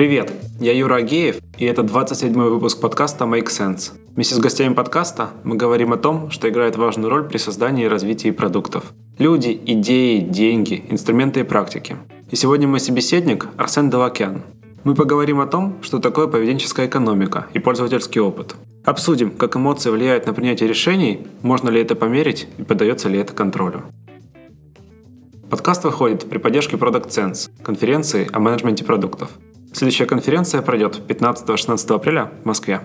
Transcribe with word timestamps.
Привет, 0.00 0.32
я 0.60 0.72
Юра 0.72 0.94
Агеев, 0.94 1.40
и 1.58 1.66
это 1.66 1.82
27-й 1.82 2.48
выпуск 2.48 2.80
подкаста 2.80 3.26
Make 3.26 3.48
Sense. 3.48 3.92
Вместе 4.14 4.34
с 4.34 4.38
гостями 4.38 4.72
подкаста 4.72 5.28
мы 5.44 5.56
говорим 5.56 5.92
о 5.92 5.98
том, 5.98 6.30
что 6.30 6.48
играет 6.48 6.76
важную 6.76 7.10
роль 7.10 7.28
при 7.28 7.36
создании 7.36 7.84
и 7.84 7.86
развитии 7.86 8.30
продуктов. 8.30 8.94
Люди, 9.18 9.60
идеи, 9.66 10.20
деньги, 10.20 10.86
инструменты 10.88 11.40
и 11.40 11.42
практики. 11.42 11.98
И 12.30 12.36
сегодня 12.36 12.66
мой 12.66 12.80
собеседник 12.80 13.48
Арсен 13.58 13.90
Далакян. 13.90 14.40
Мы 14.84 14.94
поговорим 14.94 15.38
о 15.38 15.46
том, 15.46 15.76
что 15.82 15.98
такое 15.98 16.28
поведенческая 16.28 16.86
экономика 16.86 17.48
и 17.52 17.58
пользовательский 17.58 18.22
опыт. 18.22 18.54
Обсудим, 18.86 19.30
как 19.30 19.54
эмоции 19.56 19.90
влияют 19.90 20.24
на 20.24 20.32
принятие 20.32 20.66
решений, 20.66 21.26
можно 21.42 21.68
ли 21.68 21.78
это 21.78 21.94
померить 21.94 22.48
и 22.56 22.62
поддается 22.62 23.10
ли 23.10 23.18
это 23.18 23.34
контролю. 23.34 23.82
Подкаст 25.50 25.84
выходит 25.84 26.26
при 26.26 26.38
поддержке 26.38 26.78
Product 26.78 27.08
Sense, 27.08 27.50
конференции 27.62 28.26
о 28.32 28.38
менеджменте 28.40 28.82
продуктов– 28.82 29.28
Следующая 29.72 30.06
конференция 30.06 30.62
пройдет 30.62 31.00
15-16 31.06 31.94
апреля 31.94 32.30
в 32.42 32.46
Москве. 32.46 32.80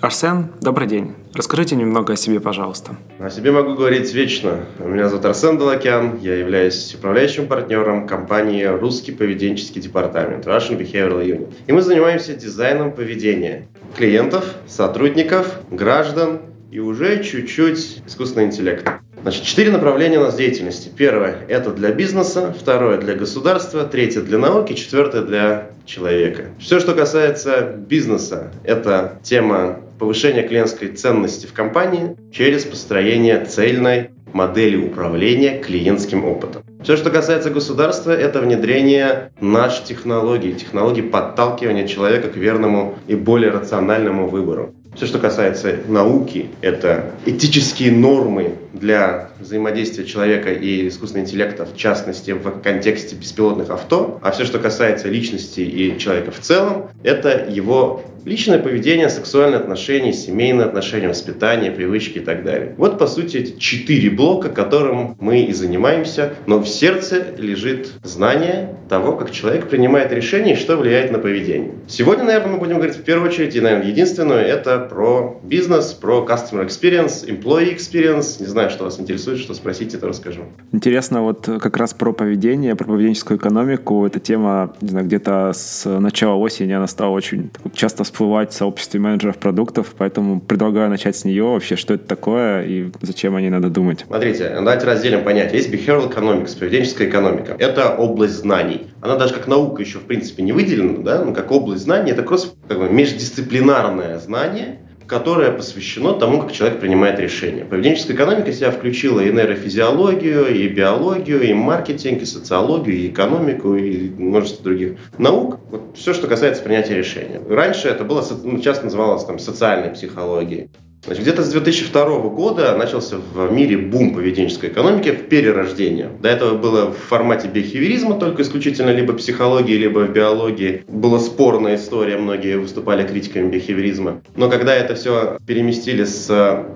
Арсен, 0.00 0.48
добрый 0.60 0.88
день. 0.88 1.14
Расскажите 1.32 1.76
немного 1.76 2.14
о 2.14 2.16
себе, 2.16 2.40
пожалуйста. 2.40 2.96
О 3.20 3.30
себе 3.30 3.52
могу 3.52 3.74
говорить 3.74 4.12
вечно. 4.12 4.66
Меня 4.80 5.08
зовут 5.08 5.24
Арсен 5.24 5.58
Далакян, 5.58 6.18
я 6.18 6.34
являюсь 6.34 6.92
управляющим 6.96 7.46
партнером 7.46 8.08
компании 8.08 8.64
«Русский 8.64 9.12
поведенческий 9.12 9.80
департамент» 9.80 10.44
Russian 10.44 10.76
Behavioral 10.76 11.24
Unit. 11.24 11.52
И 11.68 11.72
мы 11.72 11.82
занимаемся 11.82 12.34
дизайном 12.34 12.90
поведения 12.90 13.68
клиентов, 13.96 14.56
сотрудников, 14.66 15.60
граждан 15.70 16.40
и 16.72 16.80
уже 16.80 17.22
чуть-чуть 17.22 18.02
искусственного 18.04 18.48
интеллекта. 18.48 19.00
Значит, 19.22 19.44
четыре 19.44 19.70
направления 19.70 20.18
у 20.18 20.22
нас 20.22 20.34
деятельности. 20.34 20.90
Первое– 20.96 21.36
это 21.48 21.70
для 21.70 21.92
бизнеса, 21.92 22.52
второе– 22.58 22.98
для 23.00 23.14
государства, 23.14 23.84
третье– 23.84 24.20
для 24.22 24.36
науки, 24.36 24.72
четвертое– 24.72 25.22
для 25.22 25.70
человека. 25.86 26.46
Все, 26.58 26.80
что 26.80 26.92
касается 26.92 27.62
бизнеса, 27.62 28.50
это 28.64 29.20
тема 29.22 29.78
повышения 30.00 30.42
клиентской 30.42 30.88
ценности 30.88 31.46
в 31.46 31.52
компании 31.52 32.16
через 32.32 32.64
построение 32.64 33.44
цельной 33.44 34.10
модели 34.32 34.76
управления 34.76 35.60
клиентским 35.60 36.24
опытом. 36.24 36.64
Все, 36.82 36.96
что 36.96 37.10
касается 37.10 37.50
государства, 37.50 38.10
это 38.10 38.40
внедрение 38.40 39.30
наших 39.40 39.84
технологий, 39.84 40.54
технологий 40.54 41.02
подталкивания 41.02 41.86
человека 41.86 42.28
к 42.28 42.36
верному 42.36 42.98
и 43.06 43.14
более 43.14 43.52
рациональному 43.52 44.26
выбору. 44.26 44.74
Все, 44.94 45.06
что 45.06 45.18
касается 45.18 45.78
науки, 45.88 46.50
это 46.60 47.12
этические 47.24 47.92
нормы 47.92 48.56
для 48.72 49.30
взаимодействия 49.40 50.04
человека 50.04 50.52
и 50.52 50.88
искусственного 50.88 51.26
интеллекта, 51.26 51.66
в 51.66 51.76
частности, 51.76 52.32
в 52.32 52.60
контексте 52.60 53.16
беспилотных 53.16 53.70
авто. 53.70 54.18
А 54.22 54.30
все, 54.32 54.44
что 54.44 54.58
касается 54.58 55.08
личности 55.08 55.60
и 55.60 55.98
человека 55.98 56.30
в 56.30 56.40
целом, 56.40 56.88
это 57.02 57.46
его 57.48 58.04
личное 58.24 58.58
поведение, 58.58 59.08
сексуальные 59.08 59.58
отношения, 59.58 60.12
семейные 60.12 60.66
отношения, 60.66 61.08
воспитание, 61.08 61.70
привычки 61.70 62.18
и 62.18 62.20
так 62.20 62.44
далее. 62.44 62.74
Вот, 62.76 62.98
по 62.98 63.06
сути, 63.06 63.56
четыре 63.58 64.10
блока, 64.10 64.48
которым 64.48 65.16
мы 65.18 65.42
и 65.42 65.52
занимаемся, 65.52 66.34
но 66.46 66.58
в 66.58 66.68
сердце 66.68 67.26
лежит 67.36 67.88
знание 68.02 68.76
того, 68.88 69.12
как 69.16 69.30
человек 69.32 69.68
принимает 69.68 70.12
решения 70.12 70.52
и 70.52 70.56
что 70.56 70.76
влияет 70.76 71.10
на 71.10 71.18
поведение. 71.18 71.72
Сегодня, 71.88 72.24
наверное, 72.24 72.52
мы 72.52 72.58
будем 72.58 72.76
говорить 72.76 72.96
в 72.96 73.02
первую 73.02 73.30
очередь, 73.30 73.56
и, 73.56 73.60
наверное, 73.60 73.88
единственное, 73.88 74.42
это 74.42 74.81
про 74.88 75.40
бизнес, 75.42 75.92
про 75.92 76.26
customer 76.28 76.66
experience, 76.66 77.26
employee 77.26 77.76
experience. 77.76 78.40
Не 78.40 78.46
знаю, 78.46 78.70
что 78.70 78.84
вас 78.84 79.00
интересует, 79.00 79.38
что 79.38 79.54
спросите, 79.54 79.98
то 79.98 80.08
расскажу. 80.08 80.42
Интересно, 80.72 81.22
вот 81.22 81.46
как 81.60 81.76
раз 81.76 81.94
про 81.94 82.12
поведение, 82.12 82.74
про 82.76 82.86
поведенческую 82.86 83.38
экономику. 83.38 84.06
Эта 84.06 84.20
тема, 84.20 84.74
не 84.80 84.88
знаю, 84.88 85.06
где-то 85.06 85.52
с 85.54 85.88
начала 85.98 86.34
осени 86.34 86.72
она 86.72 86.86
стала 86.86 87.10
очень 87.10 87.50
часто 87.74 88.04
всплывать 88.04 88.52
в 88.52 88.54
сообществе 88.54 89.00
менеджеров 89.00 89.38
продуктов, 89.38 89.94
поэтому 89.96 90.40
предлагаю 90.40 90.90
начать 90.90 91.16
с 91.16 91.24
нее. 91.24 91.44
Вообще, 91.44 91.76
что 91.76 91.94
это 91.94 92.06
такое 92.06 92.64
и 92.64 92.90
зачем 93.00 93.34
о 93.36 93.40
ней 93.40 93.50
надо 93.50 93.68
думать? 93.68 94.04
Смотрите, 94.06 94.50
давайте 94.54 94.86
разделим 94.86 95.24
понятие. 95.24 95.58
Есть 95.58 95.72
behavioral 95.72 96.12
economics, 96.12 96.58
поведенческая 96.58 97.08
экономика. 97.08 97.56
Это 97.58 97.94
область 97.94 98.34
знаний. 98.34 98.86
Она 99.00 99.16
даже 99.16 99.34
как 99.34 99.48
наука 99.48 99.82
еще, 99.82 99.98
в 99.98 100.04
принципе, 100.04 100.42
не 100.42 100.52
выделена, 100.52 100.98
да, 101.02 101.24
но 101.24 101.32
как 101.32 101.50
область 101.50 101.82
знаний, 101.82 102.12
это 102.12 102.22
как 102.22 102.78
бы 102.78 102.88
междисциплинарное 102.88 104.18
знание, 104.18 104.71
которое 105.06 105.50
посвящено 105.50 106.12
тому, 106.14 106.40
как 106.40 106.52
человек 106.52 106.80
принимает 106.80 107.18
решения. 107.18 107.64
Поведенческая 107.64 108.16
экономика 108.16 108.52
себя 108.52 108.70
включила 108.70 109.20
и 109.20 109.32
нейрофизиологию, 109.32 110.54
и 110.54 110.68
биологию, 110.68 111.42
и 111.42 111.52
маркетинг, 111.52 112.22
и 112.22 112.26
социологию, 112.26 112.96
и 112.96 113.08
экономику, 113.08 113.74
и 113.74 114.10
множество 114.10 114.64
других 114.64 114.98
наук. 115.18 115.60
Вот 115.70 115.96
все, 115.96 116.14
что 116.14 116.26
касается 116.26 116.62
принятия 116.62 116.96
решения. 116.96 117.40
Раньше 117.48 117.88
это 117.88 118.04
было, 118.04 118.24
ну, 118.44 118.58
часто 118.60 118.84
называлось 118.84 119.24
там, 119.24 119.38
социальной 119.38 119.90
психологией. 119.90 120.70
Значит, 121.04 121.22
где-то 121.24 121.42
с 121.42 121.48
2002 121.50 122.18
года 122.28 122.76
начался 122.76 123.16
в 123.16 123.52
мире 123.52 123.76
бум 123.76 124.14
поведенческой 124.14 124.70
экономики 124.70 125.10
в 125.10 125.28
перерождение. 125.28 126.08
До 126.20 126.28
этого 126.28 126.56
было 126.56 126.92
в 126.92 126.96
формате 126.96 127.48
бихевиоризма, 127.48 128.20
только 128.20 128.42
исключительно 128.42 128.90
либо 128.90 129.12
психологии, 129.12 129.74
либо 129.74 130.00
в 130.00 130.12
биологии. 130.12 130.84
Была 130.86 131.18
спорная 131.18 131.74
история, 131.74 132.18
многие 132.18 132.56
выступали 132.56 133.04
критиками 133.04 133.50
бихевиоризма. 133.50 134.22
Но 134.36 134.48
когда 134.48 134.76
это 134.76 134.94
все 134.94 135.38
переместили 135.44 136.04
с 136.04 136.26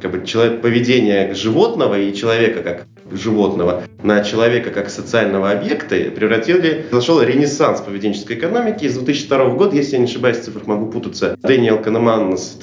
как 0.02 0.10
бы, 0.10 0.26
человек, 0.26 0.60
поведения 0.60 1.32
животного 1.32 1.96
и 1.96 2.12
человека 2.12 2.64
как 2.64 2.86
животного 3.10 3.82
на 4.02 4.22
человека 4.22 4.70
как 4.70 4.90
социального 4.90 5.50
объекта 5.50 5.96
превратили, 6.10 6.86
произошел 6.90 7.22
ренессанс 7.22 7.80
поведенческой 7.80 8.36
экономики. 8.36 8.84
Из 8.84 8.94
2002 8.94 9.50
года, 9.50 9.76
если 9.76 9.92
я 9.92 9.98
не 9.98 10.04
ошибаюсь, 10.04 10.38
в 10.38 10.44
цифрах 10.44 10.66
могу 10.66 10.86
путаться, 10.86 11.36
Дэниел 11.42 11.78
Канеман 11.78 12.36
с 12.36 12.58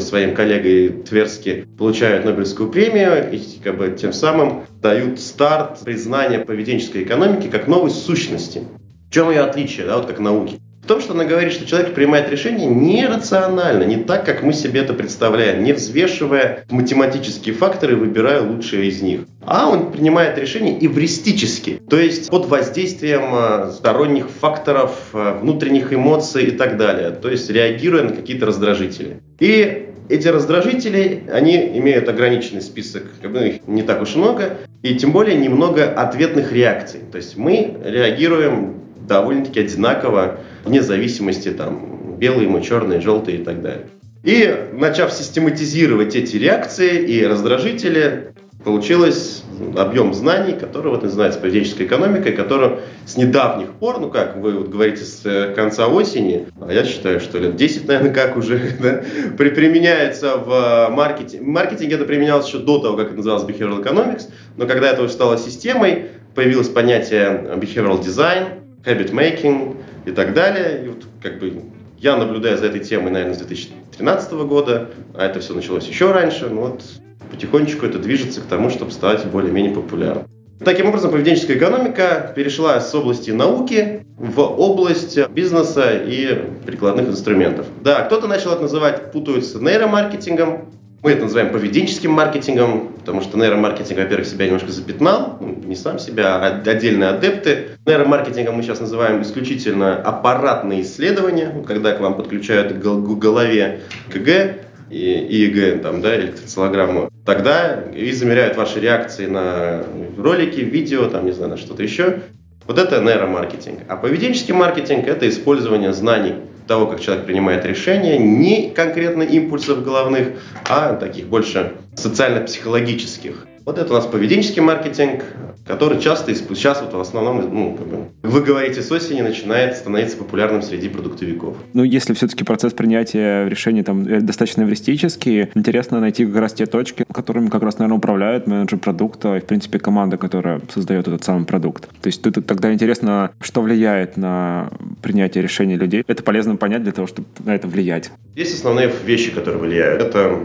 своим 0.00 0.34
коллегой 0.34 0.88
Тверски 0.88 1.66
получают 1.78 2.24
Нобелевскую 2.24 2.70
премию 2.70 3.30
и 3.32 3.40
как 3.62 3.78
бы, 3.78 3.96
тем 3.98 4.12
самым 4.12 4.64
дают 4.80 5.20
старт 5.20 5.80
признания 5.84 6.40
поведенческой 6.40 7.02
экономики 7.02 7.48
как 7.48 7.66
новой 7.66 7.90
сущности. 7.90 8.62
В 9.08 9.12
чем 9.12 9.30
ее 9.30 9.40
отличие, 9.40 9.86
да, 9.86 9.96
вот 9.96 10.06
как 10.06 10.18
науки? 10.18 10.60
Том, 10.88 11.02
что 11.02 11.12
она 11.12 11.26
говорит, 11.26 11.52
что 11.52 11.66
человек 11.66 11.92
принимает 11.92 12.30
решение 12.30 12.66
нерационально, 12.66 13.84
не 13.84 13.96
так, 13.96 14.24
как 14.24 14.42
мы 14.42 14.54
себе 14.54 14.80
это 14.80 14.94
представляем, 14.94 15.62
не 15.62 15.74
взвешивая 15.74 16.64
математические 16.70 17.54
факторы, 17.54 17.94
выбирая 17.94 18.40
лучшие 18.40 18.86
из 18.86 19.02
них. 19.02 19.20
А 19.44 19.68
он 19.68 19.92
принимает 19.92 20.38
решение 20.38 20.82
эвристически, 20.82 21.78
то 21.90 21.98
есть 21.98 22.30
под 22.30 22.46
воздействием 22.46 23.34
э, 23.34 23.70
сторонних 23.72 24.30
факторов, 24.30 25.10
э, 25.12 25.38
внутренних 25.42 25.92
эмоций 25.92 26.44
и 26.44 26.50
так 26.52 26.78
далее, 26.78 27.10
то 27.10 27.28
есть 27.28 27.50
реагируя 27.50 28.04
на 28.04 28.12
какие-то 28.12 28.46
раздражители. 28.46 29.20
И 29.40 29.90
эти 30.08 30.28
раздражители, 30.28 31.24
они 31.30 31.54
имеют 31.80 32.08
ограниченный 32.08 32.62
список, 32.62 33.02
бы 33.22 33.46
их 33.46 33.68
не 33.68 33.82
так 33.82 34.00
уж 34.00 34.14
много, 34.14 34.56
и 34.82 34.94
тем 34.94 35.12
более 35.12 35.36
немного 35.36 35.84
ответных 35.84 36.50
реакций. 36.50 37.00
То 37.12 37.18
есть 37.18 37.36
мы 37.36 37.76
реагируем 37.84 38.78
довольно-таки 39.08 39.60
одинаково, 39.60 40.38
вне 40.68 40.82
зависимости, 40.82 41.50
там, 41.50 42.16
белые 42.18 42.48
мы, 42.48 42.62
черные, 42.62 43.00
желтые 43.00 43.38
и 43.38 43.44
так 43.44 43.62
далее. 43.62 43.86
И 44.22 44.54
начав 44.72 45.12
систематизировать 45.12 46.14
эти 46.14 46.36
реакции 46.36 47.02
и 47.02 47.24
раздражители, 47.24 48.34
получилось 48.64 49.44
объем 49.76 50.12
знаний, 50.12 50.54
который 50.58 50.90
вот 50.90 51.02
называется 51.02 51.40
поведенческой 51.40 51.86
экономикой, 51.86 52.32
которую 52.32 52.80
с 53.06 53.16
недавних 53.16 53.72
пор, 53.74 54.00
ну 54.00 54.10
как 54.10 54.36
вы 54.36 54.58
вот 54.58 54.68
говорите, 54.68 55.04
с 55.04 55.24
э, 55.24 55.54
конца 55.54 55.86
осени, 55.86 56.48
а 56.60 56.72
я 56.72 56.84
считаю, 56.84 57.20
что 57.20 57.38
лет 57.38 57.56
10, 57.56 57.86
наверное, 57.86 58.12
как 58.12 58.36
уже, 58.36 58.60
да, 58.80 59.02
применяется 59.36 60.36
в 60.36 60.88
маркетинге. 60.90 61.44
В 61.44 61.48
маркетинге 61.48 61.94
это 61.94 62.04
применялось 62.04 62.48
еще 62.48 62.58
до 62.58 62.78
того, 62.78 62.96
как 62.96 63.06
это 63.06 63.16
называлось 63.16 63.44
behavioral 63.44 63.82
economics, 63.82 64.24
но 64.56 64.66
когда 64.66 64.90
это 64.90 65.02
уже 65.02 65.12
стало 65.12 65.38
системой, 65.38 66.06
появилось 66.34 66.68
понятие 66.68 67.48
behavioral 67.56 68.02
design, 68.02 68.58
habit 68.84 69.12
making 69.12 69.76
и 70.06 70.10
так 70.12 70.34
далее. 70.34 70.84
И 70.84 70.88
вот 70.88 71.04
как 71.22 71.38
бы 71.38 71.62
я 71.98 72.16
наблюдаю 72.16 72.56
за 72.56 72.66
этой 72.66 72.80
темой, 72.80 73.10
наверное, 73.10 73.34
с 73.34 73.38
2013 73.38 74.32
года, 74.32 74.90
а 75.14 75.26
это 75.26 75.40
все 75.40 75.54
началось 75.54 75.86
еще 75.86 76.12
раньше. 76.12 76.48
Ну 76.48 76.62
вот 76.62 76.82
потихонечку 77.30 77.86
это 77.86 77.98
движется 77.98 78.40
к 78.40 78.44
тому, 78.44 78.70
чтобы 78.70 78.90
стать 78.90 79.24
более-менее 79.26 79.74
популярным. 79.74 80.26
Таким 80.64 80.88
образом, 80.88 81.12
поведенческая 81.12 81.56
экономика 81.56 82.32
перешла 82.34 82.80
с 82.80 82.92
области 82.92 83.30
науки 83.30 84.04
в 84.16 84.40
область 84.40 85.16
бизнеса 85.28 85.92
и 85.96 86.46
прикладных 86.66 87.08
инструментов. 87.08 87.66
Да, 87.82 88.02
кто-то 88.02 88.26
начал 88.26 88.50
это 88.50 88.62
называть, 88.62 89.12
путаются 89.12 89.60
нейромаркетингом, 89.60 90.68
мы 91.02 91.12
это 91.12 91.22
называем 91.22 91.52
поведенческим 91.52 92.10
маркетингом, 92.10 92.94
потому 92.98 93.20
что 93.20 93.38
нейромаркетинг, 93.38 93.98
во-первых, 93.98 94.26
себя 94.26 94.46
немножко 94.46 94.72
запятнал, 94.72 95.38
ну, 95.40 95.54
не 95.64 95.76
сам 95.76 95.98
себя, 95.98 96.36
а 96.36 96.62
отдельные 96.68 97.10
адепты. 97.10 97.68
Нейромаркетингом 97.86 98.56
мы 98.56 98.62
сейчас 98.62 98.80
называем 98.80 99.22
исключительно 99.22 99.96
аппаратные 99.96 100.82
исследования, 100.82 101.64
когда 101.66 101.92
к 101.92 102.00
вам 102.00 102.16
подключают 102.16 102.72
к 102.72 102.82
голове 102.82 103.82
КГ 104.12 104.56
и 104.90 105.26
ИЕГ, 105.30 105.82
там, 105.82 106.00
да, 106.00 106.16
электроцелограмму. 106.16 107.10
Тогда 107.24 107.84
и 107.94 108.10
замеряют 108.10 108.56
ваши 108.56 108.80
реакции 108.80 109.26
на 109.26 109.84
ролики, 110.16 110.60
видео, 110.60 111.08
там, 111.08 111.26
не 111.26 111.32
знаю, 111.32 111.50
на 111.50 111.56
что-то 111.56 111.82
еще. 111.82 112.20
Вот 112.66 112.78
это 112.78 113.00
нейромаркетинг. 113.00 113.80
А 113.86 113.96
поведенческий 113.96 114.52
маркетинг– 114.52 115.06
это 115.06 115.28
использование 115.28 115.92
знаний 115.92 116.34
того, 116.68 116.86
как 116.86 117.00
человек 117.00 117.26
принимает 117.26 117.64
решения, 117.64 118.18
не 118.18 118.70
конкретно 118.70 119.22
импульсов 119.22 119.82
головных, 119.82 120.28
а 120.68 120.94
таких 120.94 121.26
больше 121.26 121.72
социально-психологических. 121.96 123.46
Вот 123.68 123.76
это 123.76 123.92
у 123.92 123.96
нас 123.96 124.06
поведенческий 124.06 124.62
маркетинг, 124.62 125.24
который 125.66 126.00
часто, 126.00 126.34
сейчас 126.34 126.80
вот 126.80 126.94
в 126.94 127.00
основном, 127.00 127.54
ну, 127.54 127.76
как 127.76 127.86
бы, 127.86 127.96
вы 128.22 128.40
говорите, 128.40 128.80
с 128.80 128.90
осени 128.90 129.20
начинает 129.20 129.76
становиться 129.76 130.16
популярным 130.16 130.62
среди 130.62 130.88
продуктовиков. 130.88 131.54
Ну, 131.74 131.82
если 131.82 132.14
все-таки 132.14 132.44
процесс 132.44 132.72
принятия 132.72 133.46
решений 133.46 133.82
там 133.82 134.06
э, 134.06 134.22
достаточно 134.22 134.62
эвристический, 134.62 135.50
интересно 135.54 136.00
найти 136.00 136.24
как 136.24 136.36
раз 136.36 136.54
те 136.54 136.64
точки, 136.64 137.04
которыми 137.12 137.50
как 137.50 137.62
раз, 137.62 137.78
наверное, 137.78 137.98
управляют 137.98 138.46
менеджер 138.46 138.78
продукта 138.78 139.36
и, 139.36 139.40
в 139.40 139.44
принципе, 139.44 139.78
команда, 139.78 140.16
которая 140.16 140.62
создает 140.72 141.06
этот 141.06 141.22
самый 141.24 141.44
продукт. 141.44 141.90
То 142.00 142.06
есть 142.06 142.22
тут 142.22 142.46
тогда 142.46 142.72
интересно, 142.72 143.32
что 143.42 143.60
влияет 143.60 144.16
на 144.16 144.70
принятие 145.02 145.42
решений 145.42 145.76
людей. 145.76 146.04
Это 146.06 146.22
полезно 146.22 146.56
понять 146.56 146.84
для 146.84 146.92
того, 146.92 147.06
чтобы 147.06 147.28
на 147.44 147.54
это 147.54 147.68
влиять. 147.68 148.12
Есть 148.34 148.54
основные 148.54 148.90
вещи, 149.04 149.30
которые 149.30 149.60
влияют. 149.60 150.00
Это 150.00 150.38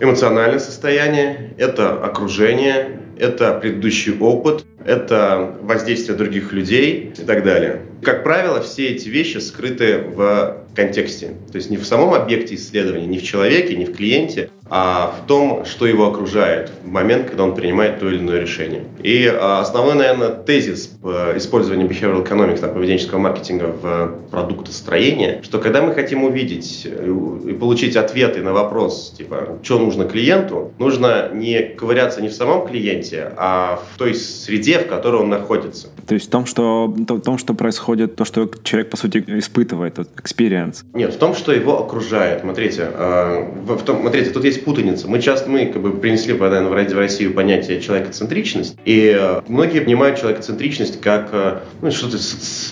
эмоциональное 0.00 0.58
состояние, 0.58 1.54
это 1.58 2.02
окружение, 2.02 3.00
это 3.18 3.52
предыдущий 3.54 4.16
опыт, 4.18 4.64
это 4.84 5.56
воздействие 5.60 6.16
других 6.16 6.52
людей 6.52 7.12
и 7.16 7.24
так 7.24 7.44
далее. 7.44 7.82
Как 8.02 8.24
правило, 8.24 8.62
все 8.62 8.88
эти 8.88 9.08
вещи 9.08 9.38
скрыты 9.38 9.98
в 9.98 10.64
контексте. 10.74 11.34
То 11.52 11.56
есть 11.56 11.70
не 11.70 11.76
в 11.76 11.84
самом 11.84 12.14
объекте 12.14 12.54
исследования, 12.54 13.06
не 13.06 13.18
в 13.18 13.22
человеке, 13.22 13.76
не 13.76 13.84
в 13.84 13.94
клиенте, 13.94 14.49
а 14.70 15.16
в 15.18 15.26
том, 15.26 15.64
что 15.64 15.86
его 15.86 16.06
окружает 16.06 16.70
в 16.84 16.88
момент, 16.88 17.28
когда 17.28 17.42
он 17.42 17.54
принимает 17.54 17.98
то 17.98 18.08
или 18.08 18.18
иное 18.18 18.40
решение. 18.40 18.84
И 19.02 19.26
а, 19.26 19.60
основной, 19.60 19.96
наверное, 19.96 20.30
тезис 20.30 20.92
использования 21.36 21.86
behavioral 21.86 22.26
economics, 22.26 22.60
там, 22.60 22.72
поведенческого 22.72 23.18
маркетинга 23.18 23.74
в 23.82 24.30
продуктостроении, 24.30 25.40
что 25.42 25.58
когда 25.58 25.82
мы 25.82 25.92
хотим 25.92 26.24
увидеть 26.24 26.86
и 26.86 27.52
получить 27.52 27.96
ответы 27.96 28.42
на 28.42 28.52
вопрос, 28.52 29.12
типа, 29.18 29.58
что 29.62 29.78
нужно 29.78 30.04
клиенту, 30.04 30.72
нужно 30.78 31.30
не 31.32 31.60
ковыряться 31.60 32.22
не 32.22 32.28
в 32.28 32.32
самом 32.32 32.66
клиенте, 32.66 33.32
а 33.36 33.80
в 33.92 33.98
той 33.98 34.14
среде, 34.14 34.78
в 34.78 34.86
которой 34.86 35.22
он 35.22 35.30
находится. 35.30 35.88
То 36.06 36.14
есть 36.14 36.28
в 36.28 36.30
том, 36.30 36.46
что, 36.46 36.86
в 36.86 37.20
том, 37.20 37.38
что 37.38 37.54
происходит, 37.54 38.14
то, 38.14 38.24
что 38.24 38.48
человек, 38.62 38.90
по 38.90 38.96
сути, 38.96 39.24
испытывает, 39.26 39.98
experience. 39.98 40.84
Нет, 40.94 41.14
в 41.14 41.18
том, 41.18 41.34
что 41.34 41.52
его 41.52 41.82
окружает. 41.82 42.42
Смотрите, 42.42 42.88
э, 42.92 43.44
в 43.64 43.82
том, 43.82 44.00
смотрите, 44.00 44.30
тут 44.30 44.44
есть 44.44 44.59
путаница. 44.64 45.08
Мы 45.08 45.20
часто, 45.20 45.50
мы 45.50 45.66
как 45.66 45.82
бы 45.82 45.92
принесли, 45.92 46.34
наверное, 46.34 46.68
в 46.68 46.98
Россию 46.98 47.34
понятие 47.34 47.80
человекоцентричность, 47.80 48.76
и 48.84 49.16
э, 49.18 49.40
многие 49.48 49.80
понимают 49.80 50.18
человекоцентричность 50.18 51.00
как 51.00 51.30
э, 51.32 51.58
ну, 51.82 51.90
что-то 51.90 52.18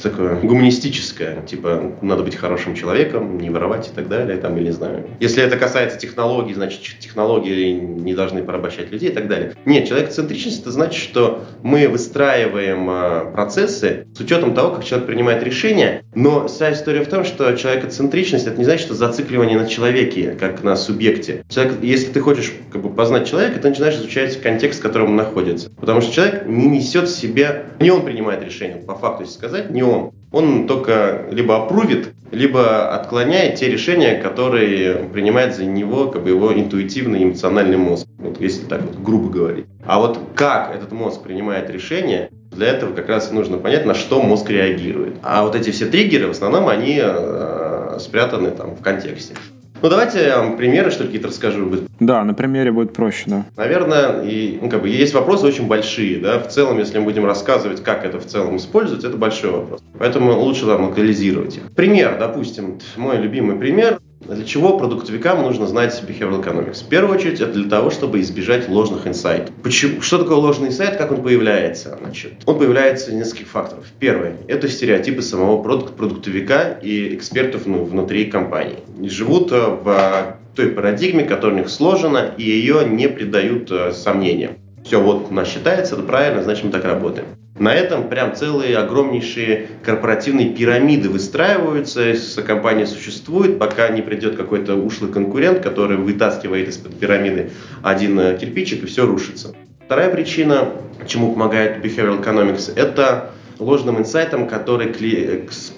такое 0.03 0.37
гуманистическое, 0.41 1.43
типа 1.43 1.95
надо 2.03 2.23
быть 2.23 2.37
хорошим 2.37 2.75
человеком, 2.75 3.39
не 3.39 3.51
воровать 3.51 3.89
и 3.89 3.95
так 3.95 4.09
далее, 4.09 4.37
там, 4.39 4.57
или 4.57 4.65
не 4.65 4.73
знаю. 4.73 5.07
Если 5.21 5.43
это 5.43 5.57
касается 5.57 5.99
технологий, 5.99 6.55
значит 6.55 6.99
технологии 6.99 7.73
не 7.73 8.15
должны 8.15 8.43
порабощать 8.43 8.91
людей 8.91 9.11
и 9.11 9.13
так 9.13 9.29
далее. 9.29 9.55
Нет, 9.65 9.89
человекоцентричность 9.89 10.63
это 10.63 10.71
значит, 10.71 11.03
что 11.03 11.45
мы 11.63 11.89
выстраиваем 11.89 12.89
э, 12.91 13.33
процессы 13.33 14.07
с 14.15 14.21
учетом 14.21 14.55
того, 14.55 14.75
как 14.75 14.85
человек 14.85 15.07
принимает 15.07 15.43
решения, 15.43 16.03
но 16.15 16.49
вся 16.49 16.73
история 16.73 17.03
в 17.03 17.09
том, 17.09 17.25
что 17.25 17.53
человекоцентричность 17.53 18.47
это 18.47 18.57
не 18.59 18.65
значит, 18.65 18.87
что 18.87 18.95
зацикливание 18.95 19.59
на 19.59 19.67
человеке, 19.67 20.37
как 20.39 20.63
на 20.63 20.77
субъекте. 20.77 21.45
Человек, 21.49 21.78
если 21.83 22.13
ты 22.13 22.21
хочешь 22.21 22.53
как 22.73 22.83
бы, 22.83 22.91
познать 22.91 23.29
человека, 23.29 23.61
ты 23.61 23.69
начинаешь 23.69 23.95
изучать 23.95 24.41
контекст, 24.41 24.81
в 24.81 24.83
котором 24.83 25.09
он 25.09 25.17
находится. 25.17 25.71
Потому 25.71 26.01
что 26.01 26.13
человек 26.13 26.47
не 26.47 26.67
несет 26.67 27.09
в 27.09 27.17
себе, 27.17 27.67
не 27.81 27.91
он 27.91 28.05
принимает 28.05 28.45
решение, 28.45 28.77
по 28.77 28.95
факту 28.95 29.23
если 29.23 29.35
сказать, 29.35 29.71
не 29.71 29.83
он. 29.83 30.13
Он 30.31 30.67
только 30.67 31.27
либо 31.31 31.57
опрувит, 31.57 32.13
либо 32.31 32.95
отклоняет 32.95 33.55
те 33.57 33.69
решения, 33.69 34.21
которые 34.21 34.95
принимает 35.13 35.55
за 35.55 35.65
него 35.65 36.09
как 36.09 36.25
бы 36.25 36.31
его 36.31 36.53
интуитивный 36.53 37.25
эмоциональный 37.25 37.79
мозг. 37.79 38.07
Вот 38.19 38.41
если 38.41 38.67
так 38.67 38.83
вот 38.83 38.99
грубо 39.03 39.31
говорить. 39.31 39.67
А 39.87 39.99
вот 39.99 40.19
как 40.35 40.75
этот 40.75 40.93
мозг 40.93 41.23
принимает 41.23 41.71
решение, 41.71 42.31
для 42.51 42.69
этого 42.69 42.93
как 42.93 43.09
раз 43.09 43.31
нужно 43.31 43.59
понять, 43.59 43.87
на 43.87 43.95
что 43.95 44.21
мозг 44.21 44.51
реагирует. 44.51 45.17
А 45.23 45.45
вот 45.45 45.55
эти 45.55 45.71
все 45.71 45.87
триггеры, 45.87 46.27
в 46.27 46.33
основном, 46.33 46.69
они 46.69 47.01
э, 47.01 47.99
спрятаны 48.01 48.51
там 48.51 48.75
в 48.75 48.83
контексте. 48.83 49.35
Ну, 49.81 49.89
давайте 49.89 50.25
я 50.25 50.39
вам 50.39 50.57
примеры, 50.57 50.91
что 50.91 51.05
какие-то 51.05 51.29
расскажу. 51.29 51.71
Да, 52.01 52.25
на 52.25 52.35
примере 52.35 52.73
будет 52.73 52.93
проще, 52.93 53.25
да. 53.27 53.47
Наверное, 53.57 54.23
и, 54.23 54.59
ну, 54.61 54.69
как 54.69 54.83
бы, 54.83 54.89
есть 54.89 55.15
вопросы 55.15 55.47
очень 55.47 55.67
большие, 55.67 56.19
да, 56.19 56.39
в 56.39 56.49
целом, 56.49 56.79
если 56.79 56.99
мы 56.99 57.05
будем 57.05 57.25
рассказывать, 57.25 57.83
как 57.83 58.05
это 58.05 58.19
в 58.19 58.27
целом 58.27 58.57
использовать, 58.57 59.05
это 59.05 59.17
большой 59.17 59.51
вопрос. 59.51 59.83
Поэтому 59.99 60.33
лучше 60.33 60.67
там 60.67 60.89
локализировать 60.89 61.57
их. 61.57 61.63
Пример, 61.73 62.17
допустим, 62.19 62.79
мой 62.97 63.19
любимый 63.19 63.57
пример, 63.57 64.01
для 64.21 64.45
чего 64.45 64.77
продуктовикам 64.77 65.43
нужно 65.43 65.67
знать 65.67 66.03
behavioral 66.07 66.43
economics? 66.43 66.85
В 66.85 66.89
первую 66.89 67.17
очередь, 67.17 67.41
это 67.41 67.53
для 67.53 67.69
того, 67.69 67.91
чтобы 67.91 68.21
избежать 68.21 68.69
ложных 68.69 69.07
инсайтов. 69.07 69.55
Почему? 69.63 70.01
Что 70.01 70.19
такое 70.19 70.37
ложный 70.37 70.69
инсайт? 70.69 70.97
Как 70.97 71.13
он 71.13 71.23
появляется? 71.23 71.97
Значит, 72.03 72.33
он 72.45 72.59
появляется 72.59 73.11
из 73.11 73.15
нескольких 73.15 73.49
факторов. 73.49 73.85
Первый– 73.99 74.33
это 74.49 74.69
стереотипы 74.69 75.23
самого 75.23 75.63
продукт 75.63 75.95
продуктовика 75.95 76.79
и 76.83 77.15
экспертов 77.15 77.67
ну, 77.67 77.85
внутри 77.85 78.27
компании. 78.27 78.79
И 79.01 79.09
живут 79.09 79.53
э, 79.53 79.67
в 79.67 80.37
той 80.57 80.71
парадигме, 80.71 81.25
которая 81.25 81.57
у 81.57 81.61
них 81.61 81.71
сложена, 81.71 82.35
и 82.37 82.43
ее 82.43 82.85
не 82.85 83.09
придают 83.09 83.71
э, 83.71 83.93
сомнениям. 83.93 84.57
Все, 84.89 85.03
вот 85.03 85.27
у 85.31 85.35
нас 85.35 85.53
считается, 85.53 85.97
это 85.97 86.03
правильно, 86.03 86.43
значит 86.43 86.65
мы 86.65 86.71
так 86.71 86.83
работаем. 86.83 87.27
На 87.59 87.75
этом 87.75 88.09
прям 88.09 88.35
целые 88.35 88.79
огромнейшие 88.79 89.67
корпоративные 89.85 90.49
пирамиды 90.49 91.11
выстраиваются, 91.11 92.15
компания 92.43 92.87
существует, 92.87 93.59
пока 93.59 93.91
не 93.91 94.01
придет 94.01 94.37
какой-то 94.37 94.77
ушлый 94.77 95.13
конкурент, 95.13 95.61
который 95.61 95.99
вытаскивает 95.99 96.71
из-под 96.71 96.99
пирамиды 96.99 97.51
один 97.83 98.19
э, 98.19 98.39
кирпичик 98.41 98.85
и 98.85 98.87
все 98.87 99.05
рушится. 99.05 99.55
Вторая 99.85 100.09
причина, 100.09 100.71
чему 101.07 101.35
помогает 101.35 101.85
behavioral 101.85 102.25
economics, 102.25 102.73
это 102.75 103.33
ложным 103.59 103.99
инсайтом, 103.99 104.49
который 104.49 104.95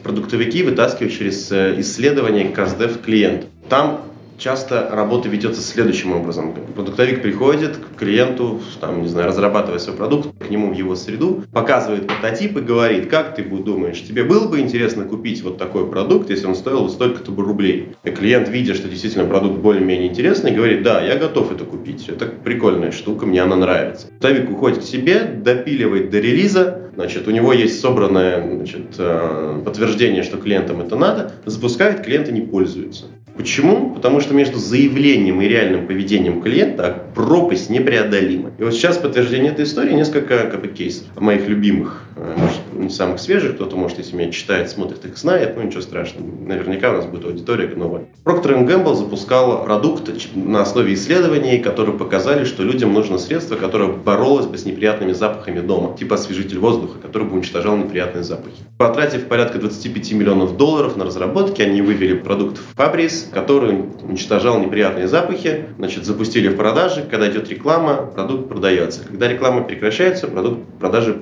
продуктовики 0.05 0.63
вытаскивают 0.63 1.13
через 1.13 1.51
э, 1.51 1.81
исследование 1.81 2.53
CastDev 2.53 3.03
клиент. 3.03 3.47
Там 3.69 4.03
часто 4.41 4.89
работа 4.91 5.29
ведется 5.29 5.61
следующим 5.61 6.13
образом. 6.13 6.55
Продуктовик 6.75 7.23
приходит 7.23 7.77
к 7.77 7.99
клиенту, 7.99 8.61
там, 8.81 9.03
не 9.03 9.09
знаю, 9.09 9.29
разрабатывая 9.29 9.79
свой 9.79 9.97
продукт, 9.97 10.31
к 10.39 10.51
нему 10.51 10.73
в 10.73 10.77
его 10.77 10.97
среду, 10.97 11.45
показывает 11.53 12.07
прототип 12.07 12.57
и 12.57 12.61
говорит, 12.61 13.09
как 13.09 13.35
ты 13.37 13.45
думаешь, 13.45 14.01
тебе 14.01 14.25
было 14.25 14.49
бы 14.49 14.61
интересно 14.61 15.05
купить 15.05 15.43
вот 15.43 15.59
такой 15.59 15.87
продукт, 15.89 16.31
если 16.31 16.47
он 16.47 16.55
стоил 16.55 16.89
столько-то 16.89 17.31
бы 17.31 17.45
рублей? 17.45 17.95
И 18.05 18.11
клиент, 18.11 18.49
видя, 18.49 18.75
что 18.75 18.89
действительно 18.89 19.27
продукт 19.27 19.59
более-менее 19.59 20.09
интересный, 20.09 20.53
говорит, 20.53 20.83
да, 20.83 21.03
я 21.03 21.17
готов 21.17 21.53
это 21.53 21.65
купить, 21.65 22.09
это 22.09 22.27
прикольная 22.27 22.93
штука, 22.93 23.27
мне 23.27 23.43
она 23.43 23.57
нравится. 23.57 24.07
Продуктовик 24.07 24.51
уходит 24.51 24.79
к 24.79 24.83
себе, 24.83 25.25
допиливает 25.25 26.11
до 26.11 26.21
релиза, 26.21 26.91
значит, 26.95 27.29
у 27.29 27.31
него 27.31 27.53
есть 27.53 27.81
собранное 27.81 28.57
значит, 28.57 28.95
э, 28.99 29.63
подтверждение, 29.65 30.23
что 30.23 30.39
клиентам 30.39 30.81
это 30.81 30.97
надо, 30.97 31.33
запускает, 31.45 32.03
клиенты 32.03 32.33
не 32.33 32.41
пользуются. 32.41 33.07
Почему? 33.41 33.95
Потому 33.95 34.21
что 34.21 34.30
между 34.35 34.59
заявлением 34.59 35.41
и 35.41 35.49
реальным 35.49 35.87
поведением 35.87 36.43
клиента 36.43 37.05
пропасть 37.15 37.71
непреодолима. 37.71 38.53
И 38.59 38.63
вот 38.63 38.75
сейчас 38.75 38.99
подтверждение 38.99 39.53
этой 39.53 39.65
истории 39.65 39.93
несколько 39.93 40.47
как 40.47 40.73
кейсов 40.73 41.05
моих 41.19 41.49
любимых, 41.49 42.05
э, 42.17 42.35
может, 42.37 42.61
не 42.73 42.91
самых 42.91 43.21
свежих, 43.21 43.55
кто-то, 43.55 43.77
может, 43.77 43.99
если 43.99 44.17
меня 44.17 44.31
читает, 44.31 44.71
смотрит, 44.71 45.05
их 45.05 45.17
знает, 45.17 45.57
ну 45.57 45.63
ничего 45.63 45.83
страшного. 45.83 46.27
Наверняка 46.47 46.91
у 46.91 46.97
нас 46.97 47.07
будет 47.07 47.25
аудитория 47.25 47.69
новая. 47.75 48.07
Procter 48.25 48.67
Gamble 48.67 48.95
запускал 48.95 49.65
продукт 49.65 50.11
на 50.35 50.63
основе 50.63 50.95
исследований, 50.95 51.59
которые 51.59 51.97
показали, 51.97 52.45
что 52.45 52.63
людям 52.63 52.93
нужно 52.93 53.19
средство, 53.19 53.57
которое 53.57 53.93
боролось 53.93 54.47
бы 54.47 54.59
с 54.59 54.65
неприятными 54.65 55.13
запахами 55.13 55.61
дома, 55.61 55.97
типа 55.97 56.15
освежитель 56.15 56.59
воздуха, 56.59 56.99
который 57.01 57.27
бы 57.27 57.35
уничтожал 57.35 57.77
неприятные 57.77 58.25
запахи. 58.25 58.63
Потратив 58.79 59.27
порядка 59.27 59.59
25 59.59 60.13
миллионов 60.13 60.57
долларов 60.57 60.97
на 60.97 61.05
разработки, 61.05 61.63
они 61.63 61.83
вывели 61.83 62.15
продукт 62.15 62.61
Fabris, 62.77 63.31
который 63.33 63.85
уничтожал 64.21 64.61
неприятные 64.61 65.09
запахи, 65.09 65.67
значит, 65.79 66.05
запустили 66.05 66.49
в 66.49 66.57
продажи, 66.57 67.07
когда 67.11 67.31
идет 67.31 67.49
реклама, 67.49 67.97
продукт 67.97 68.49
продается. 68.49 69.03
Когда 69.03 69.29
реклама 69.29 69.63
прекращается, 69.63 70.29
продукт 70.29 70.61
продажи 70.79 71.17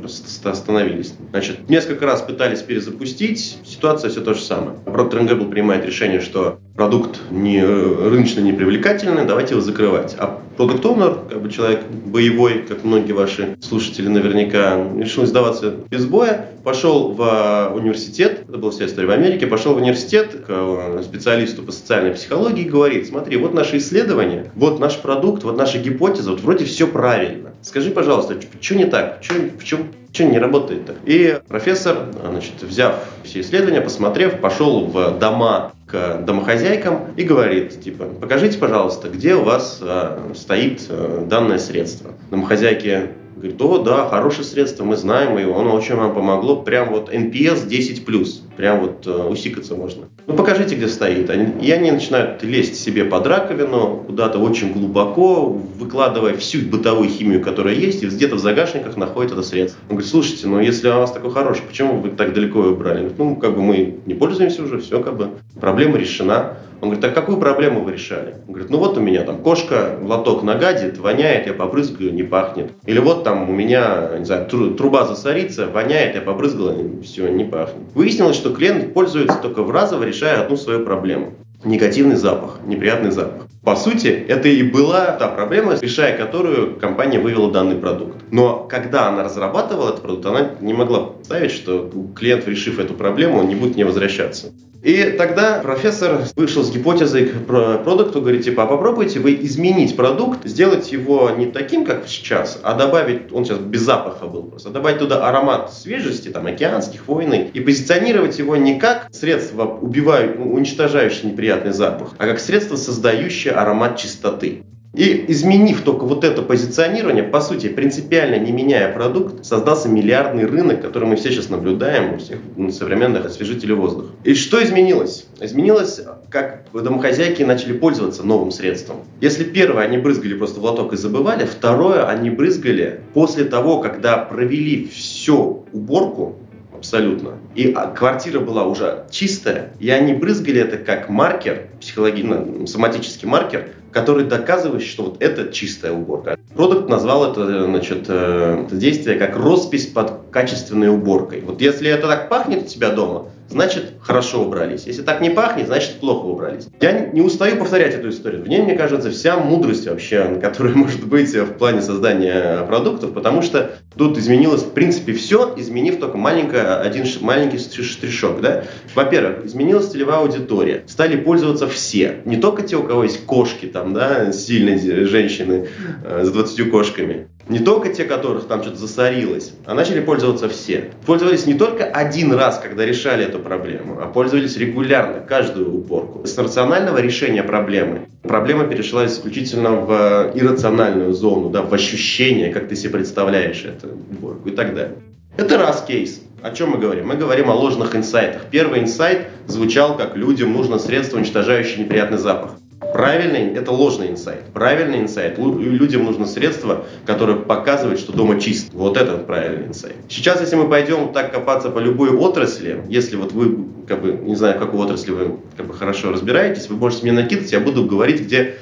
остановились. 0.44 1.14
Значит, 1.30 1.68
несколько 1.68 2.06
раз 2.06 2.22
пытались 2.22 2.62
перезапустить, 2.62 3.58
ситуация 3.64 4.10
все 4.10 4.20
то 4.20 4.34
же 4.34 4.40
самое. 4.40 4.78
Procter 4.84 5.28
Gamble 5.28 5.48
принимает 5.48 5.86
решение, 5.86 6.20
что 6.20 6.58
продукт 6.78 7.18
не, 7.32 7.60
рыночно 7.60 8.38
непривлекательный, 8.40 9.24
давайте 9.24 9.54
его 9.54 9.60
закрывать. 9.60 10.14
А 10.16 10.40
продукт 10.56 10.86
оунер 10.86 11.18
как 11.28 11.42
бы 11.42 11.50
человек 11.50 11.80
боевой, 11.90 12.62
как 12.68 12.84
многие 12.84 13.10
ваши 13.10 13.56
слушатели 13.60 14.06
наверняка, 14.06 14.80
решил 14.96 15.26
сдаваться 15.26 15.74
без 15.90 16.06
боя, 16.06 16.50
пошел 16.62 17.14
в 17.14 17.72
университет, 17.74 18.44
это 18.48 18.58
была 18.58 18.70
вся 18.70 18.86
история 18.86 19.08
в 19.08 19.10
Америке, 19.10 19.48
пошел 19.48 19.74
в 19.74 19.78
университет 19.78 20.44
к 20.46 20.48
э, 20.48 21.02
специалисту 21.02 21.64
по 21.64 21.72
социальной 21.72 22.12
психологии 22.12 22.62
и 22.62 22.68
говорит, 22.68 23.08
смотри, 23.08 23.36
вот 23.38 23.54
наши 23.54 23.78
исследования, 23.78 24.52
вот 24.54 24.78
наш 24.78 24.98
продукт, 24.98 25.42
вот 25.42 25.56
наша 25.56 25.78
гипотеза, 25.78 26.30
вот 26.30 26.40
вроде 26.42 26.64
все 26.64 26.86
правильно. 26.86 27.54
Скажи, 27.60 27.90
пожалуйста, 27.90 28.36
что 28.60 28.76
не 28.76 28.84
так? 28.84 29.20
В 29.20 29.64
чем, 29.64 29.88
что 30.12 30.24
не 30.24 30.38
работает-то? 30.38 30.94
И 31.06 31.40
профессор, 31.48 32.06
значит, 32.24 32.62
взяв 32.62 32.94
все 33.24 33.40
исследования, 33.40 33.80
посмотрев, 33.80 34.40
пошел 34.40 34.86
в 34.86 35.18
дома 35.18 35.72
к 35.88 36.18
домохозяйкам 36.24 37.14
и 37.16 37.22
говорит, 37.24 37.80
типа, 37.80 38.04
покажите, 38.04 38.58
пожалуйста, 38.58 39.08
где 39.08 39.34
у 39.34 39.42
вас 39.42 39.78
а, 39.80 40.32
стоит 40.34 40.86
а, 40.88 41.24
данное 41.26 41.58
средство. 41.58 42.12
Домохозяйки 42.30 43.08
Говорит, 43.38 43.62
о, 43.62 43.78
да, 43.78 44.08
хорошее 44.08 44.42
средство, 44.42 44.82
мы 44.82 44.96
знаем 44.96 45.38
его, 45.38 45.60
оно 45.60 45.72
очень 45.72 45.94
вам 45.94 46.12
помогло. 46.12 46.56
Прям 46.62 46.90
вот 46.90 47.08
NPS 47.08 47.68
10+, 47.68 48.40
прям 48.58 48.80
вот 48.80 49.06
э, 49.06 49.10
усикаться 49.10 49.76
можно. 49.76 50.06
Ну, 50.26 50.34
покажите, 50.34 50.74
где 50.74 50.88
стоит. 50.88 51.30
И 51.30 51.70
они 51.70 51.92
начинают 51.92 52.42
лезть 52.42 52.74
себе 52.74 53.04
под 53.04 53.24
раковину, 53.28 54.02
куда-то 54.04 54.40
очень 54.40 54.72
глубоко, 54.72 55.46
выкладывая 55.46 56.36
всю 56.36 56.66
бытовую 56.66 57.08
химию, 57.08 57.40
которая 57.40 57.74
есть, 57.74 58.02
и 58.02 58.06
где-то 58.06 58.34
в 58.34 58.40
загашниках 58.40 58.96
находят 58.96 59.30
это 59.30 59.42
средство. 59.42 59.80
Он 59.88 59.94
говорит, 59.94 60.10
слушайте, 60.10 60.48
ну 60.48 60.58
если 60.58 60.88
у 60.88 60.94
вас 60.94 61.12
такой 61.12 61.30
хороший, 61.30 61.62
почему 61.62 62.00
вы 62.00 62.10
так 62.10 62.34
далеко 62.34 62.64
его 62.64 62.74
брали? 62.74 63.08
Ну, 63.16 63.36
как 63.36 63.54
бы 63.54 63.62
мы 63.62 63.98
не 64.06 64.14
пользуемся 64.14 64.64
уже, 64.64 64.80
все, 64.80 65.00
как 65.00 65.16
бы, 65.16 65.30
проблема 65.60 65.96
решена. 65.96 66.56
Он 66.80 66.90
говорит, 66.90 67.04
а 67.04 67.08
какую 67.10 67.38
проблему 67.38 67.82
вы 67.82 67.92
решали? 67.92 68.36
Он 68.46 68.54
говорит, 68.54 68.70
ну 68.70 68.78
вот 68.78 68.96
у 68.96 69.00
меня 69.00 69.24
там 69.24 69.38
кошка, 69.38 69.98
лоток 70.00 70.44
нагадит, 70.44 70.98
воняет, 70.98 71.48
я 71.48 71.52
побрызгаю, 71.52 72.14
не 72.14 72.22
пахнет. 72.22 72.70
Или 72.86 73.00
вот 73.00 73.24
там 73.24 73.50
у 73.50 73.52
меня, 73.52 74.10
не 74.16 74.24
знаю, 74.24 74.46
труба 74.46 75.04
засорится, 75.04 75.66
воняет, 75.66 76.14
я 76.14 76.20
побрызгала, 76.20 76.76
все, 77.02 77.28
не 77.28 77.42
пахнет. 77.44 77.82
Выяснилось, 77.94 78.36
что 78.36 78.47
клиент 78.54 78.94
пользуется 78.94 79.38
только 79.38 79.62
в 79.62 79.70
разово, 79.70 80.04
решая 80.04 80.42
одну 80.42 80.56
свою 80.56 80.84
проблему. 80.84 81.34
Негативный 81.64 82.16
запах, 82.16 82.60
неприятный 82.64 83.10
запах. 83.10 83.48
По 83.64 83.74
сути, 83.74 84.06
это 84.06 84.48
и 84.48 84.62
была 84.62 85.12
та 85.12 85.26
проблема, 85.28 85.76
решая 85.80 86.16
которую 86.16 86.76
компания 86.76 87.18
вывела 87.18 87.50
данный 87.50 87.74
продукт. 87.74 88.16
Но 88.30 88.66
когда 88.70 89.08
она 89.08 89.24
разрабатывала 89.24 89.90
этот 89.90 90.02
продукт, 90.02 90.24
она 90.26 90.52
не 90.60 90.72
могла 90.72 91.00
представить, 91.00 91.50
что 91.50 91.90
клиент, 92.14 92.46
решив 92.46 92.78
эту 92.78 92.94
проблему, 92.94 93.40
он 93.40 93.48
не 93.48 93.56
будет 93.56 93.76
не 93.76 93.84
возвращаться. 93.84 94.52
И 94.82 95.14
тогда 95.18 95.58
профессор 95.58 96.20
вышел 96.36 96.62
с 96.62 96.70
гипотезой 96.70 97.26
к 97.26 97.46
продукту, 97.46 98.20
говорит, 98.20 98.44
типа, 98.44 98.62
а 98.62 98.66
попробуйте 98.66 99.18
вы 99.18 99.34
изменить 99.34 99.96
продукт, 99.96 100.46
сделать 100.46 100.92
его 100.92 101.30
не 101.36 101.46
таким, 101.46 101.84
как 101.84 102.06
сейчас, 102.06 102.60
а 102.62 102.74
добавить, 102.74 103.32
он 103.32 103.44
сейчас 103.44 103.58
без 103.58 103.80
запаха 103.80 104.26
был 104.26 104.44
просто, 104.44 104.68
а 104.68 104.72
добавить 104.72 105.00
туда 105.00 105.28
аромат 105.28 105.72
свежести, 105.72 106.28
там, 106.28 106.46
океанских, 106.46 107.04
хвойный, 107.06 107.50
и 107.52 107.58
позиционировать 107.58 108.38
его 108.38 108.54
не 108.54 108.78
как 108.78 109.08
средство, 109.10 109.64
убивающее, 109.64 110.38
уничтожающее 110.38 111.32
неприятный 111.48 111.72
запах, 111.72 112.14
а 112.18 112.26
как 112.26 112.38
средство, 112.40 112.76
создающее 112.76 113.54
аромат 113.54 113.96
чистоты. 113.96 114.62
И 114.94 115.26
изменив 115.28 115.82
только 115.82 116.04
вот 116.04 116.24
это 116.24 116.42
позиционирование, 116.42 117.22
по 117.22 117.40
сути, 117.40 117.68
принципиально 117.68 118.36
не 118.36 118.52
меняя 118.52 118.92
продукт, 118.92 119.44
создался 119.44 119.88
миллиардный 119.88 120.46
рынок, 120.46 120.80
который 120.80 121.06
мы 121.06 121.16
все 121.16 121.30
сейчас 121.30 121.50
наблюдаем 121.50 122.14
у 122.14 122.18
всех 122.18 122.38
современных 122.72 123.26
освежителей 123.26 123.74
воздуха. 123.74 124.08
И 124.24 124.34
что 124.34 124.62
изменилось? 124.64 125.26
Изменилось, 125.40 126.00
как 126.30 126.64
домохозяйки 126.72 127.42
начали 127.42 127.74
пользоваться 127.74 128.24
новым 128.24 128.50
средством. 128.50 128.96
Если 129.20 129.44
первое, 129.44 129.84
они 129.84 129.98
брызгали 129.98 130.34
просто 130.34 130.58
в 130.58 130.64
лоток 130.64 130.94
и 130.94 130.96
забывали, 130.96 131.44
второе, 131.44 132.06
они 132.06 132.30
брызгали 132.30 133.00
после 133.14 133.44
того, 133.44 133.80
когда 133.80 134.16
провели 134.16 134.88
всю 134.88 135.64
уборку, 135.72 136.36
абсолютно. 136.78 137.38
И 137.54 137.72
а, 137.72 137.88
квартира 137.88 138.40
была 138.40 138.64
уже 138.64 139.04
чистая, 139.10 139.72
и 139.78 139.90
они 139.90 140.14
брызгали 140.14 140.60
это 140.60 140.78
как 140.78 141.08
маркер, 141.08 141.68
психологический, 141.80 142.66
соматический 142.66 143.26
маркер, 143.26 143.70
который 143.92 144.24
доказывает, 144.24 144.82
что 144.82 145.04
вот 145.04 145.22
это 145.22 145.52
чистая 145.52 145.92
уборка. 145.92 146.38
Продукт 146.54 146.88
назвал 146.88 147.30
это, 147.30 147.64
значит, 147.64 148.06
э, 148.08 148.64
это 148.66 148.76
действие 148.76 149.18
как 149.18 149.36
роспись 149.36 149.86
под 149.86 150.30
качественной 150.30 150.88
уборкой. 150.88 151.40
Вот 151.40 151.60
если 151.60 151.90
это 151.90 152.08
так 152.08 152.28
пахнет 152.28 152.62
у 152.62 152.66
тебя 152.66 152.90
дома, 152.90 153.26
значит 153.48 153.92
хорошо 154.00 154.42
убрались. 154.42 154.84
Если 154.86 155.02
так 155.02 155.20
не 155.20 155.30
пахнет, 155.30 155.66
значит 155.66 156.00
плохо 156.00 156.26
убрались. 156.26 156.66
Я 156.80 157.06
не 157.06 157.20
устаю 157.20 157.56
повторять 157.56 157.94
эту 157.94 158.10
историю. 158.10 158.42
В 158.42 158.48
ней, 158.48 158.60
мне 158.60 158.74
кажется, 158.74 159.10
вся 159.10 159.38
мудрость 159.38 159.86
вообще, 159.86 160.38
которая 160.42 160.74
может 160.74 161.04
быть 161.06 161.34
в 161.34 161.54
плане 161.54 161.80
создания 161.80 162.64
продуктов, 162.66 163.12
потому 163.12 163.42
что 163.42 163.72
тут 163.96 164.18
изменилось 164.18 164.62
в 164.62 164.72
принципе 164.72 165.12
все, 165.12 165.54
изменив 165.56 165.98
только 165.98 166.16
маленько, 166.16 166.80
один 166.80 167.06
маленький 167.20 167.58
штришок. 167.58 168.40
Да? 168.40 168.64
Во-первых, 168.94 169.46
изменилась 169.46 169.88
целевая 169.88 170.18
аудитория. 170.18 170.84
Стали 170.86 171.16
пользоваться 171.16 171.68
все. 171.68 172.16
Не 172.24 172.36
только 172.36 172.62
те, 172.62 172.76
у 172.76 172.82
кого 172.82 173.04
есть 173.04 173.24
кошки, 173.24 173.66
там, 173.66 173.77
да, 173.86 174.32
сильные 174.32 175.06
женщины 175.06 175.68
э, 176.04 176.24
с 176.24 176.30
20 176.30 176.70
кошками. 176.70 177.28
Не 177.48 177.60
только 177.60 177.88
те, 177.88 178.04
которых 178.04 178.46
там 178.46 178.62
что-то 178.62 178.76
засорилось, 178.76 179.54
а 179.64 179.74
начали 179.74 180.00
пользоваться 180.00 180.50
все. 180.50 180.90
Пользовались 181.06 181.46
не 181.46 181.54
только 181.54 181.84
один 181.84 182.32
раз, 182.32 182.58
когда 182.58 182.84
решали 182.84 183.24
эту 183.24 183.38
проблему, 183.38 183.98
а 184.02 184.06
пользовались 184.06 184.58
регулярно, 184.58 185.20
каждую 185.20 185.74
уборку. 185.74 186.26
С 186.26 186.36
рационального 186.36 186.98
решения 186.98 187.42
проблемы 187.42 188.02
проблема 188.22 188.64
перешла 188.64 189.06
исключительно 189.06 189.72
в 189.72 190.32
иррациональную 190.34 191.14
зону, 191.14 191.48
да, 191.48 191.62
в 191.62 191.72
ощущение, 191.72 192.52
как 192.52 192.68
ты 192.68 192.76
себе 192.76 192.90
представляешь 192.90 193.64
эту 193.64 193.94
уборку 194.10 194.50
и 194.50 194.52
так 194.52 194.74
далее. 194.74 194.96
Это 195.38 195.56
раз 195.56 195.82
кейс. 195.86 196.20
О 196.42 196.50
чем 196.50 196.70
мы 196.70 196.78
говорим? 196.78 197.08
Мы 197.08 197.16
говорим 197.16 197.50
о 197.50 197.54
ложных 197.54 197.96
инсайтах. 197.96 198.42
Первый 198.50 198.80
инсайт 198.80 199.28
звучал 199.46 199.96
как 199.96 200.16
людям 200.16 200.52
нужно 200.52 200.78
средство, 200.78 201.16
уничтожающее 201.16 201.84
неприятный 201.84 202.18
запах. 202.18 202.52
Правильный– 202.80 203.54
это 203.56 203.72
ложный 203.72 204.10
инсайт. 204.10 204.44
Правильный 204.52 205.00
инсайт– 205.00 205.38
людям 205.38 206.04
нужно 206.04 206.26
средство, 206.26 206.86
которое 207.06 207.36
показывает, 207.36 207.98
что 207.98 208.12
дома 208.12 208.40
чисто. 208.40 208.76
Вот 208.76 208.96
это 208.96 209.18
правильный 209.18 209.68
инсайт. 209.68 209.96
Сейчас, 210.08 210.40
если 210.40 210.56
мы 210.56 210.68
пойдем 210.68 211.12
так 211.12 211.32
копаться 211.32 211.70
по 211.70 211.80
любой 211.80 212.10
отрасли, 212.10 212.82
если 212.88 213.16
вот 213.16 213.32
вы, 213.32 213.66
как 213.86 214.00
бы, 214.02 214.12
не 214.12 214.36
знаю, 214.36 214.56
в 214.56 214.58
какой 214.60 214.80
отрасли 214.80 215.10
вы 215.10 215.36
как 215.56 215.66
бы, 215.66 215.74
хорошо 215.74 216.12
разбираетесь, 216.12 216.68
вы 216.68 216.76
можете 216.76 217.02
мне 217.02 217.12
накидывать, 217.12 217.52
я 217.52 217.60
буду 217.60 217.84
говорить, 217.84 218.22
где 218.22 218.56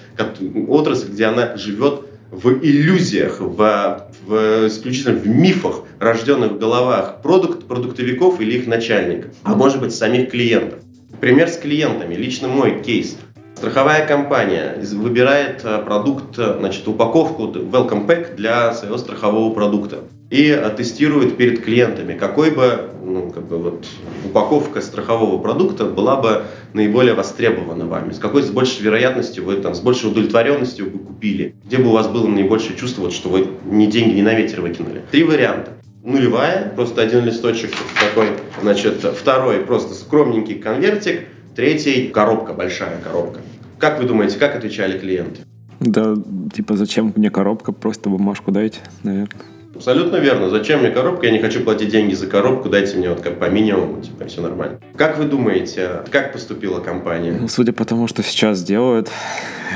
отрасль, 0.69 1.11
где 1.11 1.27
она 1.27 1.57
живет 1.57 2.03
в 2.31 2.49
иллюзиях, 2.63 3.41
в, 3.41 4.09
в 4.27 4.67
исключительно 4.67 5.19
в 5.19 5.27
мифах, 5.27 5.83
рожденных 6.01 6.53
в 6.53 6.59
головах 6.59 7.23
продукт, 7.23 7.67
продуктовиков 7.67 8.41
или 8.41 8.57
их 8.57 8.67
начальников, 8.67 9.33
а 9.45 9.55
может 9.55 9.81
быть 9.81 9.95
самих 9.95 10.31
клиентов. 10.31 10.81
Пример 11.21 11.49
с 11.49 11.57
клиентами, 11.57 12.15
лично 12.15 12.49
мой 12.49 12.83
кейс. 12.83 13.17
Страховая 13.57 14.07
компания 14.07 14.77
выбирает 14.93 15.63
э, 15.65 15.79
продукт, 15.83 16.39
э, 16.39 16.57
значит, 16.59 16.87
упаковку 16.89 17.45
Welcome 17.45 18.07
Pack 18.07 18.37
для 18.37 18.75
своего 18.75 18.99
страхового 18.99 19.55
продукта 19.55 20.01
и 20.29 20.51
э, 20.51 20.71
тестирует 20.77 21.39
перед 21.39 21.65
клиентами, 21.65 22.19
какой 22.19 22.51
бы, 22.51 22.91
ну, 23.03 23.31
как 23.31 23.47
бы 23.47 23.57
вот 23.57 23.87
упаковка 24.27 24.83
страхового 24.83 25.41
продукта 25.41 25.87
была 25.87 26.17
бы 26.17 26.43
наиболее 26.75 27.15
востребована 27.15 27.87
вами, 27.87 28.13
с 28.13 28.19
какой 28.19 28.43
с 28.43 28.51
большей 28.51 28.83
вероятностью 28.83 29.47
вы 29.47 29.57
там, 29.57 29.75
с 29.75 29.81
большей 29.81 30.11
удовлетворенностью 30.11 30.91
вы 30.91 30.99
купили, 30.99 31.55
где 31.65 31.79
бы 31.79 31.89
у 31.89 31.93
вас 31.93 32.09
было 32.09 32.27
наибольшее 32.27 32.77
чувство, 32.77 33.03
вот, 33.03 33.15
что 33.15 33.31
вы 33.31 33.49
не 33.65 33.87
деньги 33.87 34.17
не 34.17 34.23
на 34.23 34.35
ветер 34.35 34.61
выкинули. 34.61 35.01
Три 35.11 35.25
варианта 35.25 35.73
нулевая, 36.05 36.73
просто 36.77 37.01
один 37.01 37.25
листочек 37.25 37.71
такой, 37.99 38.29
значит, 38.61 39.03
второй 39.03 39.61
просто 39.61 39.95
скромненький 39.95 40.57
конвертик, 40.57 41.23
Третий– 41.57 42.09
коробка, 42.15 42.53
большая 42.53 43.01
коробка. 43.01 43.41
Как 43.79 43.99
вы 43.99 44.07
думаете, 44.07 44.39
как 44.39 44.55
отвечали 44.57 44.99
клиенты? 44.99 45.41
Да, 45.81 46.15
типа, 46.53 46.77
зачем 46.77 47.15
мне 47.17 47.31
коробка, 47.31 47.73
просто 47.73 48.11
бумажку 48.11 48.53
дайте, 48.53 48.81
наверное. 49.03 49.41
Абсолютно 49.77 50.17
верно. 50.17 50.49
Зачем 50.49 50.81
мне 50.81 50.91
коробка? 50.91 51.27
Я 51.27 51.33
не 51.33 51.39
хочу 51.39 51.61
платить 51.61 51.91
деньги 51.91 52.15
за 52.15 52.27
коробку, 52.27 52.71
дайте 52.71 52.97
мне 52.97 53.11
вот 53.11 53.21
как 53.21 53.39
по 53.39 53.45
минимуму, 53.45 54.01
типа, 54.01 54.27
все 54.27 54.41
нормально. 54.41 54.81
Как 54.97 55.19
вы 55.19 55.27
думаете, 55.27 56.03
как 56.11 56.33
поступила 56.33 56.81
компания? 56.81 57.37
Ну, 57.39 57.47
судя 57.49 57.75
по 57.75 57.85
тому, 57.85 58.09
что 58.09 58.23
сейчас 58.23 58.63
делают, 58.63 59.11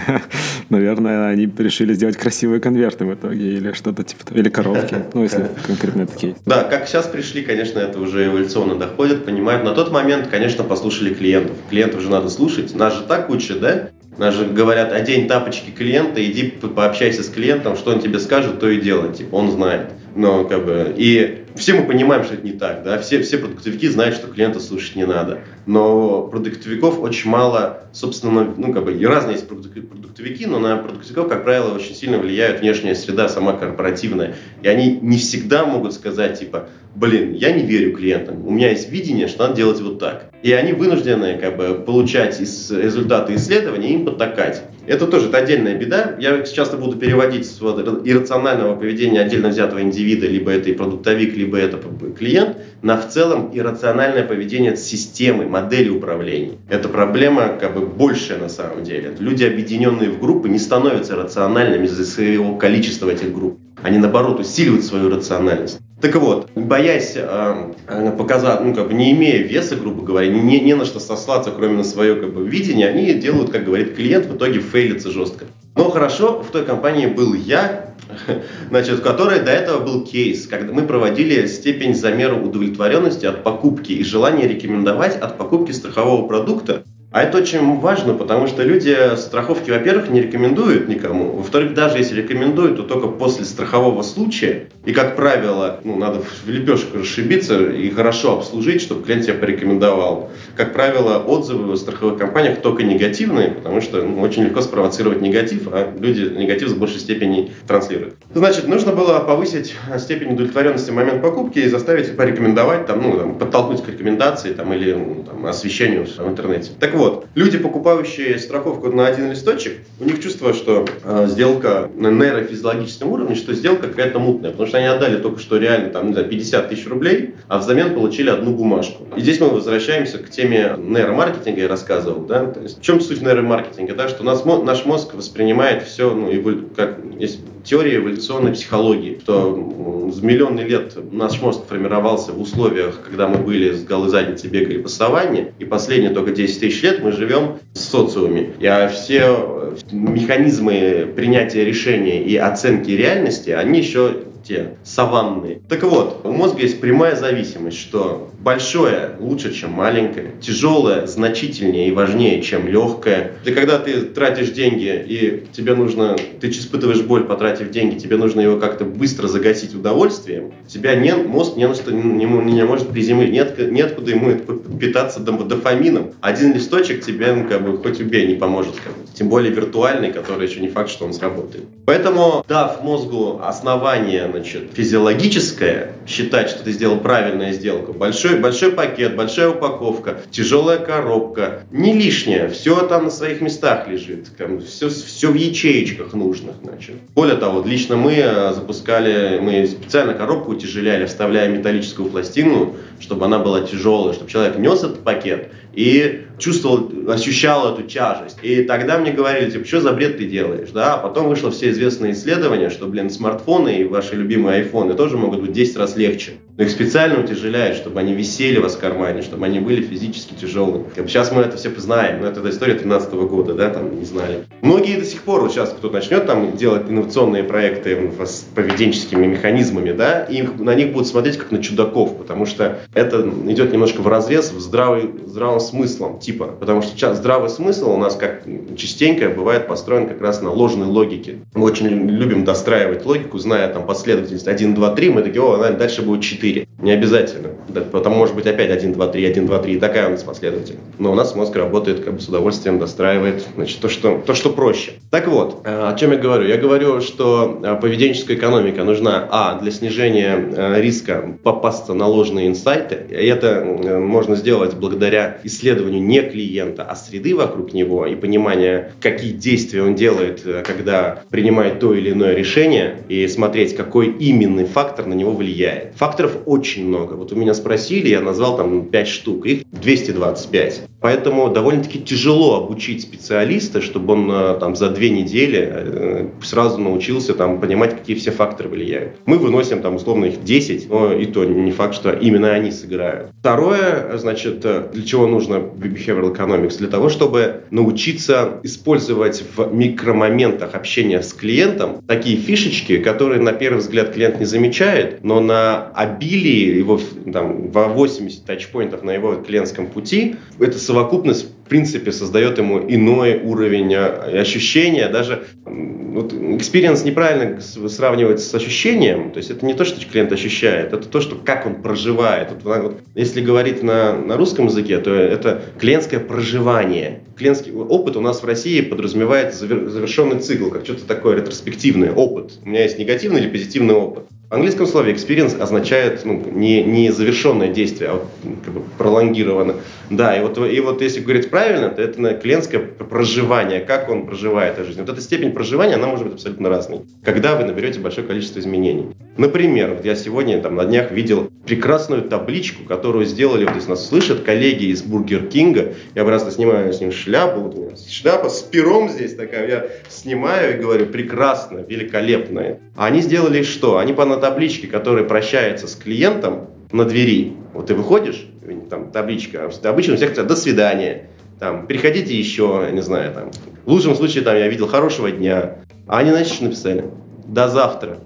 наверное, 0.71 1.29
они 1.29 1.53
решили 1.59 1.93
сделать 1.93 2.17
красивые 2.17 2.61
конверты 2.61 3.05
в 3.05 3.15
итоге 3.15 3.53
или 3.53 3.73
что-то 3.73 4.03
типа, 4.03 4.23
или 4.33 4.49
коробки, 4.49 4.97
ну, 5.13 5.23
если 5.23 5.51
конкретно 5.67 6.07
кейс. 6.07 6.37
Да, 6.47 6.65
как 6.65 6.89
сейчас 6.89 7.07
пришли, 7.07 7.43
конечно, 7.43 7.79
это 7.79 8.01
уже 8.01 8.27
эволюционно 8.27 8.77
доходит, 8.77 9.27
понимают. 9.27 9.65
На 9.65 9.75
тот 9.75 9.93
момент, 9.93 10.29
конечно, 10.29 10.65
послушали 10.65 11.13
клиентов. 11.13 11.57
Клиентов 11.69 12.01
же 12.01 12.09
надо 12.09 12.31
слушать. 12.31 12.75
Нас 12.75 12.97
же 12.97 13.03
так 13.03 13.29
учат, 13.29 13.61
да? 13.61 13.91
Нас 14.21 14.35
же 14.35 14.45
говорят, 14.45 14.93
одень 14.93 15.29
тапочки 15.29 15.71
клиента, 15.71 16.23
иди 16.23 16.43
пообщайся 16.51 17.23
с 17.23 17.31
клиентом, 17.31 17.75
что 17.75 17.93
он 17.93 18.01
тебе 18.01 18.19
скажет, 18.19 18.61
то 18.61 18.69
и 18.69 18.79
делай. 18.79 19.15
Типа, 19.15 19.35
он 19.35 19.51
знает. 19.51 19.93
Но 20.15 20.45
как 20.45 20.65
бы, 20.65 20.95
и 20.97 21.45
все 21.55 21.75
мы 21.75 21.87
понимаем, 21.87 22.25
что 22.25 22.35
это 22.35 22.45
не 22.45 22.53
так, 22.53 22.83
да, 22.83 22.99
все, 22.99 23.23
все 23.23 23.39
продуктовики 23.39 23.89
знают, 23.89 24.15
что 24.15 24.29
клиента 24.29 24.61
слушать 24.61 24.97
не 24.97 25.07
надо, 25.07 25.41
но 25.67 26.23
продуктовиков 26.23 27.01
очень 27.01 27.31
мало, 27.31 27.85
собственно, 27.93 28.53
ну, 28.57 28.73
как 28.73 28.85
бы, 28.85 28.93
и 28.93 29.05
разные 29.05 29.35
есть 29.35 29.49
продуктовики, 29.49 30.47
но 30.47 30.59
на 30.59 30.77
продуктовиков, 30.77 31.29
как 31.29 31.45
правило, 31.45 31.75
очень 31.75 31.95
сильно 31.95 32.19
влияет 32.19 32.61
внешняя 32.61 32.95
среда, 32.95 33.29
сама 33.29 33.53
корпоративная, 33.53 34.35
и 34.63 34.69
они 34.69 34.99
не 35.01 35.19
всегда 35.19 35.65
могут 35.65 35.93
сказать, 35.93 36.39
типа, 36.39 36.69
блин, 36.95 37.33
я 37.35 37.53
не 37.53 37.63
верю 37.63 37.97
клиентам, 37.97 38.47
у 38.47 38.51
меня 38.51 38.71
есть 38.71 38.91
видение, 38.91 39.29
что 39.29 39.45
надо 39.45 39.57
делать 39.57 39.81
вот 39.81 39.99
так. 39.99 40.31
И 40.43 40.53
они 40.53 40.73
вынуждены 40.73 41.39
как 41.39 41.57
бы 41.57 41.75
получать 41.75 42.41
из, 42.41 42.71
результаты 42.71 43.35
исследований 43.35 43.91
и 43.91 43.95
им 43.95 44.07
потакать. 44.07 44.63
Это 44.87 45.07
тоже 45.07 45.29
это 45.29 45.39
отдельная 45.39 45.77
беда. 45.77 46.17
Я 46.19 46.43
часто 46.43 46.77
буду 46.77 46.97
переводить 46.97 47.47
с 47.47 47.61
вот 47.61 47.79
иррационального 48.07 48.75
поведения 48.75 49.21
отдельно 49.21 49.51
взятого 49.51 49.83
индивида, 49.83 50.10
либо 50.19 50.51
это 50.51 50.71
и 50.71 50.73
продуктовик, 50.73 51.37
либо 51.37 51.59
это 51.59 51.79
клиент, 52.19 52.57
на 52.83 52.97
в 52.97 53.09
целом 53.09 53.51
иррациональное 53.53 54.25
поведение 54.25 54.77
системы, 54.77 55.47
модели 55.47 55.89
управления. 55.89 56.53
Это 56.69 56.89
проблема 56.89 57.57
как 57.61 57.75
бы 57.75 57.87
большая 57.87 58.39
на 58.39 58.49
самом 58.49 58.85
деле. 58.85 59.15
Люди, 59.19 59.45
объединенные 59.45 60.11
в 60.11 60.21
группы, 60.21 60.49
не 60.49 60.59
становятся 60.59 61.17
рациональными 61.17 61.87
из-за 61.87 62.05
своего 62.05 62.57
количества 62.57 63.11
этих 63.11 63.35
групп. 63.35 63.59
Они, 63.83 63.99
наоборот, 63.99 64.41
усиливают 64.41 64.85
свою 64.85 65.09
рациональность. 65.09 65.81
Так 66.01 66.15
вот, 66.17 66.51
боясь 66.55 67.13
э, 67.15 67.73
э, 67.87 68.13
показать, 68.13 68.63
ну, 68.63 68.75
как 68.75 68.89
бы 68.89 68.95
не 68.95 69.13
имея 69.13 69.43
веса, 69.43 69.77
грубо 69.77 70.03
говоря, 70.03 70.29
не, 70.29 70.61
не 70.61 70.75
на 70.75 70.87
что 70.87 70.99
сослаться, 70.99 71.51
кроме 71.51 71.77
на 71.77 71.85
свое 71.85 72.17
как 72.17 72.33
бы, 72.33 72.47
видение, 72.47 72.89
они 72.89 73.13
делают, 73.15 73.51
как 73.51 73.65
говорит 73.65 73.95
клиент, 73.95 74.25
в 74.25 74.37
итоге 74.37 74.61
фейлится 74.61 75.11
жестко. 75.11 75.45
Но 75.77 75.91
хорошо, 75.91 76.43
в 76.43 76.51
той 76.51 76.65
компании 76.65 77.07
был 77.07 77.35
я, 77.35 77.90
значит, 78.69 78.99
в 78.99 79.03
которой 79.03 79.41
до 79.41 79.51
этого 79.51 79.85
был 79.85 80.05
кейс, 80.05 80.47
когда 80.47 80.73
мы 80.73 80.83
проводили 80.83 81.47
степень 81.47 81.95
замера 81.95 82.35
удовлетворенности 82.35 83.27
от 83.27 83.43
покупки 83.43 83.93
и 83.93 84.05
желание 84.05 84.49
рекомендовать 84.49 85.17
от 85.17 85.39
покупки 85.39 85.73
страхового 85.73 86.27
продукта 86.27 86.85
а 87.13 87.23
это 87.23 87.39
очень 87.39 87.81
важно, 87.81 88.15
потому 88.15 88.47
что 88.47 88.63
люди 88.63 88.97
страховки, 89.17 89.71
во-первых, 89.71 90.11
не 90.11 90.21
рекомендуют 90.21 90.89
никому. 90.89 91.33
Во-вторых, 91.33 91.75
даже 91.75 91.99
если 91.99 92.15
рекомендуют, 92.15 92.77
то 92.77 92.85
только 92.85 93.09
после 93.09 93.45
страхового 93.45 94.03
случая. 94.03 94.69
И, 94.85 94.93
как 94.93 95.17
правило, 95.17 95.81
ну, 95.83 95.97
надо 95.97 96.21
в 96.21 96.49
лепешку 96.49 96.99
расшибиться 96.99 97.59
и 97.69 97.91
хорошо 97.91 98.39
обслужить, 98.39 98.81
чтобы 98.81 99.03
клиент 99.03 99.25
тебя 99.25 99.35
порекомендовал. 99.35 100.31
Как 100.57 100.73
правило, 100.73 101.19
отзывы 101.19 101.73
в 101.73 101.77
страховых 101.77 102.17
компаниях 102.17 102.61
только 102.61 102.85
негативные, 102.85 103.49
потому 103.49 103.81
что 103.81 104.03
ну, 104.03 104.21
очень 104.21 104.45
легко 104.45 104.61
спровоцировать 104.61 105.21
негатив, 105.21 105.67
а 105.73 105.93
люди 105.99 106.23
негатив 106.23 106.69
в 106.71 106.79
большей 106.79 107.01
степени 107.01 107.53
транслируют. 107.67 108.15
Значит, 108.33 108.69
нужно 108.69 108.93
было 108.93 109.19
повысить 109.19 109.75
степень 109.99 110.35
удовлетворенности 110.35 110.91
в 110.91 110.95
момент 110.95 111.23
покупки 111.23 111.59
и 111.59 111.69
заставить 111.69 112.17
порекомендовать, 112.17 112.87
там, 112.87 113.03
ну, 113.03 113.19
там, 113.19 113.35
подтолкнуть 113.35 113.83
к 113.83 113.89
рекомендации 113.89 114.53
там, 114.53 114.73
или 114.73 114.93
ну, 114.93 115.25
там, 115.25 115.45
освещению 115.47 116.07
в 116.07 116.29
интернете. 116.29 116.71
Так 116.79 116.95
вот, 117.01 117.27
люди, 117.35 117.59
покупающие 117.59 118.39
страховку 118.39 118.93
на 118.93 119.07
один 119.07 119.31
листочек, 119.31 119.79
у 119.99 120.05
них 120.05 120.23
чувство, 120.23 120.55
что 120.55 120.87
э, 121.05 121.27
сделка 121.29 121.91
на 121.95 122.11
нейрофизиологическом 122.11 123.11
уровне, 123.11 123.35
что 123.35 123.55
сделка 123.55 123.89
какая-то 123.89 124.19
мутная, 124.19 124.51
потому 124.51 124.69
что 124.69 124.79
они 124.79 124.87
отдали 124.87 125.21
только 125.21 125.41
что 125.41 125.57
реально 125.57 125.91
там, 125.91 126.09
не 126.09 126.13
знаю, 126.13 126.29
50 126.29 126.69
тысяч 126.69 126.87
рублей, 126.87 127.35
а 127.49 127.59
взамен 127.59 127.95
получили 127.95 128.31
одну 128.31 128.53
бумажку. 128.53 129.07
И 129.17 129.21
здесь 129.21 129.41
мы 129.41 129.49
возвращаемся 129.49 130.19
к 130.19 130.31
теме 130.31 130.75
нейромаркетинга, 130.79 131.63
я 131.63 131.69
рассказывал, 131.69 132.25
да, 132.25 132.47
то 132.47 132.61
есть 132.61 132.79
в 132.79 132.83
чем 132.83 133.01
суть 133.01 133.23
нейромаркетинга, 133.23 133.95
да, 133.95 134.09
что 134.09 134.23
нас, 134.23 134.45
наш 134.45 134.85
мозг 134.85 135.15
воспринимает 135.15 135.83
все, 135.83 136.15
ну, 136.15 136.31
как 136.77 136.99
есть 137.19 137.41
теория 137.71 137.99
эволюционной 137.99 138.53
психологии, 138.53 139.21
что 139.23 140.11
с 140.13 140.21
миллионы 140.21 140.63
лет 140.63 140.97
наш 141.13 141.41
мозг 141.41 141.67
формировался 141.69 142.33
в 142.33 142.41
условиях, 142.41 143.01
когда 143.05 143.29
мы 143.29 143.39
были 143.39 143.73
с 143.73 143.85
голой 143.85 144.09
задницей 144.09 144.51
бегали 144.51 144.79
по 144.79 144.89
саванне, 144.89 145.53
и 145.61 145.65
последние 145.65 146.11
только 146.11 146.33
10 146.33 146.59
тысяч 146.59 146.83
лет 146.83 147.01
мы 147.01 147.13
живем 147.13 147.61
в 147.73 147.79
социуме. 147.79 148.55
И 148.59 148.89
все 148.93 149.77
механизмы 149.93 151.13
принятия 151.15 151.65
решений 151.65 152.19
и 152.19 152.37
оценки 152.37 152.91
реальности, 152.91 153.51
они 153.51 153.79
еще 153.79 154.17
те 154.43 154.77
саванные. 154.85 155.61
Так 155.69 155.83
вот, 155.83 156.21
у 156.25 156.33
мозга 156.33 156.63
есть 156.63 156.81
прямая 156.81 157.17
зависимость, 157.17 157.79
что 157.79 158.31
большое 158.39 159.17
лучше, 159.19 159.53
чем 159.53 159.73
маленькое, 159.73 160.33
тяжелое 160.41 161.07
значительнее 161.07 161.89
и 161.89 161.93
важнее, 161.93 162.43
чем 162.43 162.69
легкое. 162.69 163.33
И 163.45 163.51
когда 163.53 163.79
ты 163.79 164.03
тратишь 164.03 164.51
деньги 164.51 165.05
и 165.07 165.47
тебе 165.53 165.75
нужно, 165.75 166.17
ты 166.41 166.49
испытываешь 166.49 167.03
боль, 167.03 167.25
потратив 167.25 167.71
деньги, 167.71 167.99
тебе 167.99 168.17
нужно 168.17 168.41
его 168.41 168.59
как-то 168.59 168.85
быстро 168.85 169.29
загасить 169.29 169.75
удовольствием, 169.75 170.53
тебя 170.67 170.95
не, 170.95 171.15
мозг 171.15 171.57
не, 171.57 171.65
не, 171.65 172.25
не 172.25 172.65
может 172.65 172.89
приземлить, 172.89 173.33
нет, 173.33 173.59
неоткуда 173.71 174.11
ему 174.11 174.37
питаться 174.79 175.21
дофамином. 175.21 176.13
Один 176.21 176.53
листочек 176.55 177.05
тебе, 177.05 177.33
ну, 177.33 177.49
как 177.49 177.63
бы, 177.63 177.79
хоть 177.79 178.01
убей, 178.01 178.27
не 178.27 178.35
поможет. 178.35 178.75
Как 178.77 178.93
бы. 178.93 179.01
Тем 179.15 179.29
более 179.29 179.53
виртуальный, 179.53 180.13
который 180.13 180.47
еще 180.49 180.61
не 180.61 180.69
факт, 180.69 180.91
что 180.91 181.05
он 181.05 181.13
сработает. 181.13 181.65
Поэтому, 181.87 182.45
дав 182.49 182.83
мозгу 182.83 183.41
основание 183.43 184.30
значит, 184.31 184.71
физиологическое, 184.75 185.93
считать, 186.07 186.51
что 186.51 186.65
ты 186.65 186.73
сделал 186.73 186.99
правильную 186.99 187.53
сделку, 187.53 187.93
большой, 187.93 188.39
большой 188.39 188.73
пакет, 188.73 189.17
большая 189.17 189.51
упаковка, 189.51 190.21
тяжелая 190.31 190.79
коробка, 190.79 191.65
не 191.71 191.93
лишнее, 191.93 192.49
все 192.49 192.87
там 192.87 193.05
на 193.05 193.11
своих 193.11 193.41
местах 193.41 193.89
лежит, 193.89 194.29
все, 194.67 194.89
все 194.89 195.31
в 195.31 195.35
ячеечках 195.35 196.13
нужных. 196.15 196.57
Значит. 196.63 196.97
Более 197.15 197.37
того, 197.37 197.63
лично 197.65 197.97
мы 197.97 198.15
э, 198.15 198.53
запускали, 198.55 199.39
мы 199.41 199.67
специально 199.67 200.15
коробку 200.15 200.53
утяжеляли, 200.53 201.07
вставляя 201.07 201.49
металлическую 201.49 202.09
пластину, 202.09 202.77
чтобы 202.99 203.25
она 203.25 203.39
была 203.39 203.63
тяжелая, 203.63 204.13
чтобы 204.13 204.31
человек 204.31 204.59
нес 204.59 204.79
этот 204.79 205.01
пакет 205.01 205.51
и 205.73 206.27
чувствовал, 206.39 206.91
ощущал 207.09 207.73
эту 207.73 207.83
тяжесть. 207.83 208.39
И 208.43 208.65
тогда 208.65 208.99
мне 208.99 209.13
говорили, 209.13 209.51
типа, 209.51 209.65
что 209.67 209.81
за 209.81 209.93
бред 209.93 210.19
ты 210.19 210.27
делаешь, 210.27 210.71
да? 210.71 210.95
А 210.95 210.99
потом 210.99 211.29
вышло 211.29 211.51
все 211.51 211.71
известные 211.71 212.13
исследования, 212.13 212.71
что, 212.71 212.87
блин, 212.87 213.11
смартфоны 213.11 213.81
и 213.81 213.85
ваши 213.85 214.17
любимые 214.21 214.59
айфоны 214.59 214.95
тоже 214.95 215.17
могут 215.17 215.41
быть 215.41 215.53
10 215.53 215.77
раз 215.77 215.97
легче. 215.97 216.33
Но 216.57 216.65
их 216.65 216.71
специально 216.71 217.19
утяжеляют, 217.19 217.77
чтобы 217.77 218.01
они 218.01 218.13
висели 218.13 218.59
у 218.59 218.63
вас 218.63 218.77
в 218.77 218.79
кармане, 218.79 219.23
чтобы 219.23 219.47
они 219.47 219.61
были 219.61 219.83
физически 219.83 220.35
тяжелыми. 220.35 220.85
Сейчас 220.95 221.33
мы 221.33 221.43
это 221.43 221.57
все 221.57 221.71
знаем, 221.77 222.21
но 222.21 222.29
это 222.29 222.47
история 222.51 222.75
13 222.75 223.13
года, 223.15 223.55
да, 223.55 223.71
там 223.71 223.99
не 223.99 224.05
знали. 224.05 224.45
Многие 224.61 224.99
до 224.99 225.07
сих 225.07 225.23
пор, 225.23 225.41
вот 225.41 225.53
сейчас 225.53 225.71
кто 225.71 225.89
начнет 225.89 226.27
там 226.27 226.57
делать 226.57 226.83
инновационные 226.89 227.45
проекты 227.45 228.13
с 228.23 228.47
поведенческими 228.55 229.27
механизмами, 229.27 229.93
да, 229.93 230.25
и 230.25 230.43
на 230.43 230.75
них 230.75 230.93
будут 230.93 231.09
смотреть 231.09 231.39
как 231.39 231.51
на 231.51 231.63
чудаков, 231.63 232.19
потому 232.19 232.45
что 232.45 232.81
это 232.93 233.27
идет 233.47 233.73
немножко 233.73 234.03
в 234.03 234.09
разрез 234.09 234.53
в 234.53 234.61
здравый, 234.61 235.11
здравым 235.25 235.61
смыслом, 235.61 236.19
типа, 236.19 236.45
потому 236.47 236.83
что 236.83 237.15
здравый 237.15 237.49
смысл 237.49 237.93
у 237.93 237.97
нас 237.97 238.17
как 238.17 238.45
частенько 238.77 239.31
бывает 239.31 239.67
построен 239.67 240.09
как 240.09 240.21
раз 240.21 240.43
на 240.43 240.51
ложной 240.51 240.89
логике. 240.89 241.39
Мы 241.55 241.65
очень 241.65 241.87
любим 241.89 242.45
достраивать 242.45 243.07
логику, 243.07 243.39
зная 243.39 243.73
там 243.73 243.87
последовательность 244.11 244.49
1, 244.49 244.75
2, 244.75 244.95
3, 244.95 245.11
мы 245.11 245.23
такие, 245.23 245.43
о, 245.43 245.71
дальше 245.73 246.03
будет 246.03 246.23
4 246.23 246.41
4. 246.41 246.67
Не 246.83 246.93
обязательно. 246.93 247.49
Потом 247.93 248.15
может 248.15 248.35
быть 248.35 248.47
опять 248.47 248.71
1, 248.71 248.95
2, 248.95 249.07
3, 249.09 249.25
1, 249.25 249.47
2, 249.47 249.59
3. 249.59 249.75
И 249.75 249.79
такая 249.79 250.09
у 250.09 250.11
нас 250.11 250.23
последовательность. 250.23 250.83
Но 250.99 251.13
у 251.13 251.15
нас 251.15 251.35
мозг 251.35 251.55
работает 251.57 252.01
как 252.01 252.15
бы 252.15 252.21
с 252.21 252.29
удовольствием, 252.29 252.79
достраивает 252.79 253.47
значит, 253.55 253.81
то, 253.81 253.89
что, 253.89 254.23
то, 254.25 254.35
что 254.35 254.51
проще. 254.51 254.93
Так 255.11 255.29
вот, 255.29 255.61
э, 255.65 255.89
о 255.89 255.95
чем 255.95 256.13
я 256.13 256.19
говорю? 256.19 256.49
Я 256.49 256.57
говорю, 256.57 257.01
что 257.01 257.61
э, 257.63 257.77
поведенческая 257.81 258.37
экономика 258.37 258.83
нужна, 258.85 259.29
а, 259.31 259.59
для 259.61 259.71
снижения 259.71 260.37
э, 260.37 260.81
риска 260.81 261.37
попасться 261.43 261.93
на 261.93 262.07
ложные 262.07 262.49
инсайты. 262.49 263.07
И 263.11 263.27
это 263.27 263.63
можно 264.01 264.35
сделать 264.37 264.75
благодаря 264.75 265.39
исследованию 265.45 266.03
не 266.03 266.23
клиента, 266.23 266.85
а 266.85 266.97
среды 266.97 267.37
вокруг 267.37 267.75
него 267.75 268.07
и 268.07 268.15
понимания, 268.15 268.93
какие 269.01 269.33
действия 269.33 269.83
он 269.83 269.95
делает, 269.95 270.43
когда 270.65 271.23
принимает 271.31 271.79
то 271.81 271.95
или 271.95 272.11
иное 272.11 272.35
решение, 272.35 272.97
и 273.09 273.29
смотреть, 273.29 273.77
какой 273.77 274.00
именно 274.07 274.67
фактор 274.67 275.07
на 275.07 275.15
него 275.15 275.33
влияет. 275.33 275.95
Факторов 275.97 276.39
очень 276.47 276.87
много. 276.87 277.15
Вот 277.15 277.33
у 277.33 277.37
меня 277.37 277.55
спросили, 277.55 278.09
я 278.09 278.21
назвал 278.21 278.57
там 278.57 278.87
5 278.87 279.09
штук, 279.09 279.47
их 279.47 279.63
225. 279.71 280.83
Поэтому 281.01 281.49
довольно-таки 281.49 281.99
тяжело 282.01 282.63
обучить 282.63 283.03
специалиста, 283.03 283.81
чтобы 283.81 284.13
он 284.13 284.31
э, 284.31 284.57
там 284.61 284.77
за 284.77 284.91
две 284.91 285.09
недели 285.11 285.69
э, 285.71 286.27
сразу 286.43 286.79
научился 286.79 287.33
там 287.35 287.59
понимать, 287.59 287.97
какие 287.97 288.17
все 288.17 288.31
факторы 288.31 288.69
влияют. 288.69 289.17
Мы 289.25 289.39
выносим 289.39 289.81
там 289.81 289.97
условно 289.97 290.27
их 290.27 290.45
10, 290.45 290.91
но 290.91 291.13
и 291.15 291.25
то 291.25 291.45
не 291.45 291.73
факт, 291.73 291.95
что 291.95 292.13
именно 292.13 292.53
они 292.53 292.71
сыграют. 292.71 293.31
Второе, 293.41 294.19
значит, 294.19 294.61
э, 294.65 294.89
для 294.93 295.03
чего 295.03 295.27
нужно 295.27 295.55
behavioral 295.55 296.37
economics? 296.37 296.77
Для 296.79 296.89
того, 296.89 297.09
чтобы 297.09 297.63
научиться 297.71 298.61
использовать 298.63 299.43
в 299.57 299.73
микромоментах 299.75 300.75
общения 300.75 301.23
с 301.23 301.33
клиентом 301.33 302.03
такие 302.07 302.37
фишечки, 302.37 302.99
которые 302.99 303.41
на 303.41 303.53
первый 303.53 303.79
взгляд 303.79 303.90
взгляд, 303.91 304.15
клиент 304.15 304.39
не 304.39 304.47
замечает, 304.47 305.23
но 305.23 305.41
на 305.41 305.89
обилии 305.95 306.79
его, 306.79 306.99
там, 307.33 307.71
во 307.71 307.89
80 307.89 308.45
тачпоинтов 308.45 309.03
на 309.03 309.11
его 309.11 309.35
клиентском 309.37 309.89
пути, 309.89 310.37
эта 310.59 310.79
совокупность 310.79 311.49
принципе 311.71 312.13
создает 312.13 312.59
ему 312.59 312.81
иной 312.87 313.41
уровень 313.43 313.95
а, 313.95 314.25
ощущения, 314.41 315.09
даже 315.09 315.45
вот, 315.65 316.33
experience 316.33 317.05
неправильно 317.07 317.61
сравнивается 317.61 318.47
с 318.47 318.55
ощущением, 318.55 319.31
то 319.31 319.39
есть 319.39 319.51
это 319.51 319.65
не 319.65 319.73
то, 319.73 319.85
что 319.85 320.05
клиент 320.05 320.33
ощущает, 320.33 320.93
это 320.93 321.09
то, 321.09 321.21
что 321.21 321.37
как 321.37 321.67
он 321.67 321.77
проживает. 321.77 322.51
Вот, 322.51 322.83
вот, 322.83 323.01
если 323.15 323.41
говорить 323.41 323.83
на, 323.83 324.15
на 324.15 324.37
русском 324.37 324.67
языке, 324.67 324.99
то 324.99 325.15
это 325.15 325.63
клиентское 325.79 326.21
проживание. 326.21 327.21
Клиентский 327.37 327.73
опыт 327.73 328.17
у 328.17 328.21
нас 328.21 328.43
в 328.43 328.45
России 328.45 328.81
подразумевает 328.81 329.55
завершенный 329.55 330.41
цикл, 330.41 330.69
как 330.69 330.85
что-то 330.85 331.07
такое 331.07 331.37
ретроспективный 331.37 332.11
опыт. 332.11 332.59
У 332.65 332.69
меня 332.69 332.83
есть 332.83 332.99
негативный 332.99 333.41
или 333.41 333.49
позитивный 333.49 333.95
опыт. 333.95 334.25
В 334.51 334.55
английском 334.55 334.89
слове 334.89 335.13
experience 335.13 335.61
означает 335.61 336.25
ну, 336.25 336.43
не, 336.51 336.83
не 336.83 337.13
завершенное 337.13 337.69
действие, 337.69 338.11
а 338.11 338.15
вот, 338.15 338.25
как 338.65 338.75
бы 338.75 338.81
пролонгировано. 338.99 339.77
Да, 340.11 340.37
и 340.37 340.41
вот, 340.41 340.59
и 340.59 340.81
вот 340.81 341.01
если 341.03 341.21
говорить 341.21 341.51
правильно, 341.51 341.89
то 341.89 342.03
это 342.03 342.35
клиентское 342.35 342.81
проживание, 342.81 343.79
как 343.79 344.09
он 344.09 344.27
проживает 344.27 344.77
эту 344.77 344.87
жизнь. 344.89 345.01
Вот 345.03 345.09
эта 345.09 345.21
степень 345.21 345.53
проживания, 345.53 345.95
она 345.95 346.09
может 346.09 346.27
быть 346.27 346.35
абсолютно 346.35 346.69
разной, 346.69 347.03
когда 347.23 347.55
вы 347.55 347.63
наберете 347.63 348.01
большое 348.01 348.27
количество 348.27 348.59
изменений. 348.59 349.15
Например, 349.37 349.95
вот 349.95 350.05
я 350.05 350.17
сегодня 350.17 350.61
там, 350.61 350.75
на 350.75 350.85
днях 350.85 351.13
видел 351.13 351.49
прекрасную 351.65 352.23
табличку, 352.23 352.85
которую 352.85 353.27
сделали, 353.27 353.65
вот 353.65 353.77
если 353.77 353.91
нас 353.91 354.09
слышат, 354.09 354.41
коллеги 354.43 354.87
из 354.87 355.03
Бургер 355.03 355.47
Кинга. 355.47 355.95
Я 356.17 356.25
просто 356.25 356.51
снимаю 356.51 356.93
с 356.93 357.01
ним 357.01 357.13
шляпу, 357.13 357.61
вот 357.61 357.75
у 357.77 357.79
меня 357.83 357.91
шляпа 358.09 358.49
с 358.49 358.63
пером 358.63 359.09
здесь 359.09 359.37
такая, 359.37 359.69
я 359.69 359.87
снимаю 360.09 360.77
и 360.77 360.83
говорю, 360.83 361.07
прекрасно, 361.07 361.85
великолепно. 361.89 362.79
А 362.97 363.07
они 363.07 363.21
сделали 363.21 363.63
что? 363.63 363.99
Они 363.99 364.13
по 364.13 364.25
табличке, 364.41 364.87
которая 364.87 365.25
прощается 365.25 365.87
с 365.87 365.95
клиентом 365.95 366.69
на 366.91 367.05
двери. 367.05 367.53
Вот 367.73 367.87
ты 367.87 367.95
выходишь, 367.95 368.47
там 368.89 369.11
табличка, 369.11 369.71
обычно 369.85 370.15
у 370.15 370.17
всех 370.17 370.35
«до 370.35 370.57
свидания», 370.57 371.29
там, 371.61 371.87
приходите 371.87 372.35
еще, 372.37 372.85
я 372.87 372.91
не 372.91 373.03
знаю, 373.03 373.35
там, 373.35 373.51
в 373.85 373.93
лучшем 373.93 374.15
случае, 374.15 374.43
там, 374.43 374.57
я 374.57 374.67
видел 374.69 374.89
хорошего 374.89 375.31
дня. 375.31 375.77
А 376.07 376.19
они, 376.19 376.31
знаете, 376.31 376.55
что 376.55 376.65
написали? 376.65 377.05
До 377.47 377.69
завтра. 377.69 378.19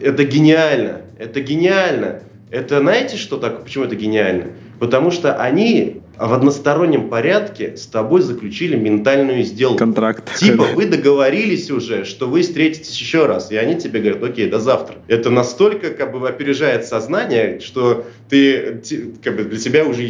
Это 0.00 0.24
гениально, 0.24 1.00
это 1.18 1.40
гениально. 1.40 2.20
Это 2.50 2.80
знаете, 2.80 3.16
что 3.16 3.38
так, 3.38 3.64
почему 3.64 3.84
это 3.84 3.96
гениально? 3.96 4.52
Потому 4.78 5.10
что 5.10 5.34
они 5.34 6.02
в 6.18 6.32
одностороннем 6.32 7.08
порядке 7.08 7.76
с 7.76 7.86
тобой 7.86 8.22
заключили 8.22 8.76
ментальную 8.76 9.42
сделку. 9.44 9.78
Контракт. 9.78 10.36
Типа 10.36 10.64
вы 10.74 10.86
договорились 10.86 11.70
уже, 11.70 12.04
что 12.04 12.28
вы 12.28 12.42
встретитесь 12.42 12.98
еще 12.98 13.26
раз, 13.26 13.50
и 13.50 13.56
они 13.56 13.76
тебе 13.76 14.00
говорят, 14.00 14.22
окей, 14.22 14.48
до 14.48 14.58
завтра. 14.58 14.96
Это 15.08 15.30
настолько 15.30 15.90
как 15.90 16.12
бы 16.12 16.28
опережает 16.28 16.86
сознание, 16.86 17.60
что 17.60 18.04
ты 18.28 18.80
как 19.22 19.36
бы 19.36 19.44
для 19.44 19.58
себя 19.58 19.84
уже 19.84 20.08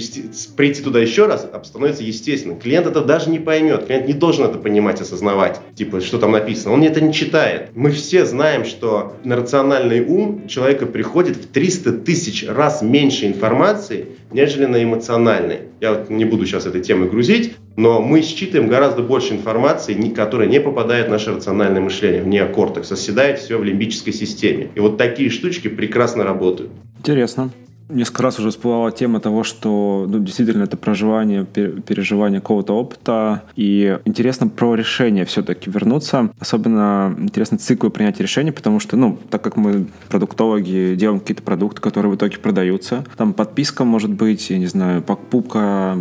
прийти 0.56 0.82
туда 0.82 1.00
еще 1.00 1.26
раз 1.26 1.46
становится 1.64 2.02
естественно. 2.02 2.56
Клиент 2.56 2.86
это 2.86 3.00
даже 3.00 3.30
не 3.30 3.38
поймет, 3.38 3.86
клиент 3.86 4.06
не 4.06 4.14
должен 4.14 4.44
это 4.44 4.58
понимать, 4.58 5.00
осознавать, 5.00 5.60
типа 5.74 6.00
что 6.00 6.18
там 6.18 6.32
написано. 6.32 6.74
Он 6.74 6.82
это 6.82 7.00
не 7.00 7.12
читает. 7.12 7.70
Мы 7.74 7.90
все 7.90 8.24
знаем, 8.24 8.64
что 8.64 9.16
на 9.24 9.36
рациональный 9.36 10.04
ум 10.04 10.46
человека 10.48 10.86
приходит 10.86 11.36
в 11.36 11.46
300 11.48 11.92
тысяч 11.92 12.46
раз 12.46 12.82
меньше 12.82 13.26
информации, 13.26 14.06
нежели 14.34 14.66
на 14.66 14.82
эмоциональный. 14.82 15.60
Я 15.80 15.94
вот 15.94 16.10
не 16.10 16.24
буду 16.24 16.44
сейчас 16.44 16.66
этой 16.66 16.82
темой 16.82 17.08
грузить, 17.08 17.54
но 17.76 18.02
мы 18.02 18.20
считываем 18.20 18.68
гораздо 18.68 19.02
больше 19.02 19.32
информации, 19.32 19.94
которая 20.10 20.48
не 20.48 20.60
попадает 20.60 21.06
в 21.06 21.10
наше 21.10 21.34
рациональное 21.34 21.80
мышление, 21.80 22.22
в 22.22 22.26
неокортекс, 22.26 22.92
оседает 22.92 23.38
все 23.38 23.56
в 23.56 23.64
лимбической 23.64 24.12
системе. 24.12 24.68
И 24.74 24.80
вот 24.80 24.98
такие 24.98 25.30
штучки 25.30 25.68
прекрасно 25.68 26.24
работают. 26.24 26.70
Интересно. 26.98 27.50
Несколько 27.88 28.22
раз 28.22 28.38
уже 28.38 28.50
всплывала 28.50 28.90
тема 28.90 29.20
того, 29.20 29.44
что 29.44 30.06
ну, 30.08 30.18
действительно 30.18 30.64
это 30.64 30.76
проживание, 30.76 31.44
переживание 31.44 32.40
какого-то 32.40 32.74
опыта. 32.74 33.42
И 33.56 33.98
интересно 34.04 34.48
про 34.48 34.74
решение 34.74 35.24
все-таки 35.24 35.70
вернуться. 35.70 36.30
Особенно 36.38 37.14
интересно 37.18 37.58
циклы 37.58 37.90
принятия 37.90 38.22
решений, 38.22 38.52
потому 38.52 38.80
что, 38.80 38.96
ну, 38.96 39.18
так 39.30 39.42
как 39.42 39.56
мы 39.56 39.86
продуктологи, 40.08 40.94
делаем 40.94 41.20
какие-то 41.20 41.42
продукты, 41.42 41.80
которые 41.80 42.12
в 42.12 42.16
итоге 42.16 42.38
продаются, 42.38 43.04
там 43.16 43.32
подписка 43.34 43.84
может 43.84 44.10
быть, 44.10 44.50
я 44.50 44.58
не 44.58 44.66
знаю, 44.66 45.02
покупка 45.02 45.98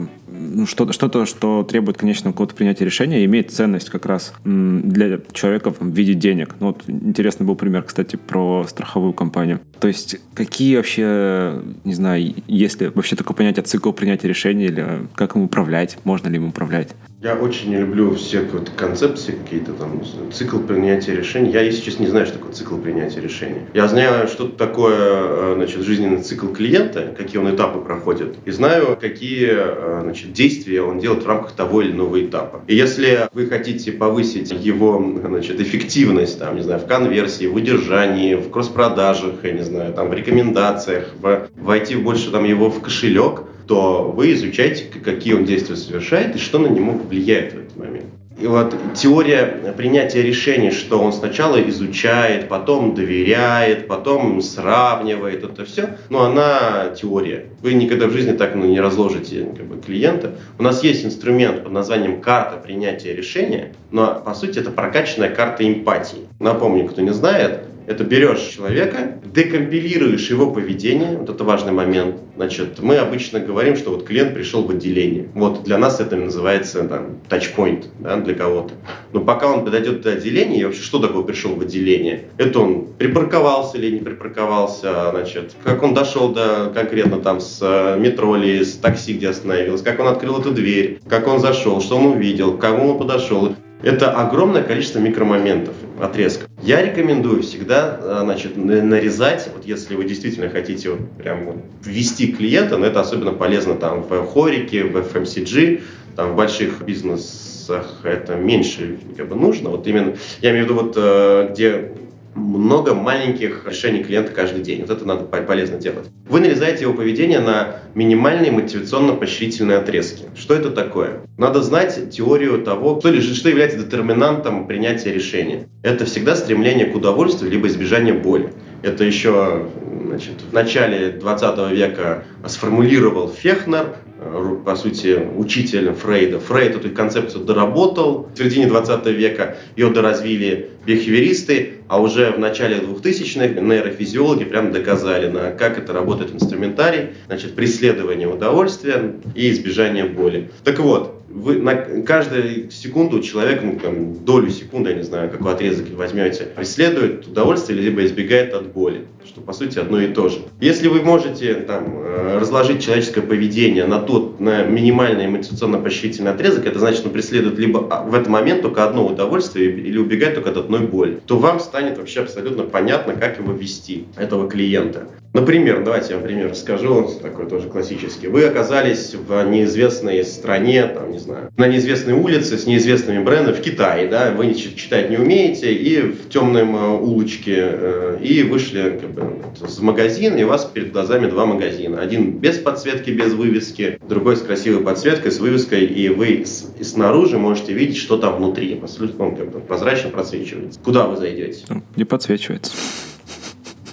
что-то, 0.65 0.93
что-то, 0.93 1.25
что 1.25 1.63
требует 1.63 1.97
конечного 1.97 2.33
какого-то 2.33 2.55
принятия 2.55 2.85
решения, 2.85 3.23
имеет 3.25 3.51
ценность 3.51 3.89
как 3.89 4.05
раз 4.05 4.33
для 4.43 5.19
человека 5.31 5.71
в 5.71 5.87
виде 5.87 6.13
денег. 6.13 6.55
Ну, 6.59 6.67
вот 6.67 6.83
интересный 6.87 7.45
был 7.45 7.55
пример, 7.55 7.83
кстати, 7.83 8.15
про 8.15 8.65
страховую 8.67 9.13
компанию. 9.13 9.59
То 9.79 9.87
есть 9.87 10.17
какие 10.33 10.77
вообще, 10.77 11.61
не 11.83 11.93
знаю, 11.93 12.33
есть 12.47 12.81
ли 12.81 12.87
вообще 12.87 13.15
такое 13.15 13.35
понятие 13.35 13.63
цикл 13.63 13.91
принятия 13.91 14.27
решения 14.27 14.65
или 14.65 15.07
как 15.15 15.35
им 15.35 15.43
управлять, 15.43 15.97
можно 16.03 16.27
ли 16.29 16.37
им 16.37 16.47
управлять? 16.47 16.89
Я 17.23 17.35
очень 17.35 17.69
не 17.69 17.77
люблю 17.77 18.13
все 18.15 18.41
вот 18.41 18.69
концепции 18.75 19.31
какие-то 19.31 19.71
там, 19.71 20.01
цикл 20.33 20.59
принятия 20.59 21.15
решений. 21.15 21.51
Я, 21.51 21.61
если 21.61 21.81
честно, 21.81 22.03
не 22.03 22.09
знаю, 22.09 22.25
что 22.25 22.37
такое 22.37 22.51
цикл 22.51 22.75
принятия 22.75 23.21
решений. 23.21 23.61
Я 23.73 23.87
знаю, 23.87 24.27
что 24.27 24.49
такое 24.49 24.97
э, 24.99 25.53
значит, 25.55 25.83
жизненный 25.83 26.21
цикл 26.21 26.47
клиента, 26.47 27.15
какие 27.17 27.37
он 27.37 27.55
этапы 27.55 27.79
проходит, 27.79 28.35
и 28.43 28.51
знаю, 28.51 28.97
какие 28.99 29.51
э, 29.53 30.01
значит, 30.01 30.33
действия 30.33 30.81
он 30.81 30.99
делает 30.99 31.23
в 31.23 31.27
рамках 31.27 31.53
того 31.53 31.81
или 31.81 31.93
иного 31.93 32.21
этапа. 32.21 32.59
И 32.67 32.75
если 32.75 33.29
вы 33.31 33.45
хотите 33.45 33.93
повысить 33.93 34.51
его 34.51 35.01
значит, 35.25 35.61
эффективность, 35.61 36.39
там, 36.39 36.57
не 36.57 36.61
знаю, 36.61 36.81
в 36.81 36.87
конверсии, 36.87 37.45
в 37.45 37.55
удержании, 37.55 38.35
в 38.35 38.49
кросс-продажах, 38.49 39.35
я 39.43 39.53
не 39.53 39.63
знаю, 39.63 39.93
там, 39.93 40.09
в 40.09 40.13
рекомендациях, 40.13 41.07
в, 41.21 41.47
войти 41.55 41.95
больше 41.95 42.31
там, 42.31 42.43
его 42.43 42.69
в 42.69 42.81
кошелек, 42.81 43.43
то 43.67 44.11
вы 44.15 44.33
изучаете, 44.33 44.85
какие 44.85 45.33
он 45.33 45.45
действия 45.45 45.75
совершает 45.75 46.35
и 46.35 46.39
что 46.39 46.59
на 46.59 46.67
него 46.67 46.93
влияет 46.93 47.53
в 47.53 47.57
этот 47.57 47.77
момент. 47.77 48.05
И 48.39 48.47
вот 48.47 48.75
теория 48.95 49.73
принятия 49.77 50.23
решений, 50.23 50.71
что 50.71 50.99
он 50.99 51.13
сначала 51.13 51.61
изучает, 51.69 52.49
потом 52.49 52.95
доверяет, 52.95 53.87
потом 53.87 54.41
сравнивает, 54.41 55.43
это 55.43 55.65
все, 55.65 55.97
но 56.09 56.23
она 56.23 56.89
теория. 56.99 57.45
Вы 57.61 57.75
никогда 57.75 58.07
в 58.07 58.11
жизни 58.11 58.31
так 58.31 58.55
ну, 58.55 58.65
не 58.65 58.81
разложите 58.81 59.47
как 59.55 59.67
бы, 59.67 59.79
клиента. 59.79 60.31
У 60.57 60.63
нас 60.63 60.83
есть 60.83 61.05
инструмент 61.05 61.63
под 61.63 61.73
названием 61.73 62.21
карта 62.21 62.57
принятия 62.57 63.13
решения, 63.13 63.73
но 63.91 64.21
по 64.25 64.33
сути 64.33 64.57
это 64.59 64.71
прокачанная 64.71 65.29
карта 65.29 65.67
эмпатии. 65.67 66.27
Напомню, 66.39 66.87
кто 66.87 67.01
не 67.01 67.13
знает, 67.13 67.61
это 67.87 68.03
берешь 68.03 68.39
человека, 68.39 69.19
декомпилируешь 69.23 70.29
его 70.29 70.51
поведение, 70.51 71.17
вот 71.17 71.29
это 71.29 71.43
важный 71.43 71.71
момент. 71.71 72.17
Значит, 72.35 72.79
мы 72.79 72.97
обычно 72.97 73.39
говорим, 73.39 73.75
что 73.75 73.91
вот 73.91 74.05
клиент 74.05 74.33
пришел 74.33 74.63
в 74.63 74.71
отделение. 74.71 75.29
Вот 75.33 75.63
для 75.63 75.77
нас 75.77 75.99
это 75.99 76.15
называется 76.15 76.83
там, 76.83 77.17
тачпоинт 77.29 77.87
да, 77.99 78.17
для 78.17 78.33
кого-то. 78.33 78.73
Но 79.11 79.21
пока 79.21 79.51
он 79.51 79.65
подойдет 79.65 80.01
до 80.01 80.13
отделения, 80.13 80.61
и 80.61 80.65
вообще 80.65 80.81
что 80.81 80.99
такое 80.99 81.23
пришел 81.23 81.55
в 81.55 81.61
отделение? 81.61 82.25
Это 82.37 82.59
он 82.59 82.87
припарковался 82.97 83.77
или 83.77 83.91
не 83.91 83.99
припарковался, 83.99 85.11
значит, 85.11 85.55
как 85.63 85.83
он 85.83 85.93
дошел 85.93 86.29
до 86.29 86.71
конкретно 86.73 87.19
там 87.19 87.39
с 87.39 87.59
э, 87.61 87.99
метро 87.99 88.35
или 88.35 88.63
с 88.63 88.73
такси, 88.73 89.13
где 89.13 89.29
остановился, 89.29 89.83
как 89.83 89.99
он 89.99 90.07
открыл 90.07 90.39
эту 90.39 90.51
дверь, 90.51 90.99
как 91.07 91.27
он 91.27 91.39
зашел, 91.39 91.81
что 91.81 91.97
он 91.97 92.05
увидел, 92.07 92.57
к 92.57 92.61
кому 92.61 92.91
он 92.91 92.97
подошел. 92.97 93.55
Это 93.83 94.11
огромное 94.11 94.63
количество 94.63 94.99
микромоментов, 94.99 95.75
отрезков. 95.99 96.47
Я 96.61 96.81
рекомендую 96.81 97.43
всегда 97.43 97.99
э, 98.01 98.19
значит, 98.23 98.55
нарезать, 98.55 99.49
вот 99.53 99.65
если 99.65 99.95
вы 99.95 100.05
действительно 100.05 100.49
хотите 100.49 100.91
вот 100.91 101.11
прям 101.17 101.61
ввести 101.83 102.31
клиента, 102.31 102.77
но 102.77 102.85
это 102.85 103.01
особенно 103.01 103.33
полезно 103.33 103.75
там 103.75 104.03
в 104.03 104.25
хорике, 104.25 104.85
в 104.85 104.95
FMCG, 104.95 105.81
там 106.15 106.31
в 106.31 106.35
больших 106.37 106.81
бизнесах 106.81 107.99
это 108.03 108.35
меньше 108.35 108.99
как 109.17 109.27
бы 109.27 109.35
нужно. 109.35 109.69
Вот 109.69 109.85
именно, 109.85 110.15
я 110.41 110.51
имею 110.51 110.65
в 110.65 110.69
виду 110.69 110.81
вот 110.81 110.93
э, 110.95 111.49
где 111.51 111.91
много 112.35 112.93
маленьких 112.93 113.65
решений 113.67 114.03
клиента 114.03 114.31
каждый 114.31 114.63
день. 114.63 114.81
Вот 114.81 114.89
это 114.89 115.05
надо 115.05 115.25
полезно 115.25 115.77
делать. 115.77 116.07
Вы 116.27 116.39
нарезаете 116.39 116.83
его 116.83 116.93
поведение 116.93 117.39
на 117.39 117.81
минимальные 117.95 118.51
мотивационно-поощрительные 118.51 119.77
отрезки. 119.77 120.25
Что 120.35 120.55
это 120.55 120.71
такое? 120.71 121.21
Надо 121.37 121.61
знать 121.61 122.09
теорию 122.11 122.63
того, 122.63 122.99
что, 122.99 123.09
лежит, 123.09 123.35
что 123.35 123.49
является 123.49 123.79
детерминантом 123.79 124.67
принятия 124.67 125.13
решения. 125.13 125.67
Это 125.83 126.05
всегда 126.05 126.35
стремление 126.35 126.87
к 126.87 126.95
удовольствию 126.95 127.51
либо 127.51 127.67
избежание 127.67 128.13
боли. 128.13 128.53
Это 128.81 129.03
еще 129.03 129.67
значит, 130.07 130.41
в 130.49 130.53
начале 130.53 131.11
20 131.11 131.71
века 131.71 132.23
сформулировал 132.47 133.29
Фехнер, 133.29 133.95
э, 134.19 134.55
по 134.65 134.75
сути, 134.75 135.19
учитель 135.35 135.91
Фрейда. 135.93 136.39
Фрейд 136.39 136.75
эту 136.75 136.89
концепцию 136.89 137.45
доработал 137.45 138.29
в 138.33 138.37
середине 138.37 138.67
20 138.67 139.05
века, 139.07 139.57
ее 139.75 139.89
доразвили 139.89 140.69
бихевиористы, 140.85 141.73
а 141.87 142.01
уже 142.01 142.31
в 142.31 142.39
начале 142.39 142.77
2000-х 142.77 143.61
нейрофизиологи 143.61 144.43
прям 144.43 144.71
доказали, 144.71 145.29
на 145.29 145.51
как 145.51 145.77
это 145.77 145.93
работает 145.93 146.33
инструментарий, 146.33 147.09
значит, 147.27 147.55
преследование 147.55 148.27
удовольствия 148.27 149.15
и 149.35 149.49
избежание 149.51 150.05
боли. 150.05 150.49
Так 150.63 150.79
вот, 150.79 151.23
вы 151.33 151.57
на 151.57 151.75
каждую 151.75 152.69
секунду 152.69 153.19
человек, 153.21 153.61
ну, 153.63 153.79
там, 153.79 154.23
долю 154.23 154.49
секунды, 154.49 154.91
я 154.91 154.95
не 154.95 155.03
знаю, 155.03 155.31
какой 155.31 155.53
отрезок 155.53 155.89
возьмете, 155.91 156.43
преследует 156.43 157.27
удовольствие, 157.27 157.79
либо 157.79 158.05
избегает 158.05 158.53
от 158.53 158.71
боли, 158.71 159.05
что, 159.25 159.41
по 159.41 159.51
сути, 159.51 159.79
одно 159.79 159.92
и 159.99 160.07
то 160.07 160.29
же. 160.29 160.39
Если 160.59 160.87
вы 160.87 161.01
можете 161.01 161.55
там, 161.55 161.95
э, 161.97 162.37
разложить 162.39 162.83
человеческое 162.83 163.21
поведение 163.21 163.85
на 163.85 163.99
тот, 163.99 164.39
на 164.39 164.63
минимальный 164.63 165.25
эмоционально-поощрительный 165.25 166.31
отрезок, 166.31 166.65
это 166.65 166.79
значит, 166.79 167.05
он 167.05 167.11
преследует 167.11 167.57
либо 167.59 167.87
а, 167.89 168.03
в 168.03 168.13
этот 168.13 168.29
момент 168.29 168.61
только 168.61 168.83
одно 168.83 169.05
удовольствие 169.05 169.71
или 169.71 169.97
убегает 169.97 170.35
только 170.35 170.51
от 170.51 170.57
одной 170.57 170.81
боли, 170.81 171.19
то 171.25 171.37
вам 171.37 171.59
станет 171.59 171.97
вообще 171.97 172.21
абсолютно 172.21 172.63
понятно, 172.63 173.13
как 173.13 173.39
его 173.39 173.53
вести, 173.53 174.05
этого 174.17 174.49
клиента. 174.49 175.07
Например, 175.33 175.83
давайте 175.83 176.11
я 176.11 176.17
вам 176.17 176.27
пример 176.27 176.51
расскажу, 176.51 177.09
такой 177.19 177.47
тоже 177.47 177.67
классический. 177.67 178.27
Вы 178.27 178.45
оказались 178.45 179.15
в 179.15 179.43
неизвестной 179.49 180.23
стране, 180.23 180.85
там, 180.85 181.09
не 181.09 181.17
знаю, 181.17 181.49
на 181.57 181.67
неизвестной 181.67 182.13
улице 182.13 182.55
с 182.55 182.67
неизвестными 182.67 183.23
брендами 183.23 183.55
в 183.55 183.61
Китае, 183.61 184.07
да, 184.07 184.29
вы 184.29 184.53
читать 184.53 185.09
не 185.09 185.17
умеете, 185.17 185.73
и 185.73 186.01
в 186.01 186.29
темном 186.29 186.75
э, 186.75 186.99
улочке, 186.99 187.55
э, 187.57 188.19
и 188.21 188.43
вышли 188.43 188.99
как 189.01 189.09
бы, 189.09 189.41
в 189.59 189.82
магазин, 189.83 190.35
и 190.37 190.43
у 190.43 190.47
вас 190.47 190.65
перед 190.65 190.91
глазами 190.91 191.29
два 191.29 191.45
магазина. 191.45 192.01
Один 192.01 192.31
без 192.31 192.57
подсветки, 192.57 193.11
без 193.11 193.33
вывески, 193.33 193.99
другой 194.07 194.37
с 194.37 194.41
красивой 194.41 194.83
подсветкой, 194.83 195.31
с 195.31 195.39
вывеской, 195.39 195.85
и 195.85 196.09
вы 196.09 196.43
с, 196.45 196.71
и 196.79 196.83
снаружи 196.83 197.37
можете 197.37 197.73
видеть, 197.73 197.97
что 197.97 198.17
там 198.17 198.37
внутри. 198.37 198.79
Абсолютно 198.81 199.27
он 199.27 199.35
как 199.35 199.51
бы 199.51 199.59
прозрачно 199.59 200.09
просвечивается. 200.09 200.79
Куда 200.83 201.05
вы 201.05 201.17
зайдете? 201.17 201.65
Не 201.95 202.05
подсвечивается. 202.05 202.71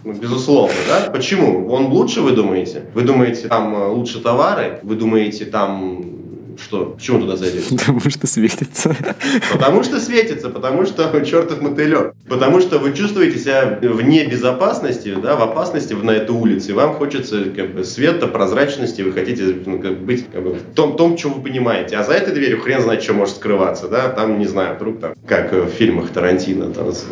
Ну, 0.02 0.14
безусловно, 0.14 0.74
да? 0.88 1.10
Почему? 1.10 1.68
Он 1.68 1.86
лучше, 1.86 2.22
вы 2.22 2.32
думаете? 2.32 2.84
Вы 2.94 3.02
думаете, 3.02 3.48
там 3.48 3.74
э, 3.74 3.88
лучше 3.88 4.20
товары? 4.20 4.80
Вы 4.82 4.94
думаете, 4.94 5.44
там 5.44 6.19
что? 6.60 6.86
Почему 6.96 7.20
туда 7.20 7.36
зайдете? 7.36 7.76
Потому 7.76 8.00
что 8.00 8.26
светится. 8.26 8.96
Потому 9.52 9.82
что 9.82 10.00
светится, 10.00 10.50
потому 10.50 10.86
что 10.86 11.20
чертов 11.24 11.60
мотылек. 11.60 12.14
Потому 12.28 12.60
что 12.60 12.78
вы 12.78 12.92
чувствуете 12.92 13.38
себя 13.38 13.78
вне 13.82 14.26
безопасности, 14.26 15.14
да, 15.20 15.36
в 15.36 15.42
опасности 15.42 15.94
на 15.94 16.12
этой 16.12 16.32
улице. 16.32 16.70
И 16.70 16.74
вам 16.74 16.94
хочется 16.94 17.44
как 17.44 17.74
бы, 17.74 17.84
света, 17.84 18.26
прозрачности, 18.26 19.02
вы 19.02 19.12
хотите 19.12 19.56
ну, 19.66 19.80
как, 19.80 19.98
быть 19.98 20.26
как 20.32 20.42
бы, 20.42 20.54
в 20.54 20.74
том, 20.74 20.96
том, 20.96 21.16
что 21.16 21.30
вы 21.30 21.42
понимаете. 21.42 21.96
А 21.96 22.04
за 22.04 22.12
этой 22.12 22.34
дверью 22.34 22.60
хрен 22.60 22.82
знает, 22.82 23.02
что 23.02 23.14
может 23.14 23.36
скрываться. 23.36 23.88
Да? 23.88 24.08
Там, 24.08 24.38
не 24.38 24.46
знаю, 24.46 24.76
вдруг 24.76 25.00
там, 25.00 25.14
как 25.26 25.52
в 25.52 25.68
фильмах 25.68 26.10
Тарантино, 26.10 26.72
там, 26.72 26.92
с 26.92 27.06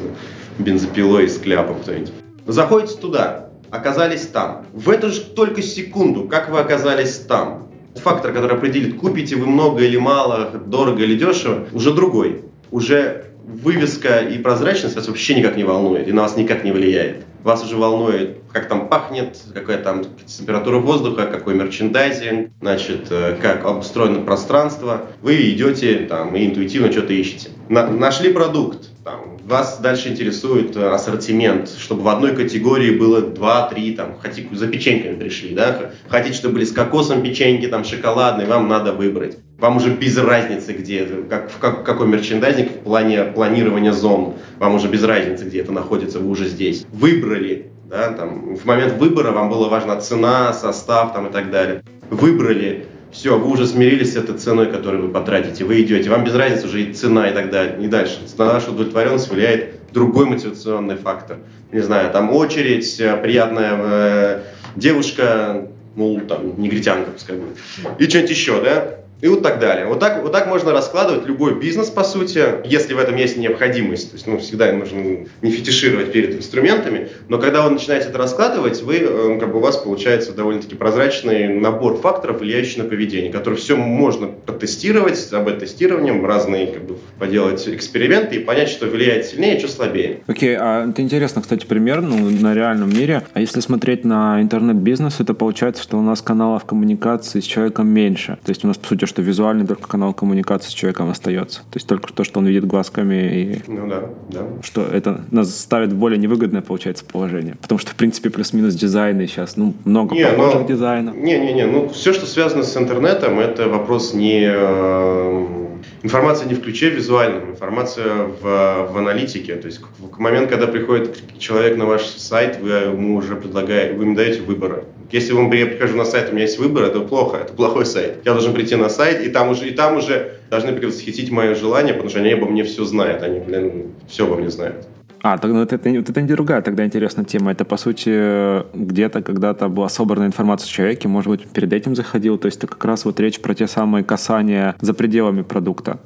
бензопилой 0.59 1.25
и 1.25 1.29
с 1.29 1.39
кляпом 1.39 1.81
кто-нибудь. 1.81 2.13
Заходите 2.47 2.97
туда, 2.99 3.51
оказались 3.71 4.27
там. 4.27 4.67
В 4.73 4.91
эту 4.91 5.11
же 5.11 5.21
только 5.21 5.63
секунду, 5.63 6.25
как 6.25 6.51
вы 6.51 6.59
оказались 6.59 7.17
там, 7.17 7.69
фактор, 7.99 8.33
который 8.33 8.57
определит, 8.57 8.97
купите 8.97 9.37
вы 9.37 9.47
много 9.47 9.83
или 9.83 9.97
мало, 9.97 10.51
дорого 10.67 11.03
или 11.03 11.17
дешево, 11.17 11.67
уже 11.73 11.93
другой. 11.93 12.43
Уже 12.71 13.25
вывеска 13.45 14.19
и 14.19 14.39
прозрачность 14.39 14.95
вас 14.95 15.09
вообще 15.09 15.35
никак 15.35 15.57
не 15.57 15.65
волнует 15.65 16.07
и 16.07 16.13
на 16.13 16.23
вас 16.23 16.37
никак 16.37 16.65
не 16.65 16.73
влияет. 16.73 17.25
Вас 17.43 17.65
уже 17.65 17.77
волнует, 17.77 18.37
как 18.59 18.69
там 18.69 18.89
пахнет, 18.89 19.39
какая 19.55 19.79
там 19.79 20.05
температура 20.27 20.79
воздуха, 20.79 21.27
какой 21.27 21.55
мерчендайзинг, 21.55 22.51
значит, 22.61 23.07
э, 23.11 23.37
как 23.41 23.65
обустроено 23.65 24.21
пространство. 24.21 25.03
Вы 25.23 25.51
идете 25.51 26.07
там 26.09 26.35
и 26.35 26.45
интуитивно 26.45 26.91
что-то 26.91 27.13
ищете. 27.13 27.51
На, 27.69 27.87
нашли 27.89 28.33
продукт, 28.33 28.89
там, 29.05 29.39
вас 29.45 29.79
дальше 29.79 30.09
интересует 30.09 30.77
ассортимент, 30.77 31.71
чтобы 31.71 32.03
в 32.03 32.09
одной 32.09 32.35
категории 32.35 32.99
было 32.99 33.21
2-3, 33.21 33.95
там, 33.95 34.17
хотите, 34.21 34.49
за 34.53 34.67
печеньками 34.67 35.17
пришли, 35.17 35.55
да, 35.55 35.93
хотите, 36.09 36.35
чтобы 36.35 36.55
были 36.55 36.65
с 36.65 36.73
кокосом 36.73 37.23
печеньки, 37.23 37.67
там, 37.69 37.85
шоколадные, 37.85 38.49
вам 38.49 38.69
надо 38.69 38.93
выбрать. 38.93 39.39
Вам 39.59 39.77
уже 39.77 39.91
без 39.91 40.17
разницы, 40.19 40.73
где 40.73 41.05
как, 41.29 41.51
в 41.51 41.59
как, 41.59 41.85
какой 41.85 42.07
мерчендайзинг 42.07 42.71
в 42.71 42.79
плане 42.81 43.25
планирования 43.25 43.93
зон, 43.93 44.35
вам 44.59 44.75
уже 44.75 44.89
без 44.89 45.03
разницы, 45.03 45.45
где 45.45 45.61
это 45.61 45.73
находится, 45.73 46.21
вы 46.21 46.29
уже 46.29 46.47
здесь. 46.47 46.87
Выбрали, 46.93 47.73
да, 47.89 48.13
там, 48.13 48.55
в 48.55 48.65
момент 48.67 48.95
выбора 48.95 49.33
вам 49.33 49.49
была 49.49 49.69
важна 49.69 49.97
цена, 50.01 50.53
состав 50.53 51.15
там, 51.15 51.29
и 51.29 51.33
так 51.33 51.51
далее. 51.51 51.83
Выбрали, 52.11 52.87
все, 53.11 53.39
вы 53.39 53.51
уже 53.51 53.67
смирились 53.67 54.13
с 54.13 54.17
этой 54.17 54.37
ценой, 54.37 54.71
которую 54.71 55.07
вы 55.07 55.09
потратите, 55.09 55.65
вы 55.65 55.81
идете, 55.81 56.11
вам 56.11 56.25
без 56.25 56.35
разницы 56.35 56.67
уже 56.67 56.83
и 56.83 56.93
цена 56.93 57.29
и 57.29 57.35
так 57.35 57.51
далее, 57.51 57.83
и 57.83 57.89
дальше. 57.89 58.19
На 58.37 58.47
вашу 58.47 58.73
удовлетворенность 58.73 59.31
влияет 59.31 59.75
другой 59.93 60.27
мотивационный 60.27 60.97
фактор. 60.97 61.39
Не 61.73 61.81
знаю, 61.81 62.11
там 62.13 62.31
очередь, 62.31 63.01
э, 63.01 63.17
приятная 63.17 63.79
э, 63.79 64.41
девушка, 64.77 65.69
ну, 65.97 66.21
там, 66.29 66.61
негритянка, 66.61 67.11
пускай 67.11 67.37
будет, 67.37 67.57
и 67.99 68.09
что-нибудь 68.09 68.31
еще, 68.31 68.63
да? 68.63 68.98
И 69.21 69.27
вот 69.27 69.43
так 69.43 69.59
далее. 69.59 69.87
Вот 69.87 69.99
так, 69.99 70.23
вот 70.23 70.33
так 70.33 70.47
можно 70.47 70.73
раскладывать 70.73 71.27
любой 71.27 71.59
бизнес, 71.59 71.89
по 71.89 72.05
сути, 72.05 72.41
если 72.65 72.95
в 72.95 72.99
этом 72.99 73.17
есть 73.17 73.37
необходимость. 73.37 74.11
То 74.11 74.17
есть, 74.17 74.27
ну, 74.27 74.39
всегда 74.39 74.73
нужно 74.73 75.27
не 75.43 75.51
фетишировать 75.51 76.13
перед 76.13 76.37
инструментами. 76.37 77.09
Но 77.29 77.39
когда 77.39 77.63
вы 77.63 77.71
начинаете 77.71 78.09
это 78.09 78.19
раскладывать, 78.19 78.83
вы, 78.83 78.99
э, 79.01 79.39
как 79.41 79.53
бы 79.53 79.59
у 79.59 79.61
вас 79.61 79.77
получается 79.77 80.33
довольно-таки 80.33 80.77
прозрачный 80.77 81.49
набор 81.49 81.97
факторов, 81.97 82.41
влияющих 82.41 82.79
на 82.79 82.85
поведение, 82.85 83.33
который 83.33 83.57
все 83.57 83.77
можно 83.77 84.29
протестировать, 84.29 85.19
с 85.19 85.33
АБ-тестированием, 85.33 86.25
разные, 86.25 86.69
как 86.69 86.85
бы, 86.85 86.97
поделать 87.19 87.67
эксперименты 87.69 88.37
и 88.37 88.39
понять, 88.39 88.69
что 88.69 88.87
влияет 88.87 89.27
сильнее, 89.27 89.57
а 89.57 89.59
что 89.59 89.69
слабее. 89.69 90.21
Окей, 90.29 90.55
okay, 90.55 90.59
а 90.61 90.89
это 90.89 91.03
интересно, 91.03 91.43
кстати, 91.43 91.67
пример 91.67 92.03
ну, 92.03 92.31
на 92.31 92.55
реальном 92.55 92.91
мире. 92.91 93.25
А 93.33 93.41
если 93.41 93.61
смотреть 93.61 94.05
на 94.05 94.41
интернет-бизнес, 94.41 95.19
это 95.19 95.35
получается, 95.35 95.83
что 95.83 95.99
у 95.99 96.03
нас 96.03 96.23
каналов 96.23 96.65
коммуникации 96.65 97.41
с 97.41 97.45
человеком 97.45 97.89
меньше. 97.89 98.39
То 98.45 98.51
есть 98.51 98.65
у 98.65 98.69
нас, 98.69 98.77
по 98.77 98.87
сути, 98.87 99.08
что 99.09 99.23
визуальный 99.23 99.67
только 99.67 99.89
канал 99.89 100.15
коммуникации 100.15 100.71
с 100.71 100.73
человеком 100.73 101.11
остается. 101.11 101.61
То 101.61 101.77
есть 101.77 101.89
только 101.89 102.13
то, 102.13 102.23
что 102.23 102.39
он 102.39 102.47
видит 102.47 102.67
глазками 102.67 103.15
и... 103.15 103.63
Ну 103.67 103.89
да, 103.89 104.03
да. 104.29 104.41
Что 104.63 104.83
это 104.83 105.25
нас 105.31 105.59
ставит 105.59 105.93
в 105.93 105.97
более 105.97 106.19
невыгодное, 106.19 106.63
получается, 106.63 107.05
положение. 107.05 107.57
Потому 107.61 107.79
что, 107.79 107.91
в 107.91 107.95
принципе, 107.97 108.31
плюс-минус 108.31 108.75
дизайны 108.75 109.27
сейчас, 109.27 109.57
ну, 109.57 109.75
много 109.85 110.15
не, 110.15 110.25
похожих 110.25 110.61
но... 110.61 110.67
дизайнов. 110.67 111.17
Не-не-не, 111.17 111.67
ну, 111.67 111.89
все, 111.89 112.13
что 112.13 112.27
связано 112.27 112.63
с 112.63 112.77
интернетом, 112.77 113.39
это 113.41 113.69
вопрос 113.69 114.15
не... 114.15 115.68
Информация 116.03 116.49
не 116.49 116.55
в 116.55 116.63
ключе 116.63 116.91
визуальном, 116.91 117.51
информация 117.51 118.25
в, 118.25 118.43
в 118.43 118.97
аналитике. 118.97 119.57
То 119.57 119.67
есть 119.67 119.81
в 119.99 120.19
момент, 120.19 120.49
когда 120.49 120.67
приходит 120.67 121.39
человек 121.39 121.77
на 121.77 121.87
ваш 121.87 122.03
сайт, 122.03 122.61
вы 122.61 122.71
ему 122.71 123.17
уже 123.17 123.35
предлагаете, 123.35 123.95
вы 123.95 124.05
ему 124.05 124.15
даете 124.15 124.43
выбора. 124.43 124.85
Если 125.11 125.33
вам, 125.33 125.51
я 125.53 125.67
прихожу 125.67 125.97
на 125.97 126.05
сайт, 126.05 126.29
у 126.31 126.33
меня 126.33 126.43
есть 126.43 126.59
выбор, 126.59 126.85
это 126.85 127.01
плохо, 127.01 127.39
это 127.39 127.53
плохой 127.53 127.87
сайт. 127.87 128.19
Я 128.25 128.33
должен 128.33 128.53
прийти 128.53 128.77
на 128.77 128.91
сайт, 128.91 129.27
и 129.27 129.31
там 129.31 129.49
уже, 129.49 129.69
и 129.69 129.71
там 129.71 129.97
уже 129.97 130.35
должны 130.51 130.73
предвосхитить 130.73 131.31
мое 131.31 131.55
желание, 131.55 131.95
потому 131.95 132.11
что 132.11 132.21
они 132.21 132.33
обо 132.33 132.47
мне 132.47 132.63
все 132.63 132.85
знают, 132.85 133.23
они, 133.23 133.41
блин, 133.41 133.95
все 134.07 134.27
обо 134.27 134.37
мне 134.37 134.51
знают. 134.51 134.87
А, 135.23 135.39
тогда 135.39 135.57
ну, 135.59 135.63
это, 135.63 135.77
это, 135.77 135.89
это 135.89 136.23
не 136.23 136.29
другая 136.29 136.63
тогда 136.63 136.85
интересная 136.85 137.25
тема. 137.25 137.53
Это, 137.53 137.65
по 137.65 137.77
сути, 137.77 138.63
где-то 138.77 139.23
когда-то 139.23 139.69
была 139.69 139.89
собрана 139.89 140.27
информация 140.27 140.69
о 140.69 140.73
человеке, 140.73 141.09
может 141.09 141.29
быть, 141.29 141.49
перед 141.49 141.73
этим 141.73 141.97
заходил. 141.97 142.39
То 142.39 142.47
есть 142.47 142.59
это 142.59 142.67
как 142.67 142.85
раз 142.85 143.05
вот 143.05 143.19
речь 143.21 143.41
про 143.41 143.55
те 143.55 143.67
самые 143.67 144.05
касания 144.05 144.77
за 144.81 144.95
пределами 144.95 145.43
продукта. 145.43 145.99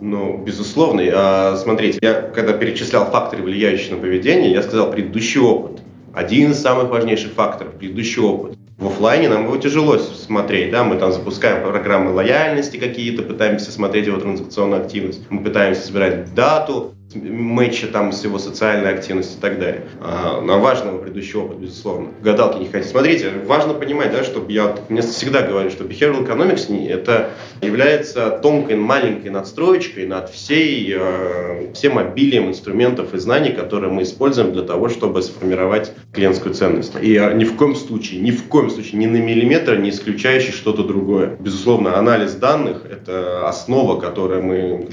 Ну, 0.00 0.42
безусловно. 0.44 1.02
А, 1.14 1.56
смотрите, 1.56 1.98
я 2.02 2.14
когда 2.14 2.52
перечислял 2.52 3.06
факторы, 3.06 3.42
влияющие 3.42 3.94
на 3.94 4.00
поведение, 4.00 4.52
я 4.52 4.62
сказал 4.62 4.90
предыдущий 4.90 5.40
опыт. 5.40 5.80
Один 6.12 6.52
из 6.52 6.60
самых 6.60 6.90
важнейших 6.90 7.32
факторов– 7.32 7.74
предыдущий 7.78 8.22
опыт. 8.22 8.58
В 8.78 8.88
офлайне 8.88 9.28
нам 9.28 9.44
его 9.44 9.56
тяжело 9.56 9.96
смотреть, 9.96 10.70
да, 10.70 10.84
мы 10.84 10.96
там 10.96 11.10
запускаем 11.10 11.62
программы 11.62 12.12
лояльности 12.12 12.76
какие-то, 12.76 13.22
пытаемся 13.22 13.72
смотреть 13.72 14.06
его 14.06 14.18
транзакционную 14.18 14.82
активность, 14.82 15.22
мы 15.30 15.42
пытаемся 15.42 15.86
собирать 15.86 16.34
дату, 16.34 16.92
матча 17.14 17.86
там 17.86 18.12
с 18.12 18.24
его 18.24 18.38
социальной 18.38 18.92
активностью 18.92 19.38
и 19.38 19.40
так 19.40 19.58
далее. 19.58 19.82
А, 20.00 20.40
нам 20.40 20.60
важен 20.60 20.88
его 20.88 20.98
предыдущий 20.98 21.38
опыт, 21.38 21.58
безусловно. 21.58 22.08
Гадалки 22.22 22.58
не 22.58 22.66
хотите. 22.66 22.90
Смотрите, 22.90 23.30
важно 23.46 23.74
понимать, 23.74 24.12
да, 24.12 24.24
что 24.24 24.44
я 24.48 24.74
мне 24.88 25.02
всегда 25.02 25.42
говорю, 25.42 25.70
что 25.70 25.84
behavioral 25.84 26.26
economics 26.26 26.66
это 26.88 27.30
является 27.62 28.30
тонкой, 28.30 28.76
маленькой 28.76 29.30
надстроечкой 29.30 30.06
над 30.06 30.30
всей, 30.30 30.94
э, 30.98 31.72
всем 31.74 31.98
обилием 31.98 32.48
инструментов 32.48 33.14
и 33.14 33.18
знаний, 33.18 33.52
которые 33.52 33.92
мы 33.92 34.02
используем 34.02 34.52
для 34.52 34.62
того, 34.62 34.88
чтобы 34.88 35.22
сформировать 35.22 35.92
клиентскую 36.12 36.54
ценность. 36.54 36.94
И 37.00 37.14
э, 37.14 37.34
ни 37.34 37.44
в 37.44 37.56
коем 37.56 37.76
случае, 37.76 38.20
ни 38.20 38.32
в 38.32 38.44
коем 38.44 38.68
случае, 38.70 38.98
ни 38.98 39.06
на 39.06 39.18
миллиметр 39.18 39.76
не 39.76 39.90
исключающий 39.90 40.52
что-то 40.52 40.82
другое. 40.82 41.36
Безусловно, 41.38 41.96
анализ 41.96 42.34
данных– 42.34 42.82
это 42.90 43.48
основа, 43.48 44.00
которая 44.00 44.42
мы, 44.42 44.88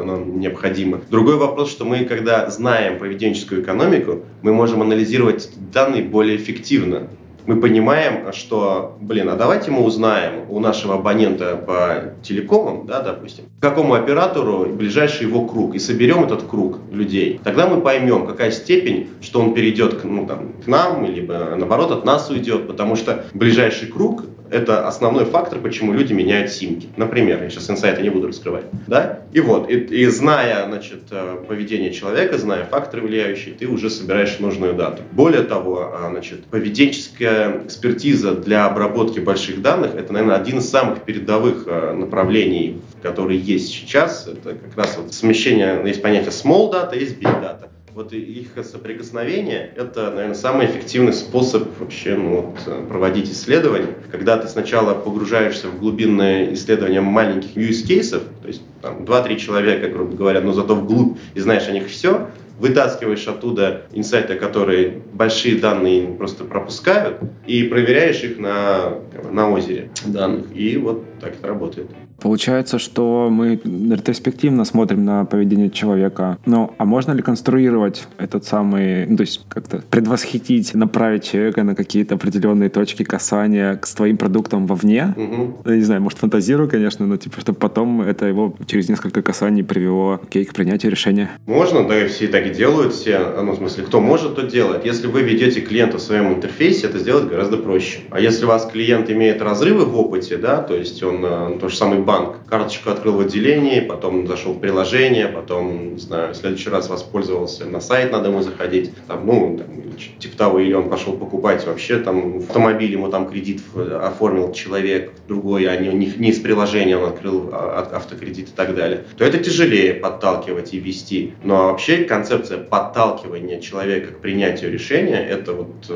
она 0.00 0.16
необходима. 0.16 1.00
Другой 1.10 1.36
вопрос 1.36 1.51
вопрос, 1.52 1.70
что 1.70 1.84
мы, 1.84 2.04
когда 2.04 2.48
знаем 2.50 2.98
поведенческую 2.98 3.62
экономику, 3.62 4.20
мы 4.40 4.52
можем 4.54 4.80
анализировать 4.80 5.50
данные 5.72 6.02
более 6.02 6.36
эффективно. 6.36 7.08
Мы 7.44 7.60
понимаем, 7.60 8.32
что, 8.32 8.96
блин, 9.00 9.28
а 9.28 9.34
давайте 9.34 9.70
мы 9.72 9.82
узнаем 9.82 10.48
у 10.48 10.60
нашего 10.60 10.94
абонента 10.94 11.56
по 11.56 12.14
телекомам, 12.22 12.86
да, 12.86 13.02
допустим, 13.02 13.46
к 13.58 13.62
какому 13.62 13.94
оператору 13.94 14.66
ближайший 14.66 15.26
его 15.26 15.44
круг, 15.44 15.74
и 15.74 15.80
соберем 15.80 16.24
этот 16.24 16.44
круг 16.44 16.78
людей. 16.90 17.40
Тогда 17.42 17.66
мы 17.66 17.80
поймем, 17.80 18.26
какая 18.26 18.52
степень, 18.52 19.08
что 19.20 19.40
он 19.40 19.54
перейдет 19.54 20.00
к, 20.00 20.04
ну, 20.04 20.24
там, 20.26 20.52
к 20.64 20.68
нам, 20.68 21.04
либо 21.04 21.54
наоборот 21.56 21.90
от 21.90 22.04
нас 22.04 22.30
уйдет, 22.30 22.68
потому 22.68 22.94
что 22.94 23.24
ближайший 23.34 23.88
круг 23.88 24.22
это 24.52 24.86
основной 24.86 25.24
фактор, 25.24 25.58
почему 25.58 25.92
люди 25.92 26.12
меняют 26.12 26.50
симки. 26.50 26.88
Например, 26.96 27.42
я 27.42 27.50
сейчас 27.50 27.70
инсайты 27.70 28.02
не 28.02 28.10
буду 28.10 28.28
раскрывать. 28.28 28.64
Да? 28.86 29.20
И 29.32 29.40
вот, 29.40 29.70
и, 29.70 29.74
и 29.74 30.06
зная 30.06 30.66
значит, 30.66 31.04
э, 31.10 31.38
поведение 31.48 31.92
человека, 31.92 32.38
зная 32.38 32.64
факторы 32.64 33.02
влияющие, 33.02 33.54
ты 33.54 33.66
уже 33.66 33.90
собираешь 33.90 34.38
нужную 34.38 34.74
дату. 34.74 35.02
Более 35.12 35.42
того, 35.42 35.92
а, 35.94 36.10
значит, 36.10 36.44
поведенческая 36.44 37.64
экспертиза 37.64 38.34
для 38.34 38.66
обработки 38.66 39.20
больших 39.20 39.62
данных, 39.62 39.94
это, 39.94 40.12
наверное, 40.12 40.36
один 40.36 40.58
из 40.58 40.68
самых 40.68 41.02
передовых 41.02 41.64
э, 41.66 41.92
направлений, 41.92 42.80
которые 43.02 43.40
есть 43.40 43.68
сейчас. 43.68 44.28
Это 44.28 44.54
как 44.54 44.76
раз 44.76 44.98
вот 44.98 45.14
смещение, 45.14 45.82
есть 45.84 46.02
понятие 46.02 46.30
small 46.30 46.70
data, 46.70 46.98
есть 46.98 47.18
big 47.18 47.40
data 47.40 47.71
вот 47.94 48.12
их 48.12 48.52
соприкосновение– 48.64 49.70
это, 49.76 50.10
наверное, 50.10 50.34
самый 50.34 50.66
эффективный 50.66 51.12
способ 51.12 51.68
вообще 51.78 52.16
ну, 52.16 52.40
вот, 52.40 52.60
э, 52.66 52.86
проводить 52.88 53.30
исследования. 53.30 53.94
Когда 54.10 54.38
ты 54.38 54.48
сначала 54.48 54.94
погружаешься 54.94 55.68
в 55.68 55.78
глубинное 55.78 56.54
исследование 56.54 57.02
маленьких 57.02 57.54
use 57.56 57.86
кейсов, 57.86 58.22
то 58.40 58.48
есть 58.48 58.62
там 58.80 59.04
2-3 59.04 59.36
человека, 59.36 59.88
грубо 59.88 60.16
говоря, 60.16 60.40
но 60.40 60.52
зато 60.52 60.74
вглубь 60.74 61.18
и 61.34 61.40
знаешь 61.40 61.68
о 61.68 61.72
них 61.72 61.88
все, 61.88 62.28
вытаскиваешь 62.58 63.26
оттуда 63.26 63.82
инсайты, 63.92 64.36
которые 64.36 65.02
большие 65.12 65.56
данные 65.56 66.06
просто 66.06 66.44
пропускают, 66.44 67.18
и 67.46 67.64
проверяешь 67.64 68.22
их 68.22 68.38
на, 68.38 69.00
на 69.30 69.50
озере 69.50 69.90
данных. 70.06 70.46
И 70.54 70.76
вот 70.78 71.04
так 71.20 71.34
это 71.34 71.48
работает. 71.48 71.88
Получается, 72.22 72.78
что 72.78 73.28
мы 73.30 73.60
ретроспективно 73.64 74.64
смотрим 74.64 75.04
на 75.04 75.24
поведение 75.24 75.70
человека. 75.70 76.38
Ну, 76.46 76.72
а 76.78 76.84
можно 76.84 77.12
ли 77.12 77.22
конструировать 77.22 78.06
этот 78.16 78.44
самый, 78.44 79.06
ну, 79.06 79.16
то 79.16 79.22
есть 79.22 79.44
как-то 79.48 79.82
предвосхитить, 79.90 80.74
направить 80.74 81.24
человека 81.24 81.64
на 81.64 81.74
какие-то 81.74 82.14
определенные 82.14 82.68
точки 82.68 83.02
касания 83.02 83.74
к 83.76 83.86
своим 83.86 84.16
продуктам 84.16 84.66
вовне? 84.66 85.14
Угу. 85.16 85.62
Я 85.66 85.76
не 85.76 85.82
знаю, 85.82 86.00
может, 86.02 86.20
фантазирую, 86.20 86.68
конечно, 86.68 87.06
но 87.06 87.16
типа, 87.16 87.40
чтобы 87.40 87.58
потом 87.58 88.02
это 88.02 88.26
его 88.26 88.54
через 88.66 88.88
несколько 88.88 89.22
касаний 89.22 89.64
привело 89.64 90.20
окей, 90.22 90.44
к 90.44 90.54
принятию 90.54 90.92
решения. 90.92 91.30
Можно, 91.46 91.86
да, 91.88 92.04
и 92.04 92.06
все 92.06 92.28
так 92.28 92.46
и 92.46 92.50
делают, 92.50 92.92
все, 92.92 93.18
ну, 93.42 93.52
в 93.52 93.56
смысле, 93.56 93.84
кто 93.84 94.00
может, 94.00 94.36
то 94.36 94.42
делает. 94.42 94.84
Если 94.84 95.08
вы 95.08 95.22
ведете 95.22 95.60
клиента 95.60 95.98
в 95.98 96.02
своем 96.02 96.32
интерфейсе, 96.32 96.86
это 96.86 96.98
сделать 96.98 97.28
гораздо 97.28 97.56
проще. 97.56 98.00
А 98.10 98.20
если 98.20 98.44
у 98.44 98.48
вас 98.48 98.68
клиент 98.70 99.10
имеет 99.10 99.42
разрывы 99.42 99.86
в 99.86 99.98
опыте, 99.98 100.36
да, 100.36 100.58
то 100.62 100.76
есть 100.76 101.02
он, 101.02 101.24
э, 101.24 101.58
то 101.60 101.68
же 101.68 101.76
самый 101.76 101.98
банк. 102.12 102.36
Карточку 102.48 102.90
открыл 102.90 103.14
в 103.14 103.20
отделении, 103.20 103.80
потом 103.80 104.26
зашел 104.26 104.52
в 104.52 104.60
приложение, 104.60 105.28
потом, 105.28 105.94
не 105.94 105.98
знаю, 105.98 106.34
в 106.34 106.36
следующий 106.36 106.68
раз 106.68 106.90
воспользовался, 106.90 107.64
на 107.64 107.80
сайт 107.80 108.12
надо 108.12 108.28
ему 108.28 108.42
заходить, 108.42 108.92
там, 109.06 109.26
ну, 109.26 109.56
там, 109.58 109.92
типа 110.18 110.36
того, 110.36 110.58
или 110.58 110.74
он 110.74 110.90
пошел 110.90 111.14
покупать 111.14 111.66
вообще 111.66 111.98
там 111.98 112.38
автомобиль, 112.38 112.92
ему 112.92 113.08
там 113.08 113.28
кредит 113.28 113.62
оформил 113.74 114.52
человек 114.52 115.12
другой, 115.26 115.66
а 115.66 115.76
не, 115.76 115.88
не, 115.88 116.28
из 116.28 116.38
приложения 116.40 116.98
он 116.98 117.08
открыл 117.08 117.48
а, 117.52 117.88
автокредит 117.92 118.48
и 118.48 118.52
так 118.52 118.74
далее, 118.74 119.04
то 119.16 119.24
это 119.24 119.38
тяжелее 119.38 119.94
подталкивать 119.94 120.74
и 120.74 120.78
вести. 120.78 121.34
Но 121.42 121.56
ну, 121.56 121.62
вообще 121.68 122.04
концепция 122.04 122.58
подталкивания 122.58 123.60
человека 123.60 124.12
к 124.12 124.18
принятию 124.18 124.70
решения, 124.70 125.26
это 125.26 125.52
вот 125.52 125.90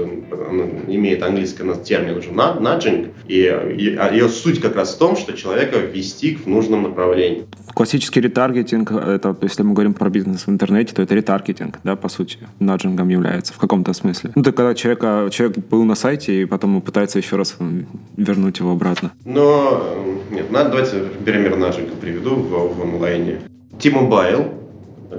имеет 0.88 1.22
английский 1.22 1.64
термин 1.84 2.16
уже 2.16 2.30
nudging, 2.30 3.12
и, 3.28 3.40
и 3.78 3.96
а 3.96 4.10
ее 4.10 4.28
суть 4.28 4.60
как 4.60 4.76
раз 4.76 4.94
в 4.94 4.98
том, 4.98 5.16
что 5.16 5.32
человека 5.32 5.78
ввести 5.96 6.36
в 6.36 6.46
нужном 6.46 6.82
направлении. 6.82 7.44
Классический 7.74 8.20
ретаргетинг, 8.20 8.92
это, 8.92 9.36
если 9.42 9.62
мы 9.62 9.72
говорим 9.72 9.94
про 9.94 10.10
бизнес 10.10 10.46
в 10.46 10.50
интернете, 10.50 10.94
то 10.94 11.02
это 11.02 11.14
ретаргетинг, 11.14 11.78
да, 11.84 11.96
по 11.96 12.08
сути, 12.08 12.38
наджингом 12.60 13.08
является 13.08 13.52
в 13.52 13.58
каком-то 13.58 13.92
смысле. 13.92 14.32
Ну, 14.34 14.42
это 14.42 14.52
когда 14.52 14.74
человека, 14.74 15.28
человек 15.30 15.58
был 15.58 15.84
на 15.84 15.94
сайте, 15.94 16.42
и 16.42 16.44
потом 16.44 16.80
пытается 16.80 17.18
еще 17.18 17.36
раз 17.36 17.56
вернуть 18.16 18.58
его 18.58 18.72
обратно. 18.72 19.12
Но, 19.24 19.82
нет, 20.30 20.50
надо, 20.50 20.70
давайте 20.70 21.00
пример 21.24 21.56
наджинга 21.56 21.94
приведу 21.96 22.36
в, 22.36 22.76
в 22.76 22.82
онлайне. 22.82 23.40
T-Mobile, 23.80 24.54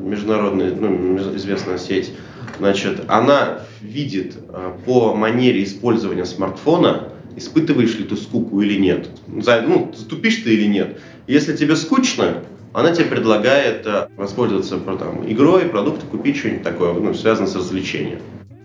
международная, 0.01 0.73
ну, 0.75 1.17
известная 1.35 1.77
сеть, 1.77 2.13
значит, 2.59 3.03
она 3.07 3.59
видит 3.81 4.35
а, 4.49 4.77
по 4.85 5.13
манере 5.13 5.63
использования 5.63 6.25
смартфона, 6.25 7.09
испытываешь 7.37 7.97
ли 7.97 8.03
ты 8.03 8.17
скуку 8.17 8.61
или 8.61 8.77
нет. 8.77 9.09
Ну, 9.27 9.93
тупишь 10.09 10.37
ты 10.37 10.53
или 10.53 10.65
нет. 10.65 10.99
Если 11.27 11.55
тебе 11.55 11.75
скучно, 11.75 12.43
она 12.73 12.91
тебе 12.91 13.05
предлагает 13.05 13.85
э, 13.85 14.07
воспользоваться 14.17 14.77
там, 14.77 15.23
игрой, 15.31 15.65
продукты, 15.65 16.05
купить 16.05 16.37
что-нибудь 16.37 16.63
такое, 16.63 16.93
ну, 16.93 17.13
связанное 17.13 17.49
с 17.49 17.55
развлечением. 17.55 18.19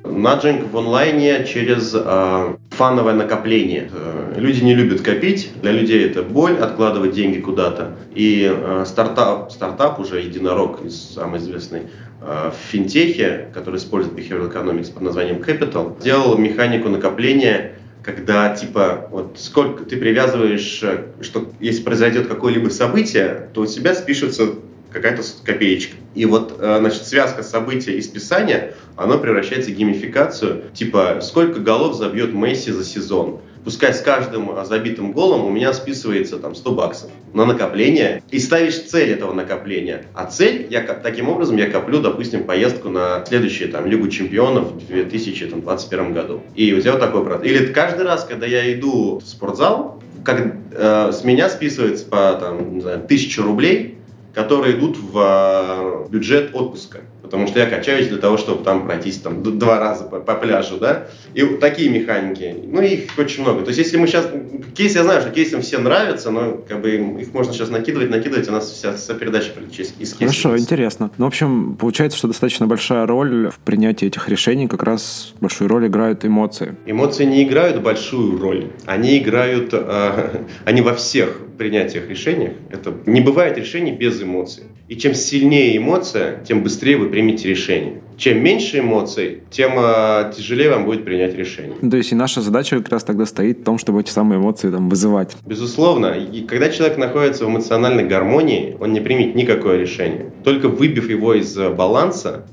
Наджинг 0.04 0.70
в 0.72 0.76
онлайне 0.76 1.44
через 1.44 1.92
э, 1.94 2.56
фановое 2.70 3.14
накопление. 3.14 3.88
Э, 3.92 4.34
люди 4.36 4.62
не 4.62 4.74
любят 4.74 5.00
копить, 5.00 5.50
для 5.62 5.72
людей 5.72 6.04
это 6.04 6.22
боль, 6.22 6.58
откладывать 6.58 7.12
деньги 7.12 7.38
куда-то. 7.38 7.96
И 8.14 8.50
э, 8.52 8.84
стартап, 8.86 9.52
стартап 9.52 10.00
уже 10.00 10.20
единорог, 10.20 10.80
самый 10.90 11.38
известный 11.38 11.82
э, 12.20 12.50
в 12.50 12.70
финтехе, 12.70 13.48
который 13.54 13.76
использует 13.76 14.18
behavioral 14.18 14.52
economics 14.52 14.92
под 14.92 15.02
названием 15.02 15.36
Capital, 15.36 16.00
сделал 16.00 16.36
механику 16.36 16.88
накопления 16.88 17.76
когда 18.02 18.54
типа 18.54 19.08
вот 19.10 19.36
сколько 19.38 19.84
ты 19.84 19.96
привязываешь, 19.96 20.80
э, 20.82 21.04
что 21.20 21.50
если 21.60 21.82
произойдет 21.82 22.26
какое-либо 22.26 22.68
событие, 22.68 23.48
то 23.54 23.62
у 23.62 23.66
тебя 23.66 23.94
спишется 23.94 24.54
какая-то 24.92 25.22
копеечка. 25.44 25.96
И 26.14 26.26
вот, 26.26 26.56
э, 26.58 26.76
значит, 26.80 27.06
связка 27.06 27.42
события 27.42 27.92
и 27.92 28.02
списания, 28.02 28.74
она 28.96 29.16
превращается 29.16 29.70
в 29.70 29.74
геймификацию, 29.74 30.64
типа, 30.74 31.20
сколько 31.22 31.60
голов 31.60 31.96
забьет 31.96 32.34
Месси 32.34 32.70
за 32.72 32.84
сезон 32.84 33.40
пускай 33.64 33.94
с 33.94 34.00
каждым 34.00 34.50
забитым 34.64 35.12
голом 35.12 35.44
у 35.44 35.50
меня 35.50 35.72
списывается 35.72 36.38
там 36.38 36.54
100 36.54 36.72
баксов 36.72 37.10
на 37.32 37.44
накопление, 37.44 38.22
и 38.30 38.38
ставишь 38.38 38.78
цель 38.82 39.10
этого 39.10 39.32
накопления. 39.32 40.06
А 40.14 40.26
цель, 40.26 40.66
я 40.70 40.82
таким 40.82 41.28
образом 41.28 41.56
я 41.56 41.70
коплю, 41.70 42.00
допустим, 42.00 42.44
поездку 42.44 42.88
на 42.88 43.24
следующую 43.26 43.70
там 43.70 43.86
Лигу 43.86 44.08
чемпионов 44.08 44.72
в 44.72 44.86
2021 44.86 46.12
году. 46.12 46.42
И 46.54 46.72
вот 46.74 46.84
такой 47.00 47.24
процесс. 47.24 47.46
Или 47.46 47.66
каждый 47.66 48.04
раз, 48.04 48.24
когда 48.24 48.46
я 48.46 48.72
иду 48.72 49.18
в 49.18 49.26
спортзал, 49.26 50.02
как, 50.24 50.54
э, 50.72 51.12
с 51.12 51.24
меня 51.24 51.48
списывается 51.48 52.06
по 52.06 52.34
там, 52.34 52.74
не 52.74 52.80
знаю, 52.80 52.98
1000 52.98 53.42
рублей, 53.42 53.98
которые 54.34 54.76
идут 54.76 54.96
в 54.96 56.06
э, 56.06 56.10
бюджет 56.10 56.50
отпуска 56.54 57.00
потому 57.32 57.48
что 57.48 57.60
я 57.60 57.66
качаюсь 57.66 58.08
для 58.08 58.18
того, 58.18 58.36
чтобы 58.36 58.62
там 58.62 58.84
пройтись 58.84 59.16
там 59.16 59.42
два 59.42 59.78
раза 59.80 60.04
по, 60.04 60.20
по 60.20 60.34
пляжу, 60.34 60.76
да, 60.76 61.06
и 61.32 61.42
такие 61.42 61.88
механики, 61.88 62.54
ну 62.66 62.82
их 62.82 63.08
очень 63.16 63.42
много. 63.42 63.62
То 63.62 63.68
есть 63.68 63.78
если 63.78 63.96
мы 63.96 64.06
сейчас, 64.06 64.28
кейс, 64.76 64.94
я 64.94 65.02
знаю, 65.02 65.22
что 65.22 65.30
кейсам 65.30 65.62
все 65.62 65.78
нравятся, 65.78 66.30
но 66.30 66.58
как 66.68 66.82
бы 66.82 66.90
их 66.90 67.32
можно 67.32 67.54
сейчас 67.54 67.70
накидывать, 67.70 68.10
накидывать, 68.10 68.50
у 68.50 68.52
нас 68.52 68.70
вся, 68.70 68.92
вся 68.92 69.14
передача 69.14 69.50
практически 69.52 70.02
из 70.02 70.12
кейсов. 70.12 70.42
Хорошо, 70.42 70.58
интересно. 70.58 71.10
Ну, 71.16 71.24
в 71.24 71.28
общем, 71.28 71.76
получается, 71.76 72.18
что 72.18 72.28
достаточно 72.28 72.66
большая 72.66 73.06
роль 73.06 73.48
в 73.48 73.60
принятии 73.60 74.08
этих 74.08 74.28
решений, 74.28 74.68
как 74.68 74.82
раз 74.82 75.32
большую 75.40 75.68
роль 75.68 75.86
играют 75.86 76.26
эмоции. 76.26 76.76
Эмоции 76.84 77.24
не 77.24 77.44
играют 77.44 77.80
большую 77.80 78.38
роль, 78.38 78.66
они 78.84 79.16
играют, 79.16 79.70
э, 79.72 80.44
они 80.66 80.82
во 80.82 80.94
всех 80.94 81.38
принятиях 81.62 82.08
решениях, 82.08 82.54
это 82.70 82.92
не 83.06 83.20
бывает 83.20 83.56
решений 83.56 83.92
без 83.92 84.20
эмоций. 84.20 84.64
И 84.88 84.96
чем 84.96 85.14
сильнее 85.14 85.76
эмоция, 85.76 86.42
тем 86.44 86.64
быстрее 86.64 86.96
вы 86.96 87.08
примете 87.08 87.48
решение. 87.48 88.01
Чем 88.16 88.42
меньше 88.42 88.80
эмоций, 88.80 89.42
тем 89.50 89.72
э, 89.76 90.32
тяжелее 90.36 90.70
вам 90.70 90.84
будет 90.84 91.04
принять 91.04 91.34
решение. 91.34 91.76
То 91.78 91.96
есть 91.96 92.12
и 92.12 92.14
наша 92.14 92.40
задача 92.40 92.78
как 92.78 92.88
раз 92.90 93.04
тогда 93.04 93.26
стоит 93.26 93.60
в 93.60 93.64
том, 93.64 93.78
чтобы 93.78 94.00
эти 94.00 94.10
самые 94.10 94.38
эмоции 94.38 94.70
там 94.70 94.88
вызывать. 94.88 95.36
Безусловно. 95.46 96.06
И 96.06 96.42
когда 96.42 96.68
человек 96.68 96.98
находится 96.98 97.46
в 97.46 97.48
эмоциональной 97.48 98.04
гармонии, 98.04 98.76
он 98.80 98.92
не 98.92 99.00
примет 99.00 99.34
никакое 99.34 99.78
решение. 99.78 100.32
Только 100.44 100.68
выбив 100.68 101.08
его 101.08 101.34
из 101.34 101.56
баланса, 101.56 102.44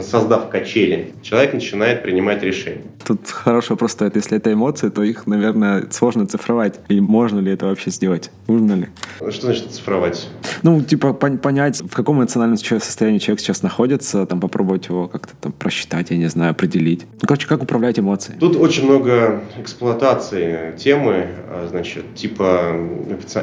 создав 0.00 0.48
качели, 0.50 1.12
человек 1.22 1.54
начинает 1.54 2.02
принимать 2.02 2.42
решение. 2.42 2.82
Тут 3.06 3.28
хороший 3.28 3.70
вопрос 3.70 3.92
стоит. 3.92 4.16
Если 4.16 4.36
это 4.36 4.52
эмоции, 4.52 4.88
то 4.88 5.02
их, 5.02 5.26
наверное, 5.26 5.86
сложно 5.90 6.26
цифровать. 6.26 6.80
И 6.88 7.00
можно 7.00 7.40
ли 7.40 7.52
это 7.52 7.66
вообще 7.66 7.90
сделать? 7.90 8.30
Нужно 8.46 8.74
ли? 8.74 8.88
Что 9.30 9.46
значит 9.46 9.70
цифровать? 9.70 10.28
Ну, 10.62 10.82
типа 10.82 11.12
понять, 11.12 11.80
в 11.80 11.94
каком 11.94 12.18
эмоциональном 12.18 12.58
состоянии 12.58 13.18
человек 13.18 13.40
сейчас 13.40 13.62
находится, 13.62 14.26
там 14.26 14.40
попробовать 14.40 14.88
его 14.88 14.99
его 15.00 15.08
как-то 15.08 15.34
там 15.40 15.52
просчитать, 15.52 16.10
я 16.10 16.16
не 16.16 16.26
знаю, 16.26 16.52
определить? 16.52 17.06
Ну, 17.20 17.26
короче, 17.26 17.46
как 17.46 17.62
управлять 17.62 17.98
эмоциями? 17.98 18.38
Тут 18.38 18.56
очень 18.56 18.84
много 18.84 19.42
эксплуатации 19.58 20.74
темы, 20.76 21.28
а, 21.48 21.66
значит, 21.68 22.14
типа 22.14 22.76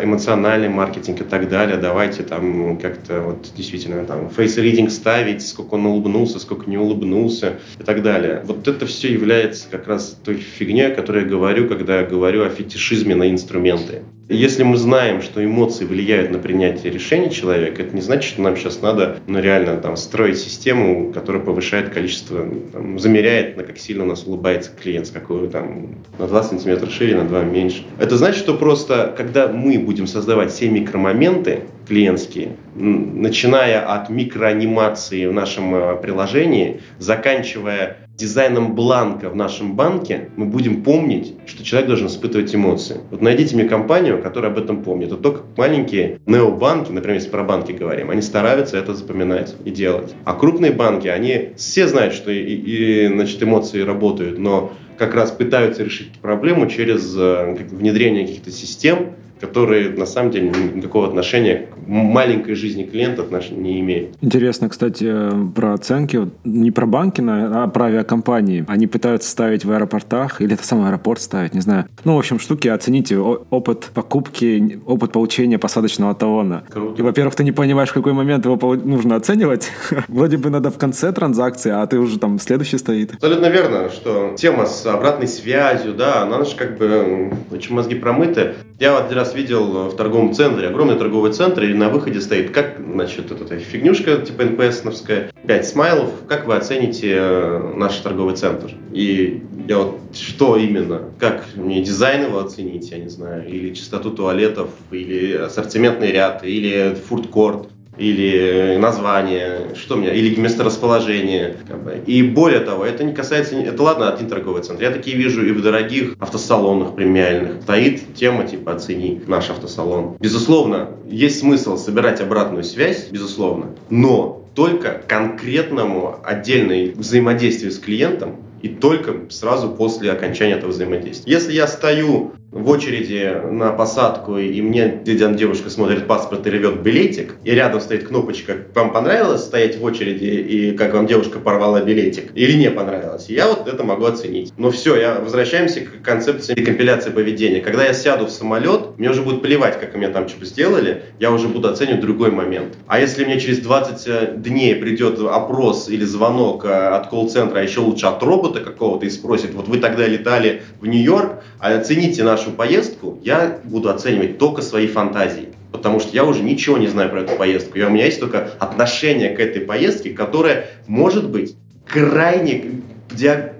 эмоциональный 0.01 0.69
маркетинг 0.69 1.21
и 1.21 1.23
так 1.23 1.49
далее. 1.49 1.77
Давайте 1.77 2.23
там 2.23 2.77
как-то 2.77 3.21
вот 3.21 3.51
действительно 3.55 4.05
там 4.05 4.29
фейс-ридинг 4.29 4.89
ставить, 4.91 5.45
сколько 5.45 5.75
он 5.75 5.85
улыбнулся, 5.85 6.39
сколько 6.39 6.69
не 6.69 6.77
улыбнулся 6.77 7.55
и 7.79 7.83
так 7.83 8.03
далее. 8.03 8.41
Вот 8.45 8.67
это 8.67 8.85
все 8.85 9.11
является 9.11 9.67
как 9.69 9.87
раз 9.87 10.17
той 10.23 10.35
фигней, 10.35 10.91
о 10.91 10.95
которой 10.95 11.23
я 11.23 11.29
говорю, 11.29 11.67
когда 11.67 11.99
я 11.99 12.05
говорю 12.05 12.43
о 12.45 12.49
фетишизме 12.49 13.15
на 13.15 13.29
инструменты. 13.29 14.03
Если 14.29 14.63
мы 14.63 14.75
знаем, 14.75 15.21
что 15.21 15.43
эмоции 15.43 15.85
влияют 15.85 16.31
на 16.31 16.39
принятие 16.39 16.91
решений 16.91 17.31
человека, 17.31 17.81
это 17.81 17.95
не 17.95 18.01
значит, 18.01 18.33
что 18.33 18.41
нам 18.41 18.57
сейчас 18.57 18.81
надо 18.81 19.19
ну, 19.25 19.39
реально 19.39 19.77
там, 19.77 19.95
строить 19.95 20.37
систему, 20.37 21.13
которая 21.13 21.41
повышает 21.41 21.89
количество, 21.89 22.45
там, 22.73 22.99
замеряет, 22.99 23.55
на 23.55 23.63
как 23.63 23.77
сильно 23.77 24.03
у 24.03 24.07
нас 24.07 24.25
улыбается 24.25 24.71
клиент, 24.71 25.07
с 25.07 25.11
какой 25.11 25.47
там 25.47 25.95
на 26.19 26.27
2 26.27 26.43
сантиметра 26.43 26.89
шире, 26.89 27.15
на 27.15 27.23
2 27.25 27.43
меньше. 27.43 27.85
Это 27.99 28.17
значит, 28.17 28.39
что 28.39 28.53
просто, 28.55 29.13
когда 29.15 29.47
мы 29.47 29.79
будем 29.79 30.07
создавать 30.07 30.51
все 30.51 30.69
микромоменты 30.69 31.61
клиентские, 31.87 32.57
начиная 32.75 33.79
от 33.79 34.09
микроанимации 34.09 35.25
в 35.25 35.31
нашем 35.31 35.73
э, 35.73 35.95
приложении, 36.01 36.81
заканчивая 36.99 38.06
дизайном 38.17 38.73
бланка 38.73 39.29
в 39.29 39.35
нашем 39.35 39.75
банке 39.75 40.29
мы 40.35 40.47
будем 40.47 40.83
помнить, 40.83 41.35
что 41.45 41.63
человек 41.63 41.87
должен 41.87 42.07
испытывать 42.07 42.53
эмоции. 42.53 42.97
Вот 43.11 43.21
найдите 43.21 43.55
мне 43.55 43.65
компанию, 43.65 44.21
которая 44.21 44.51
об 44.51 44.57
этом 44.57 44.83
помнит. 44.83 45.11
Вот 45.11 45.21
только 45.21 45.41
маленькие 45.55 46.19
необанки, 46.25 46.91
например, 46.91 47.17
если 47.17 47.29
про 47.29 47.43
банки 47.43 47.71
говорим, 47.71 48.09
они 48.09 48.23
стараются 48.23 48.77
это 48.77 48.95
запоминать 48.95 49.55
и 49.65 49.69
делать. 49.69 50.15
А 50.25 50.33
крупные 50.33 50.71
банки, 50.71 51.07
они 51.07 51.49
все 51.57 51.87
знают, 51.87 52.15
что 52.15 52.31
и, 52.31 52.39
и, 52.39 53.07
значит, 53.07 53.41
эмоции 53.43 53.81
работают, 53.81 54.39
но 54.39 54.73
как 54.97 55.13
раз 55.13 55.29
пытаются 55.29 55.83
решить 55.83 56.13
проблему 56.19 56.67
через 56.67 57.15
э, 57.15 57.55
внедрение 57.69 58.25
каких-то 58.25 58.49
систем, 58.49 59.13
которые 59.39 59.89
на 59.89 60.05
самом 60.05 60.31
деле 60.31 60.51
никакого 60.73 61.07
отношения 61.07 61.67
к 61.73 61.87
маленькой 61.87 62.55
жизни 62.55 62.83
клиента 62.83 63.25
не 63.51 63.79
имеют. 63.79 64.15
Интересно, 64.21 64.69
кстати, 64.69 65.13
про 65.55 65.73
оценки. 65.73 66.29
Не 66.43 66.71
про 66.71 66.85
банки, 66.85 67.23
а 67.27 67.67
про 67.67 67.85
авиакомпании. 67.85 68.65
Они 68.67 68.87
пытаются 68.87 69.29
ставить 69.29 69.65
в 69.65 69.71
аэропортах, 69.71 70.41
или 70.41 70.53
это 70.53 70.65
сам 70.65 70.85
аэропорт 70.85 71.21
ставить, 71.21 71.53
не 71.53 71.61
знаю. 71.61 71.85
Ну, 72.03 72.15
в 72.15 72.19
общем, 72.19 72.39
штуки 72.39 72.67
оцените 72.67 73.17
опыт 73.17 73.91
покупки, 73.93 74.79
опыт 74.85 75.11
получения 75.11 75.57
посадочного 75.57 76.15
талона. 76.15 76.63
Круто. 76.69 77.01
И, 77.01 77.03
во-первых, 77.03 77.35
ты 77.35 77.43
не 77.43 77.51
понимаешь, 77.51 77.89
в 77.89 77.93
какой 77.93 78.13
момент 78.13 78.45
его 78.45 78.75
нужно 78.75 79.15
оценивать. 79.15 79.71
Вроде 80.07 80.37
бы 80.37 80.49
надо 80.49 80.71
в 80.71 80.77
конце 80.77 81.11
транзакции, 81.11 81.71
а 81.71 81.85
ты 81.87 81.99
уже 81.99 82.19
там 82.19 82.39
следующий 82.39 82.77
стоит. 82.77 83.13
Абсолютно 83.13 83.47
верно, 83.47 83.89
что 83.89 84.33
тема 84.37 84.65
с 84.65 84.85
обратной 84.85 85.27
связью, 85.27 85.93
да, 85.93 86.23
она 86.23 86.43
же 86.43 86.55
как 86.55 86.77
бы 86.77 87.31
очень 87.51 87.75
мозги 87.75 87.95
промыты. 87.95 88.53
Я 88.79 88.93
вот 88.93 89.05
один 89.05 89.17
раз 89.17 89.26
видел 89.33 89.89
в 89.89 89.95
торговом 89.95 90.33
центре, 90.33 90.67
огромный 90.67 90.97
торговый 90.97 91.31
центр, 91.31 91.63
и 91.63 91.73
на 91.73 91.89
выходе 91.89 92.21
стоит, 92.21 92.51
как, 92.51 92.77
значит, 92.79 93.31
эта 93.31 93.57
фигнюшка, 93.57 94.17
типа 94.17 94.43
НПС-новская, 94.43 95.31
5 95.45 95.67
смайлов, 95.67 96.09
как 96.27 96.45
вы 96.45 96.55
оцените 96.55 97.15
э, 97.17 97.73
наш 97.75 97.95
торговый 97.97 98.35
центр? 98.35 98.71
И 98.91 99.43
я 99.67 99.77
вот, 99.79 99.99
что 100.13 100.57
именно? 100.57 101.01
Как 101.19 101.45
мне 101.55 101.81
дизайн 101.81 102.25
его 102.25 102.39
оценить, 102.39 102.89
я 102.91 102.99
не 102.99 103.09
знаю, 103.09 103.47
или 103.47 103.73
чистоту 103.73 104.11
туалетов, 104.11 104.69
или 104.91 105.33
ассортиментный 105.33 106.11
ряд, 106.11 106.43
или 106.43 106.95
фудкорт? 106.95 107.69
Или 107.97 108.77
название, 108.77 109.75
что 109.75 109.95
у 109.95 109.97
меня, 109.97 110.13
или 110.13 110.39
месторасположение. 110.39 111.55
Как 111.67 111.83
бы. 111.83 112.01
И 112.05 112.23
более 112.23 112.59
того, 112.59 112.85
это 112.85 113.03
не 113.03 113.13
касается, 113.13 113.55
это 113.55 113.81
ладно, 113.81 114.11
один 114.11 114.27
торговый 114.27 114.63
центр. 114.63 114.83
Я 114.83 114.91
такие 114.91 115.17
вижу 115.17 115.45
и 115.45 115.51
в 115.51 115.61
дорогих 115.61 116.15
автосалонах 116.19 116.95
премиальных. 116.95 117.61
Стоит 117.63 118.13
тема 118.15 118.45
типа 118.45 118.73
«Оцени 118.73 119.21
наш 119.27 119.49
автосалон». 119.49 120.17
Безусловно, 120.19 120.89
есть 121.09 121.39
смысл 121.39 121.77
собирать 121.77 122.21
обратную 122.21 122.63
связь, 122.63 123.07
безусловно, 123.09 123.67
но 123.89 124.43
только 124.55 125.01
конкретному 125.07 126.19
отдельной 126.23 126.91
взаимодействию 126.91 127.71
с 127.71 127.77
клиентом 127.77 128.37
и 128.61 128.69
только 128.69 129.29
сразу 129.29 129.69
после 129.69 130.11
окончания 130.11 130.53
этого 130.53 130.71
взаимодействия. 130.71 131.31
Если 131.31 131.53
я 131.53 131.67
стою 131.67 132.31
в 132.57 132.69
очереди 132.69 133.41
на 133.51 133.71
посадку, 133.71 134.37
и 134.37 134.61
мне 134.61 135.01
девушка 135.03 135.69
смотрит 135.69 136.07
паспорт 136.07 136.45
и 136.47 136.49
ревет 136.49 136.81
билетик, 136.81 137.35
и 137.43 137.51
рядом 137.51 137.81
стоит 137.81 138.07
кнопочка 138.07 138.57
«Вам 138.73 138.91
понравилось 138.91 139.41
стоять 139.41 139.77
в 139.77 139.83
очереди, 139.83 140.25
и 140.25 140.71
как 140.71 140.93
вам 140.93 141.07
девушка 141.07 141.39
порвала 141.39 141.81
билетик?» 141.81 142.31
Или 142.33 142.53
не 142.53 142.71
понравилось? 142.71 143.27
Я 143.29 143.47
вот 143.47 143.67
это 143.67 143.83
могу 143.83 144.05
оценить. 144.05 144.53
Но 144.57 144.71
все, 144.71 144.95
я 144.95 145.19
возвращаемся 145.19 145.81
к 145.81 146.01
концепции 146.03 146.55
компиляции 146.55 147.11
поведения. 147.11 147.61
Когда 147.61 147.85
я 147.85 147.93
сяду 147.93 148.25
в 148.25 148.31
самолет, 148.31 148.97
мне 148.97 149.09
уже 149.09 149.21
будет 149.21 149.41
плевать, 149.41 149.79
как 149.79 149.95
меня 149.95 150.09
там 150.09 150.27
что-то 150.27 150.45
сделали, 150.45 151.03
я 151.19 151.31
уже 151.31 151.47
буду 151.47 151.69
оценивать 151.69 152.01
другой 152.01 152.31
момент. 152.31 152.75
А 152.87 152.99
если 152.99 153.25
мне 153.25 153.39
через 153.39 153.59
20 153.59 154.07
э, 154.07 154.33
дней 154.37 154.75
придет 154.75 155.19
опрос 155.19 155.89
или 155.89 156.05
звонок 156.05 156.65
э, 156.65 156.69
от 156.69 157.07
колл-центра, 157.07 157.59
а 157.59 157.63
еще 157.63 157.81
лучше 157.81 158.07
от 158.07 158.21
робота 158.23 158.61
какого-то, 158.61 159.05
и 159.05 159.09
спросит, 159.09 159.53
вот 159.53 159.67
вы 159.67 159.77
тогда 159.77 160.07
летали 160.07 160.63
в 160.81 160.87
Нью-Йорк, 160.87 161.43
а 161.59 161.75
оцените 161.75 162.23
нашу 162.23 162.46
нашу 162.47 162.55
поездку 162.55 163.19
я 163.23 163.59
буду 163.63 163.89
оценивать 163.89 164.37
только 164.37 164.61
свои 164.61 164.87
фантазии. 164.87 165.49
Потому 165.71 165.99
что 165.99 166.15
я 166.15 166.23
уже 166.23 166.43
ничего 166.43 166.77
не 166.77 166.87
знаю 166.87 167.09
про 167.09 167.21
эту 167.21 167.35
поездку. 167.35 167.77
Я, 167.77 167.87
у 167.87 167.89
меня 167.89 168.05
есть 168.05 168.19
только 168.19 168.51
отношение 168.59 169.29
к 169.35 169.39
этой 169.39 169.61
поездке, 169.61 170.11
которое 170.11 170.67
может 170.87 171.29
быть 171.29 171.55
крайне 171.85 172.81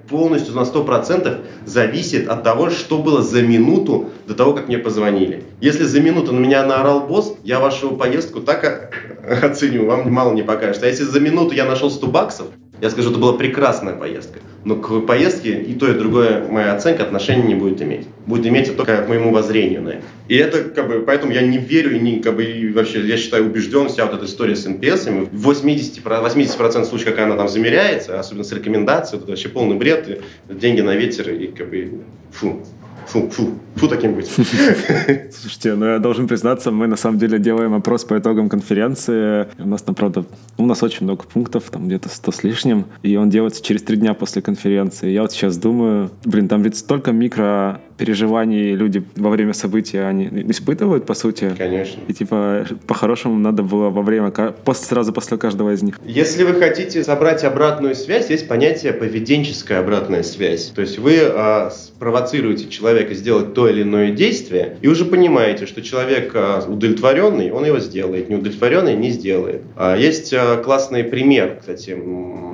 полностью 0.08 0.54
на 0.54 0.60
100% 0.60 1.38
зависит 1.66 2.28
от 2.28 2.42
того, 2.42 2.70
что 2.70 2.98
было 2.98 3.22
за 3.22 3.42
минуту 3.42 4.10
до 4.26 4.34
того, 4.34 4.52
как 4.52 4.68
мне 4.68 4.78
позвонили. 4.78 5.44
Если 5.60 5.84
за 5.84 6.00
минуту 6.00 6.32
на 6.32 6.38
меня 6.38 6.64
наорал 6.64 7.00
босс, 7.00 7.34
я 7.44 7.60
вашу 7.60 7.90
поездку 7.90 8.40
так 8.40 8.94
оценю, 9.42 9.86
вам 9.86 10.10
мало 10.12 10.32
не 10.32 10.42
покажет. 10.42 10.82
А 10.82 10.86
если 10.86 11.04
за 11.04 11.20
минуту 11.20 11.54
я 11.54 11.64
нашел 11.64 11.90
100 11.90 12.06
баксов, 12.06 12.46
я 12.80 12.90
скажу, 12.90 13.10
это 13.10 13.18
была 13.18 13.32
прекрасная 13.34 13.94
поездка. 13.94 14.40
Но 14.64 14.76
к 14.76 15.00
поездке 15.00 15.60
и 15.60 15.74
то, 15.74 15.88
и 15.90 15.94
другое 15.94 16.46
моя 16.48 16.74
оценка 16.74 17.02
отношения 17.02 17.42
не 17.42 17.54
будет 17.54 17.80
иметь. 17.80 18.06
Будет 18.26 18.46
иметь 18.46 18.76
только 18.76 19.02
к 19.02 19.08
моему 19.08 19.32
воззрению 19.32 19.82
на 19.82 19.88
это. 19.90 20.02
И 20.28 20.36
это, 20.36 20.64
как 20.64 20.88
бы, 20.88 21.00
поэтому 21.00 21.32
я 21.32 21.42
не 21.42 21.58
верю 21.58 21.96
и 21.96 21.98
не, 21.98 22.20
как 22.20 22.36
бы, 22.36 22.72
вообще, 22.74 23.06
я 23.06 23.16
считаю, 23.16 23.46
убежден 23.46 23.88
вся 23.88 24.04
вот 24.04 24.14
эта 24.14 24.26
история 24.26 24.56
с 24.56 24.66
NPS. 24.66 25.06
В 25.06 25.50
80%, 25.50 26.02
80% 26.04 26.84
случаев, 26.84 27.14
как 27.14 27.24
она 27.24 27.36
там 27.36 27.48
замеряется, 27.48 28.18
особенно 28.18 28.44
с 28.44 28.52
рекомендацией, 28.52 29.20
это 29.20 29.30
вообще 29.30 29.48
полный 29.48 29.76
бред, 29.76 30.22
деньги 30.48 30.80
на 30.80 30.94
ветер, 30.94 31.30
и 31.30 31.46
как 31.46 31.70
бы, 31.70 32.00
фу, 32.30 32.62
Фу, 33.08 33.28
фу, 33.30 33.58
фу 33.76 33.88
таким 33.88 34.14
быть. 34.14 34.26
Слушайте, 35.32 35.74
ну 35.74 35.86
я 35.86 35.98
должен 35.98 36.28
признаться, 36.28 36.70
мы 36.70 36.86
на 36.86 36.96
самом 36.96 37.18
деле 37.18 37.38
делаем 37.38 37.72
опрос 37.72 38.04
по 38.04 38.18
итогам 38.18 38.50
конференции. 38.50 39.48
У 39.58 39.66
нас 39.66 39.80
там, 39.80 39.94
правда, 39.94 40.24
у 40.58 40.66
нас 40.66 40.82
очень 40.82 41.04
много 41.04 41.24
пунктов, 41.24 41.70
там 41.70 41.86
где-то 41.86 42.10
100 42.10 42.32
с 42.32 42.44
лишним, 42.44 42.84
и 43.02 43.16
он 43.16 43.30
делается 43.30 43.64
через 43.64 43.82
три 43.82 43.96
дня 43.96 44.12
после 44.12 44.42
конференции. 44.42 45.08
Я 45.08 45.22
вот 45.22 45.32
сейчас 45.32 45.56
думаю, 45.56 46.10
блин, 46.24 46.48
там 46.48 46.60
ведь 46.62 46.76
столько 46.76 47.12
микро 47.12 47.80
переживаний 47.98 48.74
люди 48.74 49.02
во 49.16 49.28
время 49.28 49.52
события 49.52 50.04
они 50.06 50.26
испытывают, 50.48 51.04
по 51.04 51.14
сути. 51.14 51.52
Конечно. 51.58 52.00
И 52.06 52.14
типа 52.14 52.66
по-хорошему 52.86 53.38
надо 53.38 53.62
было 53.62 53.90
во 53.90 54.02
время, 54.02 54.32
сразу 54.72 55.12
после 55.12 55.36
каждого 55.36 55.72
из 55.72 55.82
них. 55.82 55.98
Если 56.04 56.44
вы 56.44 56.54
хотите 56.54 57.02
собрать 57.02 57.44
обратную 57.44 57.94
связь, 57.94 58.30
есть 58.30 58.48
понятие 58.48 58.92
поведенческая 58.92 59.80
обратная 59.80 60.22
связь. 60.22 60.66
То 60.74 60.80
есть 60.80 60.98
вы 60.98 61.18
э, 61.20 61.70
провоцируете 61.98 62.68
человека 62.68 63.14
сделать 63.14 63.54
то 63.54 63.68
или 63.68 63.82
иное 63.82 64.12
действие, 64.12 64.76
и 64.80 64.88
уже 64.88 65.04
понимаете, 65.04 65.66
что 65.66 65.82
человек 65.82 66.30
э, 66.34 66.62
удовлетворенный, 66.68 67.50
он 67.50 67.64
его 67.64 67.80
сделает, 67.80 68.28
неудовлетворенный 68.28 68.94
не 68.94 69.10
сделает. 69.10 69.62
А 69.76 69.96
есть 69.96 70.32
э, 70.32 70.62
классный 70.62 71.02
пример, 71.02 71.58
кстати, 71.60 71.96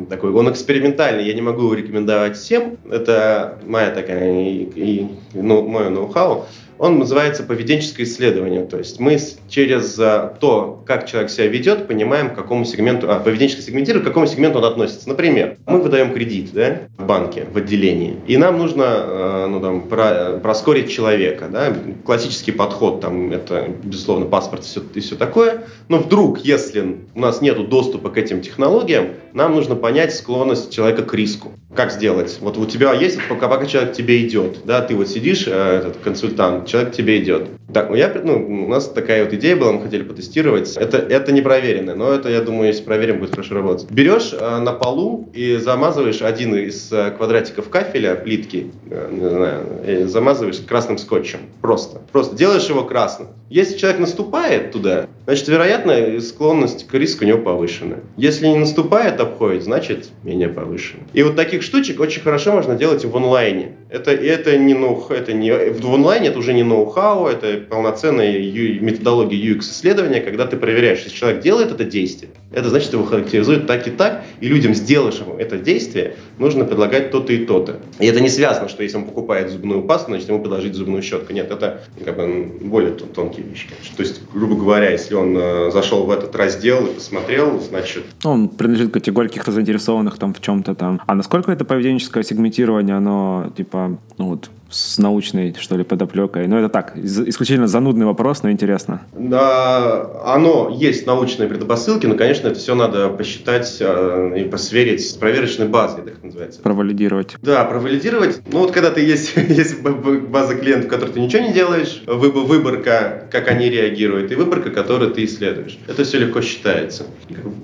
такой, 0.09 0.31
он 0.33 0.51
экспериментальный, 0.51 1.27
я 1.27 1.35
не 1.35 1.43
могу 1.43 1.65
его 1.65 1.75
рекомендовать 1.75 2.37
всем. 2.37 2.79
Это 2.91 3.59
моя 3.67 3.91
такая 3.91 4.41
и, 4.41 4.69
и 4.75 5.09
ну, 5.35 5.67
мое 5.67 5.91
ноу-хау, 5.91 6.47
он 6.79 6.99
называется 6.99 7.43
поведенческое 7.43 8.07
исследование. 8.07 8.65
То 8.65 8.79
есть 8.79 8.99
мы 8.99 9.19
через 9.49 9.99
а, 9.99 10.37
то, 10.41 10.83
как 10.87 11.07
человек 11.07 11.31
себя 11.31 11.47
ведет, 11.47 11.87
понимаем, 11.87 12.31
к 12.31 12.35
какому 12.35 12.65
сегменту, 12.65 13.11
а, 13.11 13.21
поведенчески 13.21 13.61
сегментируем, 13.61 14.05
к 14.05 14.09
какому 14.09 14.27
сегменту 14.27 14.59
он 14.59 14.65
относится. 14.65 15.09
Например, 15.09 15.57
мы 15.67 15.81
выдаем 15.81 16.13
кредит 16.13 16.51
да, 16.53 16.81
в 16.99 17.07
банке, 17.07 17.47
в 17.53 17.57
отделении, 17.57 18.17
и 18.27 18.37
нам 18.37 18.59
нужно 18.59 18.85
а, 18.87 19.47
ну, 19.47 19.61
там, 19.61 19.83
про, 19.83 20.39
проскорить 20.43 20.91
человека. 20.91 21.49
Да. 21.51 21.75
Классический 22.05 22.53
подход, 22.53 23.01
там, 23.01 23.33
это, 23.33 23.69
безусловно, 23.83 24.27
паспорт 24.27 24.65
все, 24.65 24.83
и 24.95 25.01
все 25.01 25.17
такое. 25.17 25.65
Но 25.89 25.99
вдруг, 25.99 26.41
если 26.41 26.99
у 27.15 27.21
нас 27.21 27.41
нет 27.41 27.55
доступа 27.69 28.11
к 28.11 28.19
этим 28.19 28.41
технологиям, 28.41 29.11
нам 29.33 29.55
нужно 29.55 29.77
понять 29.77 30.15
склонность 30.15 30.73
человека 30.73 31.03
к 31.03 31.15
риску. 31.15 31.53
Как 31.75 31.93
сделать? 31.93 32.39
Вот 32.41 32.57
у 32.57 32.67
тебя 32.67 32.93
есть, 32.93 33.19
пока, 33.29 33.49
пока 33.49 33.67
человек 33.67 33.93
к 33.93 33.97
тебе 33.97 34.27
идет, 34.27 34.61
да, 34.65 34.81
ты 34.81 34.95
вот 34.95 35.09
сидишь, 35.09 35.47
этот 35.47 35.97
консультант, 35.99 36.64
человек 36.65 36.93
к 36.93 36.97
тебе 36.97 37.23
идет. 37.23 37.49
Так, 37.73 37.91
ну 37.91 37.97
я, 37.97 38.13
ну, 38.23 38.65
у 38.65 38.69
нас 38.69 38.89
такая 38.89 39.25
вот 39.25 39.33
идея 39.35 39.57
была, 39.57 39.73
мы 39.73 39.83
хотели 39.83 40.03
потестировать. 40.03 40.77
Это, 40.77 40.99
это 40.99 41.33
не 41.33 41.41
проверено, 41.41 41.95
но 41.95 42.13
это, 42.13 42.29
я 42.29 42.41
думаю, 42.41 42.69
если 42.69 42.85
проверим, 42.85 43.19
будет 43.19 43.31
хорошо 43.31 43.55
работать. 43.55 43.91
Берешь 43.91 44.33
э, 44.33 44.59
на 44.59 44.73
полу 44.73 45.29
и 45.33 45.57
замазываешь 45.57 46.23
один 46.23 46.55
из 46.55 46.93
э, 46.93 47.11
квадратиков 47.11 47.69
кафеля, 47.69 48.15
плитки, 48.15 48.71
э, 48.91 49.09
не 49.11 49.29
знаю, 49.29 50.09
замазываешь 50.09 50.59
красным 50.61 50.99
скотчем. 50.99 51.41
Просто. 51.61 52.01
Просто 52.13 52.37
делаешь 52.37 52.69
его 52.69 52.85
красным. 52.85 53.29
Если 53.51 53.77
человек 53.77 54.01
наступает 54.01 54.73
туда, 54.73 55.07
значит, 55.27 55.49
вероятно, 55.49 56.21
склонность 56.21 56.87
к 56.87 56.95
риску 56.95 57.25
у 57.25 57.29
него 57.29 57.39
повышена. 57.39 57.97
Если 58.17 58.47
не 58.47 58.59
наступает, 58.59 59.21
обходит, 59.21 59.65
значит, 59.65 60.09
менее 60.23 60.49
повышена. 60.49 61.03
И 61.13 61.23
вот 61.23 61.37
таких 61.37 61.63
штучек 61.63 62.01
очень 62.01 62.23
хорошо 62.23 62.53
можно 62.53 62.75
делать 62.75 63.05
в 63.05 63.17
онлайне. 63.17 63.73
Это, 63.89 64.11
это 64.11 64.57
не 64.59 64.75
ноу, 64.75 65.07
это 65.11 65.33
не, 65.33 65.53
в 65.53 65.95
онлайне 65.95 66.29
это 66.29 66.39
уже 66.39 66.53
не 66.53 66.63
ноу-хау, 66.63 67.27
это 67.27 67.59
полноценная 67.59 68.39
методология 68.81 69.55
UX-исследования, 69.55 70.21
когда 70.21 70.47
ты 70.47 70.57
проверяешь, 70.57 71.05
если 71.05 71.17
человек 71.17 71.43
делает 71.43 71.71
это 71.71 71.85
действие, 71.85 72.31
это 72.55 72.69
значит, 72.69 72.93
его 72.93 73.05
характеризует 73.05 73.67
так 73.67 73.87
и 73.87 73.91
так, 73.91 74.25
и 74.41 74.49
людям, 74.49 74.75
сделавшим 74.75 75.37
это 75.39 75.59
действие, 75.59 76.17
нужно 76.39 76.65
предлагать 76.65 77.11
то-то 77.11 77.33
и 77.33 77.45
то-то. 77.45 77.81
И 77.99 78.07
это 78.07 78.21
не 78.21 78.29
связано, 78.29 78.69
что 78.69 78.83
если 78.83 78.97
он 78.97 79.05
покупает 79.05 79.51
зубную 79.51 79.83
пасту, 79.83 80.11
значит, 80.11 80.29
ему 80.29 80.41
предложить 80.41 80.75
зубную 80.75 81.03
щетку. 81.03 81.33
Нет, 81.33 81.51
это 81.51 81.83
как 82.05 82.17
бы 82.17 82.53
более 82.63 82.93
тонкие 82.93 83.45
вещи. 83.47 83.69
То 83.97 84.03
есть, 84.03 84.23
грубо 84.33 84.57
говоря, 84.57 84.91
если 84.91 85.15
он 85.15 85.37
э, 85.37 85.71
зашел 85.71 86.05
в 86.05 86.11
этот 86.11 86.35
раздел 86.37 86.87
и 86.87 86.95
посмотрел, 86.95 87.61
значит... 87.61 88.05
Ну, 88.23 88.31
он 88.31 88.49
принадлежит 88.49 88.93
категории 88.93 89.29
каких-то 89.29 89.53
заинтересованных 89.53 90.19
там 90.19 90.35
в 90.35 90.41
чем-то 90.41 90.75
там. 90.75 91.01
А 91.07 91.15
насколько 91.15 91.53
это 91.53 91.65
поведенческое 91.65 92.23
сегментирование, 92.23 92.97
оно, 92.97 93.53
типа, 93.57 93.99
ну 94.19 94.29
вот, 94.29 94.51
с 94.71 94.99
научной, 94.99 95.55
что 95.59 95.77
ли, 95.77 95.85
подоплекой? 95.85 96.47
Ну, 96.47 96.57
это 96.57 96.69
так, 96.69 96.97
исключительно 96.97 97.67
занудный 97.67 98.07
вопрос, 98.07 98.43
но 98.43 98.51
интересно. 98.51 99.03
Да, 99.13 100.23
оно 100.25 100.75
есть 100.75 101.07
научные 101.07 101.49
предпосылки, 101.49 102.07
но, 102.07 102.15
конечно, 102.15 102.49
это 102.49 102.59
все 102.59 102.75
надо 102.75 103.09
посчитать 103.09 103.77
э, 103.81 104.35
и 104.39 104.45
посверить 104.45 105.09
с 105.09 105.15
проверочной 105.15 105.69
базой, 105.69 106.03
так 106.05 106.23
называется. 106.23 106.61
Провалидировать. 106.61 107.37
Да, 107.43 107.65
провалидировать. 107.65 108.41
Ну, 108.53 108.61
вот 108.61 108.73
когда 108.73 108.91
ты 108.91 109.01
есть, 109.01 109.35
есть 109.37 109.81
база 109.83 110.55
клиентов, 110.55 110.87
в 110.87 110.91
которой 110.91 111.11
ты 111.11 111.21
ничего 111.21 111.43
не 111.43 111.53
делаешь, 111.53 112.03
выборка, 112.07 113.29
как 113.31 113.49
они 113.49 113.69
реагируют, 113.69 114.33
и 114.33 114.35
выборка, 114.35 114.71
которую 114.71 115.13
ты 115.13 115.25
исследуешь. 115.25 115.79
Это 115.87 116.05
все 116.05 116.19
легко 116.19 116.41
считается. 116.41 117.05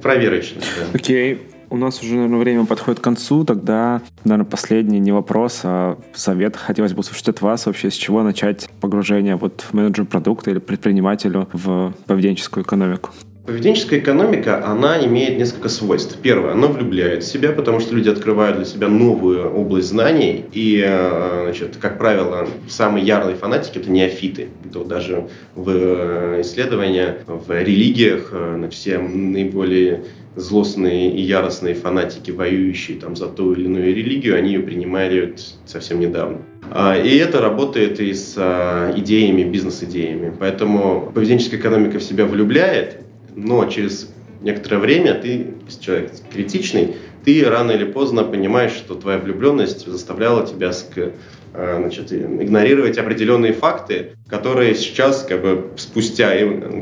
Проверочно. 0.02 0.60
Окей. 0.92 1.34
Okay. 1.34 1.59
У 1.70 1.76
нас 1.76 2.02
уже, 2.02 2.16
наверное, 2.16 2.40
время 2.40 2.66
подходит 2.66 2.98
к 2.98 3.04
концу. 3.04 3.44
Тогда, 3.44 4.02
наверное, 4.24 4.50
последний 4.50 4.98
не 4.98 5.12
вопрос, 5.12 5.60
а 5.62 5.98
совет. 6.12 6.56
Хотелось 6.56 6.94
бы 6.94 7.00
услышать 7.00 7.28
от 7.28 7.40
вас 7.42 7.66
вообще, 7.66 7.90
с 7.90 7.94
чего 7.94 8.24
начать 8.24 8.68
погружение 8.80 9.36
вот 9.36 9.60
в 9.60 9.72
менеджер 9.72 10.04
продукта 10.04 10.50
или 10.50 10.58
предпринимателю 10.58 11.48
в 11.52 11.94
поведенческую 12.06 12.64
экономику. 12.64 13.10
Поведенческая 13.46 14.00
экономика, 14.00 14.66
она 14.66 15.04
имеет 15.06 15.38
несколько 15.38 15.68
свойств. 15.68 16.18
Первое, 16.20 16.52
она 16.52 16.66
влюбляет 16.66 17.22
в 17.22 17.26
себя, 17.26 17.52
потому 17.52 17.80
что 17.80 17.94
люди 17.94 18.08
открывают 18.08 18.56
для 18.56 18.66
себя 18.66 18.88
новую 18.88 19.50
область 19.52 19.88
знаний. 19.88 20.44
И, 20.52 20.82
э, 20.84 21.42
значит, 21.44 21.76
как 21.80 21.98
правило, 21.98 22.48
самые 22.68 23.06
ярые 23.06 23.36
фанатики– 23.36 23.78
это 23.80 23.90
неофиты. 23.90 24.48
То 24.72 24.84
даже 24.84 25.28
в 25.54 25.70
э, 25.70 26.40
исследованиях, 26.42 27.16
в 27.26 27.50
религиях, 27.50 28.30
э, 28.32 28.56
на 28.56 28.68
все 28.68 28.98
наиболее 28.98 30.04
злостные 30.36 31.14
и 31.14 31.20
яростные 31.20 31.74
фанатики, 31.74 32.30
воюющие 32.30 32.98
там 32.98 33.16
за 33.16 33.26
ту 33.26 33.52
или 33.52 33.64
иную 33.64 33.94
религию, 33.94 34.36
они 34.36 34.52
ее 34.52 34.60
принимали 34.60 35.34
совсем 35.66 36.00
недавно. 36.00 36.38
А, 36.70 36.96
и 36.96 37.16
это 37.16 37.40
работает 37.40 38.00
и 38.00 38.14
с 38.14 38.34
а, 38.36 38.92
идеями, 38.96 39.42
бизнес-идеями. 39.42 40.32
Поэтому 40.38 41.10
поведенческая 41.14 41.58
экономика 41.58 41.98
в 41.98 42.02
себя 42.02 42.26
влюбляет, 42.26 43.00
но 43.34 43.64
через 43.66 44.08
некоторое 44.40 44.78
время 44.78 45.14
ты, 45.14 45.54
человек 45.80 46.12
критичный, 46.32 46.96
ты 47.24 47.44
рано 47.44 47.72
или 47.72 47.84
поздно 47.84 48.24
понимаешь, 48.24 48.72
что 48.72 48.94
твоя 48.94 49.18
влюбленность 49.18 49.86
заставляла 49.86 50.46
тебя 50.46 50.72
значит, 51.52 52.12
игнорировать 52.12 52.98
определенные 52.98 53.52
факты, 53.52 54.12
которые 54.28 54.74
сейчас, 54.74 55.24
как 55.28 55.42
бы, 55.42 55.70
спустя 55.76 56.30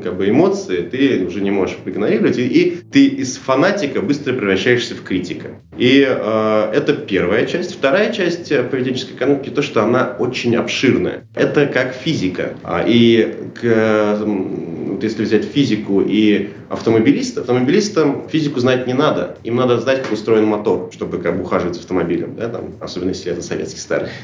как 0.03 0.17
бы, 0.17 0.29
эмоции, 0.29 0.83
ты 0.83 1.25
уже 1.25 1.41
не 1.41 1.51
можешь 1.51 1.77
игнорировать, 1.85 2.39
и, 2.39 2.47
и 2.47 2.77
ты 2.77 3.07
из 3.07 3.37
фанатика 3.37 4.03
быстро 4.03 4.35
превращаешься 4.35 4.95
в 4.95 5.03
критика. 5.03 5.49
И 5.77 6.05
э, 6.07 6.73
это 6.75 6.95
первая 6.95 7.47
часть. 7.47 7.75
Вторая 7.75 8.13
часть 8.13 8.53
э, 8.53 8.63
поведенческой 8.63 9.17
экономики 9.17 9.51
то, 9.51 9.63
что 9.63 9.83
она 9.83 10.17
очень 10.19 10.57
обширная. 10.57 11.27
Это 11.35 11.67
как 11.67 11.95
физика. 11.95 12.55
А, 12.63 12.85
и 12.87 13.35
к, 13.55 14.19
вот 14.99 15.05
если 15.05 15.23
взять 15.23 15.45
физику 15.45 16.03
и 16.05 16.51
автомобилиста, 16.69 17.43
автомобилистам 17.43 18.29
физику 18.29 18.59
знать 18.59 18.89
не 18.89 18.95
надо. 18.95 19.39
Им 19.45 19.55
надо 19.55 19.79
знать, 19.79 20.03
как 20.03 20.13
устроен 20.13 20.45
мотор, 20.45 20.91
чтобы 20.93 21.19
как 21.19 21.37
бы 21.37 21.45
ухаживать 21.45 21.77
за 21.77 21.83
автомобилем. 21.83 22.35
Да, 22.35 22.49
там, 22.49 22.73
особенно 22.81 23.11
если 23.11 23.31
это 23.31 23.43
советский 23.43 23.81
старый. 23.81 24.09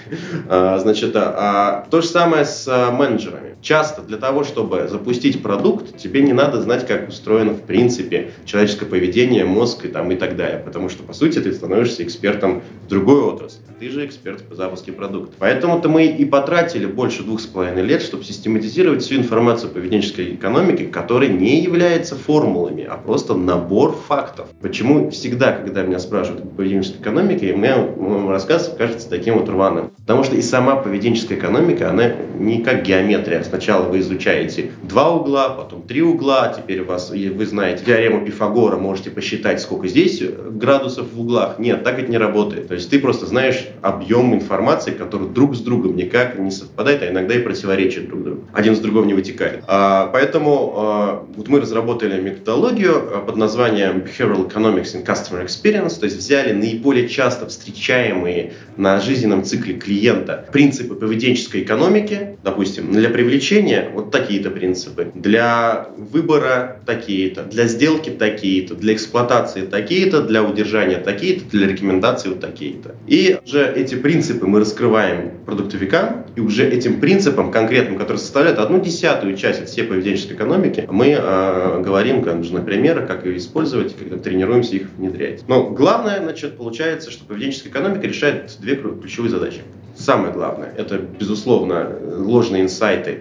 А, 0.46 0.78
значит, 0.78 1.12
а, 1.14 1.86
то 1.90 2.00
же 2.00 2.08
самое 2.08 2.44
с 2.44 2.66
а, 2.68 2.90
менеджерами. 2.90 3.54
Часто 3.62 4.02
для 4.02 4.18
того, 4.18 4.44
чтобы 4.44 4.88
запустить 4.88 5.42
продукт, 5.42 5.96
тебе 5.96 6.20
не 6.22 6.32
надо 6.32 6.60
знать, 6.60 6.86
как 6.86 7.08
устроено 7.08 7.52
в 7.52 7.62
принципе 7.62 8.32
человеческое 8.44 8.86
поведение, 8.86 9.44
мозг 9.44 9.84
и, 9.84 9.88
там, 9.88 10.10
и 10.10 10.16
так 10.16 10.36
далее. 10.36 10.60
Потому 10.62 10.88
что, 10.88 11.02
по 11.02 11.12
сути, 11.12 11.38
ты 11.38 11.52
становишься 11.52 12.02
экспертом 12.02 12.62
в 12.84 12.88
другой 12.88 13.22
отрасли. 13.22 13.60
Ты 13.80 13.90
же 13.90 14.04
эксперт 14.06 14.42
по 14.42 14.54
запуске 14.54 14.92
продукта. 14.92 15.34
Поэтому-то 15.38 15.88
мы 15.88 16.06
и 16.06 16.24
потратили 16.24 16.86
больше 16.86 17.22
двух 17.22 17.40
с 17.40 17.46
половиной 17.46 17.82
лет, 17.82 18.02
чтобы 18.02 18.24
систематизировать 18.24 19.02
всю 19.02 19.16
информацию 19.16 19.70
поведенческой 19.70 20.34
экономики, 20.34 20.63
которая 20.72 21.28
не 21.28 21.60
является 21.60 22.16
формулами, 22.16 22.86
а 22.88 22.96
просто 22.96 23.34
набор 23.34 23.92
фактов. 23.92 24.48
Почему 24.60 25.10
всегда, 25.10 25.52
когда 25.52 25.82
меня 25.82 25.98
спрашивают 25.98 26.44
о 26.44 26.46
поведенческой 26.46 27.00
экономике, 27.00 27.54
мой 27.54 28.30
рассказ 28.30 28.74
кажется 28.76 29.08
таким 29.08 29.38
вот 29.38 29.48
рваным? 29.48 29.92
Потому 29.98 30.24
что 30.24 30.36
и 30.36 30.42
сама 30.42 30.76
поведенческая 30.76 31.38
экономика, 31.38 31.90
она 31.90 32.12
не 32.38 32.62
как 32.62 32.82
геометрия. 32.82 33.42
Сначала 33.42 33.84
вы 33.84 34.00
изучаете 34.00 34.70
два 34.82 35.10
угла, 35.10 35.50
потом 35.50 35.82
три 35.82 36.02
угла, 36.02 36.54
теперь 36.56 36.80
у 36.80 36.84
вас, 36.84 37.10
вы 37.10 37.46
знаете 37.46 37.84
теорему 37.84 38.24
Пифагора, 38.24 38.76
можете 38.76 39.10
посчитать, 39.10 39.60
сколько 39.60 39.88
здесь 39.88 40.22
градусов 40.22 41.12
в 41.12 41.20
углах. 41.20 41.58
Нет, 41.58 41.84
так 41.84 41.98
это 41.98 42.10
не 42.10 42.18
работает. 42.18 42.68
То 42.68 42.74
есть 42.74 42.90
ты 42.90 42.98
просто 42.98 43.26
знаешь 43.26 43.66
объем 43.82 44.34
информации, 44.34 44.92
который 44.92 45.28
друг 45.28 45.54
с 45.54 45.60
другом 45.60 45.96
никак 45.96 46.38
не 46.38 46.50
совпадает, 46.50 47.02
а 47.02 47.08
иногда 47.08 47.34
и 47.34 47.38
противоречит 47.38 48.08
друг 48.08 48.22
другу. 48.22 48.44
Один 48.52 48.76
с 48.76 48.78
другого 48.80 49.04
не 49.04 49.14
вытекает. 49.14 49.64
А, 49.66 50.08
поэтому 50.12 50.53
а, 50.76 51.26
вот 51.36 51.48
мы 51.48 51.60
разработали 51.60 52.20
методологию 52.20 52.94
а, 52.96 53.20
под 53.20 53.36
названием 53.36 54.02
Behavioral 54.04 54.50
Economics 54.50 54.94
and 54.94 55.04
Customer 55.04 55.44
Experience, 55.44 55.98
то 55.98 56.04
есть 56.04 56.16
взяли 56.16 56.52
наиболее 56.52 57.08
часто 57.08 57.46
встречаемые 57.46 58.52
на 58.76 59.00
жизненном 59.00 59.44
цикле 59.44 59.74
клиента 59.74 60.46
принципы 60.52 60.94
поведенческой 60.94 61.62
экономики, 61.62 62.36
допустим, 62.42 62.92
для 62.92 63.08
привлечения 63.10 63.90
вот 63.92 64.10
такие-то 64.10 64.50
принципы, 64.50 65.10
для 65.14 65.88
выбора 65.96 66.80
такие-то, 66.86 67.42
для 67.42 67.66
сделки 67.66 68.10
такие-то, 68.10 68.74
для 68.74 68.94
эксплуатации 68.94 69.62
такие-то, 69.62 70.22
для 70.22 70.42
удержания 70.42 70.98
такие-то, 70.98 71.44
для 71.50 71.66
рекомендаций 71.66 72.30
вот 72.30 72.40
такие-то. 72.40 72.94
И 73.06 73.38
уже 73.44 73.72
эти 73.72 73.94
принципы 73.94 74.46
мы 74.46 74.60
раскрываем 74.60 75.32
продуктовикам, 75.44 76.26
и 76.36 76.40
уже 76.40 76.68
этим 76.68 77.00
принципам 77.00 77.50
конкретным, 77.50 77.96
которые 77.96 78.18
составляют 78.18 78.58
одну 78.58 78.80
десятую 78.80 79.36
часть 79.36 79.62
от 79.62 79.68
всей 79.68 79.84
поведенческой 79.84 80.36
экономики, 80.36 80.43
мы 80.90 81.08
э, 81.10 81.82
говорим, 81.82 82.22
как 82.22 82.36
нужны 82.36 82.62
примеры, 82.62 83.06
как 83.06 83.24
ее 83.26 83.36
использовать, 83.38 83.96
когда 83.96 84.18
тренируемся 84.18 84.76
их 84.76 84.88
внедрять. 84.96 85.44
Но 85.48 85.70
главное, 85.70 86.20
значит, 86.22 86.56
получается, 86.56 87.10
что 87.10 87.24
поведенческая 87.24 87.70
экономика 87.70 88.06
решает 88.06 88.56
две 88.60 88.76
ключевые 88.76 89.30
задачи. 89.30 89.60
Самое 89.96 90.32
главное, 90.32 90.72
это, 90.76 90.98
безусловно, 90.98 91.96
ложные 92.18 92.62
инсайты, 92.62 93.20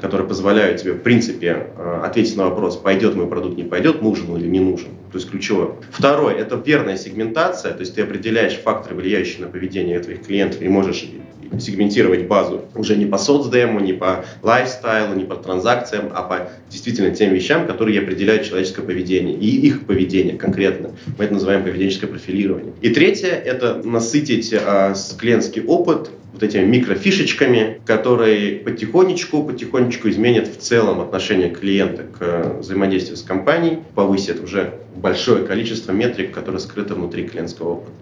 которые 0.00 0.26
позволяют 0.26 0.80
тебе, 0.80 0.92
в 0.92 1.02
принципе, 1.02 1.68
э, 1.76 2.00
ответить 2.04 2.36
на 2.36 2.48
вопрос, 2.48 2.76
пойдет 2.76 3.14
мой 3.14 3.26
продукт, 3.26 3.56
не 3.56 3.64
пойдет, 3.64 4.02
нужен 4.02 4.30
он 4.30 4.38
или 4.38 4.48
не 4.48 4.60
нужен. 4.60 4.88
То 5.12 5.18
есть 5.18 5.30
ключевое. 5.30 5.72
Второе, 5.90 6.34
это 6.34 6.60
верная 6.64 6.96
сегментация, 6.96 7.72
то 7.72 7.80
есть 7.80 7.94
ты 7.94 8.02
определяешь 8.02 8.54
факторы, 8.54 8.96
влияющие 8.96 9.44
на 9.44 9.48
поведение 9.48 9.98
твоих 10.00 10.22
клиентов, 10.22 10.62
и 10.62 10.68
можешь 10.68 11.08
сегментировать 11.60 12.26
базу 12.26 12.62
уже 12.74 12.96
не 12.96 13.06
по 13.06 13.18
соцдему, 13.18 13.80
не 13.80 13.92
по 13.92 14.24
лайфстайлу, 14.42 15.14
не 15.14 15.24
по 15.24 15.36
транзакциям, 15.36 16.10
а 16.14 16.22
по 16.22 16.48
действительно 16.70 17.14
тем 17.14 17.32
вещам, 17.32 17.66
которые 17.66 18.00
определяют 18.00 18.44
человеческое 18.44 18.82
поведение 18.82 19.36
и 19.36 19.66
их 19.66 19.86
поведение 19.86 20.36
конкретно. 20.36 20.90
Мы 21.18 21.24
это 21.24 21.34
называем 21.34 21.62
поведенческое 21.62 22.08
профилирование. 22.10 22.72
И 22.80 22.90
третье– 22.90 23.28
это 23.44 23.82
насытить 23.84 24.52
э, 24.52 24.94
клиентский 25.18 25.62
опыт 25.62 26.10
вот 26.32 26.42
этими 26.42 26.64
микрофишечками, 26.64 27.80
которые 27.84 28.56
потихонечку, 28.56 29.44
потихонечку 29.44 30.08
изменят 30.08 30.48
в 30.48 30.56
целом 30.56 31.00
отношение 31.00 31.50
клиента 31.50 32.04
к 32.04 32.58
взаимодействию 32.60 33.16
с 33.16 33.22
компанией, 33.22 33.80
повысят 33.94 34.42
уже 34.42 34.74
большое 34.96 35.44
количество 35.44 35.92
метрик, 35.92 36.32
которые 36.32 36.60
скрыты 36.60 36.94
внутри 36.94 37.26
клиентского 37.28 37.74
опыта. 37.74 37.92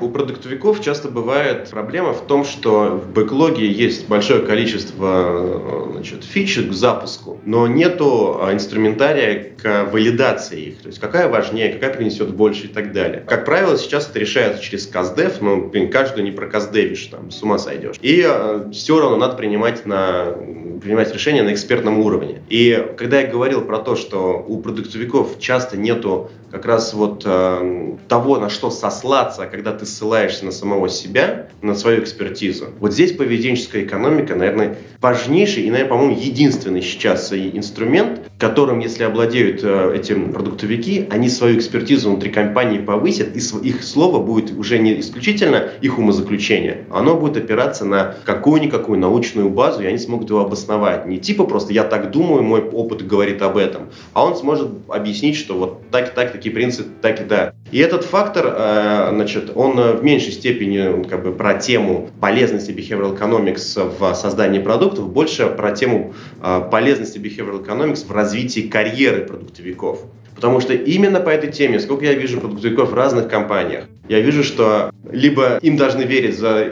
У 0.00 0.08
продуктовиков 0.08 0.80
часто 0.80 1.08
бывает 1.08 1.68
проблема 1.70 2.12
в 2.12 2.22
том, 2.26 2.44
что 2.44 2.96
в 2.96 3.12
бэклоге 3.12 3.70
есть 3.70 4.08
большое 4.08 4.40
количество 4.40 5.90
значит, 5.92 6.24
фич 6.24 6.58
к 6.58 6.72
запуску, 6.72 7.38
но 7.44 7.66
нету 7.66 8.38
а, 8.40 8.52
инструментария 8.52 9.52
к 9.56 9.90
валидации 9.92 10.60
их. 10.68 10.78
То 10.78 10.88
есть 10.88 10.98
какая 10.98 11.28
важнее, 11.28 11.72
какая 11.72 11.94
принесет 11.94 12.34
больше 12.34 12.64
и 12.64 12.68
так 12.68 12.92
далее. 12.92 13.22
Как 13.26 13.44
правило, 13.44 13.76
сейчас 13.76 14.08
это 14.08 14.18
решается 14.18 14.62
через 14.62 14.86
каздев, 14.86 15.40
но 15.40 15.58
блин, 15.58 15.90
каждую 15.90 16.24
не 16.24 16.32
проказдевишь, 16.32 17.06
там, 17.06 17.30
с 17.30 17.42
ума 17.42 17.58
сойдешь. 17.58 17.96
И 18.00 18.24
э, 18.26 18.70
все 18.72 18.98
равно 18.98 19.16
надо 19.16 19.36
принимать, 19.36 19.86
на, 19.86 20.34
принимать 20.82 21.12
решения 21.12 21.42
на 21.42 21.52
экспертном 21.52 22.00
уровне. 22.00 22.42
И 22.48 22.92
когда 22.96 23.20
я 23.20 23.28
говорил 23.28 23.60
про 23.60 23.78
то, 23.78 23.94
что 23.94 24.44
у 24.46 24.58
продуктовиков 24.60 25.38
часто 25.38 25.76
нету 25.76 26.30
как 26.50 26.66
раз 26.66 26.92
вот 26.92 27.22
э, 27.24 27.96
того, 28.08 28.38
на 28.38 28.50
что 28.50 28.70
сослаться, 28.70 29.46
когда 29.46 29.72
ты 29.72 29.81
ссылаешься 29.86 30.44
на 30.44 30.52
самого 30.52 30.88
себя, 30.88 31.48
на 31.62 31.74
свою 31.74 32.02
экспертизу. 32.02 32.66
Вот 32.80 32.92
здесь 32.92 33.12
поведенческая 33.12 33.84
экономика, 33.84 34.34
наверное, 34.34 34.78
важнейший 35.00 35.64
и, 35.64 35.70
наверное, 35.70 35.90
по-моему, 35.90 36.18
единственный 36.18 36.82
сейчас 36.82 37.32
инструмент, 37.32 38.20
которым, 38.38 38.80
если 38.80 39.04
обладают 39.04 39.60
э, 39.62 39.94
этим 39.96 40.32
продуктовики, 40.32 41.06
они 41.10 41.28
свою 41.28 41.58
экспертизу 41.58 42.10
внутри 42.10 42.30
компании 42.30 42.78
повысят, 42.78 43.36
и 43.36 43.68
их 43.68 43.84
слово 43.84 44.20
будет 44.20 44.56
уже 44.58 44.78
не 44.78 44.98
исключительно 44.98 45.68
их 45.80 45.98
умозаключение, 45.98 46.84
оно 46.90 47.16
будет 47.16 47.36
опираться 47.36 47.84
на 47.84 48.16
какую-никакую 48.24 48.98
научную 48.98 49.48
базу, 49.48 49.82
и 49.82 49.86
они 49.86 49.98
смогут 49.98 50.30
его 50.30 50.40
обосновать. 50.40 51.06
Не 51.06 51.18
типа 51.18 51.44
просто 51.44 51.72
«я 51.72 51.84
так 51.84 52.10
думаю, 52.10 52.42
мой 52.42 52.62
опыт 52.62 53.06
говорит 53.06 53.42
об 53.42 53.56
этом», 53.56 53.90
а 54.12 54.24
он 54.24 54.36
сможет 54.36 54.68
объяснить, 54.88 55.36
что 55.36 55.54
вот 55.54 55.90
так 55.90 56.08
и 56.08 56.14
так, 56.14 56.32
такие 56.32 56.52
принципы, 56.52 56.90
так 57.00 57.20
и 57.20 57.24
да. 57.24 57.54
И 57.70 57.78
этот 57.78 58.04
фактор, 58.04 58.54
э, 58.56 59.10
значит, 59.12 59.52
он 59.54 59.71
в 59.74 60.02
меньшей 60.02 60.32
степени 60.32 61.06
как 61.08 61.22
бы 61.22 61.32
про 61.32 61.54
тему 61.54 62.10
полезности 62.20 62.70
behavioral 62.70 63.18
economics 63.18 63.96
в 63.98 64.14
создании 64.14 64.60
продуктов, 64.60 65.10
больше 65.12 65.46
про 65.46 65.72
тему 65.72 66.14
э, 66.40 66.62
полезности 66.70 67.18
behavioral 67.18 67.64
economics 67.64 68.06
в 68.06 68.12
развитии 68.12 68.62
карьеры 68.62 69.24
продуктовиков. 69.24 70.00
Потому 70.34 70.60
что 70.60 70.74
именно 70.74 71.20
по 71.20 71.28
этой 71.28 71.52
теме, 71.52 71.78
сколько 71.78 72.04
я 72.04 72.14
вижу 72.14 72.40
продуктовиков 72.40 72.90
в 72.90 72.94
разных 72.94 73.28
компаниях, 73.28 73.84
я 74.08 74.20
вижу, 74.20 74.42
что 74.42 74.90
либо 75.10 75.58
им 75.58 75.76
должны 75.76 76.02
верить 76.02 76.38
за 76.38 76.68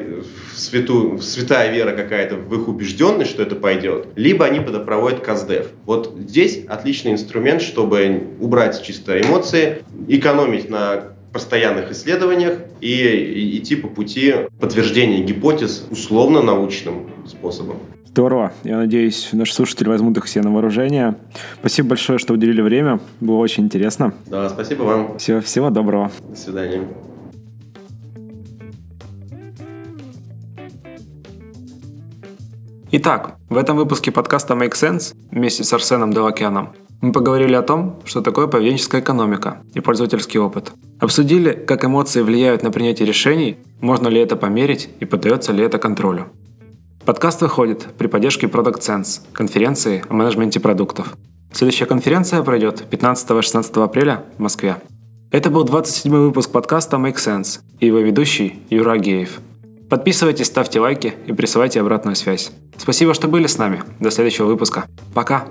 святу, 0.54 1.18
святая 1.20 1.72
вера 1.72 1.92
какая-то 1.92 2.36
в 2.36 2.54
их 2.54 2.68
убежденность, 2.68 3.30
что 3.30 3.42
это 3.42 3.54
пойдет, 3.54 4.08
либо 4.16 4.44
они 4.44 4.60
проводят 4.60 5.20
каздев. 5.20 5.68
Вот 5.84 6.14
здесь 6.18 6.64
отличный 6.68 7.12
инструмент, 7.12 7.62
чтобы 7.62 8.22
убрать 8.40 8.82
чисто 8.82 9.20
эмоции, 9.20 9.84
экономить 10.08 10.68
на 10.68 11.14
постоянных 11.32 11.90
исследованиях 11.92 12.58
и 12.80 13.58
идти 13.58 13.76
по 13.76 13.88
пути 13.88 14.34
подтверждения 14.58 15.22
гипотез 15.22 15.86
условно-научным 15.90 17.10
способом. 17.26 17.76
Здорово. 18.06 18.52
Я 18.64 18.78
надеюсь, 18.78 19.28
наши 19.32 19.54
слушатели 19.54 19.88
возьмут 19.88 20.18
их 20.18 20.24
все 20.24 20.42
на 20.42 20.50
вооружение. 20.50 21.14
Спасибо 21.60 21.90
большое, 21.90 22.18
что 22.18 22.34
уделили 22.34 22.60
время. 22.60 22.98
Было 23.20 23.36
очень 23.36 23.64
интересно. 23.64 24.12
Да, 24.26 24.48
спасибо 24.48 24.82
вам. 24.82 25.18
Всего, 25.18 25.40
всего 25.40 25.70
доброго. 25.70 26.10
До 26.28 26.36
свидания. 26.36 26.82
Итак, 32.90 33.36
в 33.48 33.56
этом 33.56 33.76
выпуске 33.76 34.10
подкаста 34.10 34.54
Make 34.54 34.72
Sense 34.72 35.14
вместе 35.30 35.62
с 35.62 35.72
Арсеном 35.72 36.12
Делакяном 36.12 36.70
мы 37.00 37.12
поговорили 37.12 37.54
о 37.54 37.62
том, 37.62 37.98
что 38.04 38.20
такое 38.20 38.46
поведенческая 38.46 39.00
экономика 39.00 39.62
и 39.74 39.80
пользовательский 39.80 40.38
опыт. 40.38 40.72
Обсудили, 40.98 41.52
как 41.52 41.84
эмоции 41.84 42.20
влияют 42.20 42.62
на 42.62 42.70
принятие 42.70 43.06
решений, 43.06 43.56
можно 43.80 44.08
ли 44.08 44.20
это 44.20 44.36
померить 44.36 44.90
и 45.00 45.04
поддается 45.04 45.52
ли 45.52 45.64
это 45.64 45.78
контролю. 45.78 46.28
Подкаст 47.04 47.40
выходит 47.40 47.86
при 47.96 48.06
поддержке 48.06 48.46
Product 48.46 48.80
Sense, 48.80 49.20
конференции 49.32 50.04
о 50.08 50.14
менеджменте 50.14 50.60
продуктов. 50.60 51.16
Следующая 51.52 51.86
конференция 51.86 52.42
пройдет 52.42 52.84
15-16 52.90 53.82
апреля 53.82 54.24
в 54.36 54.40
Москве. 54.40 54.76
Это 55.32 55.48
был 55.48 55.64
27 55.64 56.12
выпуск 56.12 56.50
подкаста 56.50 56.98
Make 56.98 57.16
Sense 57.16 57.60
и 57.78 57.86
его 57.86 57.98
ведущий 57.98 58.60
Юра 58.68 58.98
Геев. 58.98 59.40
Подписывайтесь, 59.88 60.46
ставьте 60.46 60.78
лайки 60.78 61.14
и 61.26 61.32
присылайте 61.32 61.80
обратную 61.80 62.14
связь. 62.14 62.52
Спасибо, 62.76 63.14
что 63.14 63.26
были 63.26 63.46
с 63.46 63.58
нами. 63.58 63.82
До 63.98 64.10
следующего 64.10 64.46
выпуска. 64.46 64.86
Пока! 65.14 65.46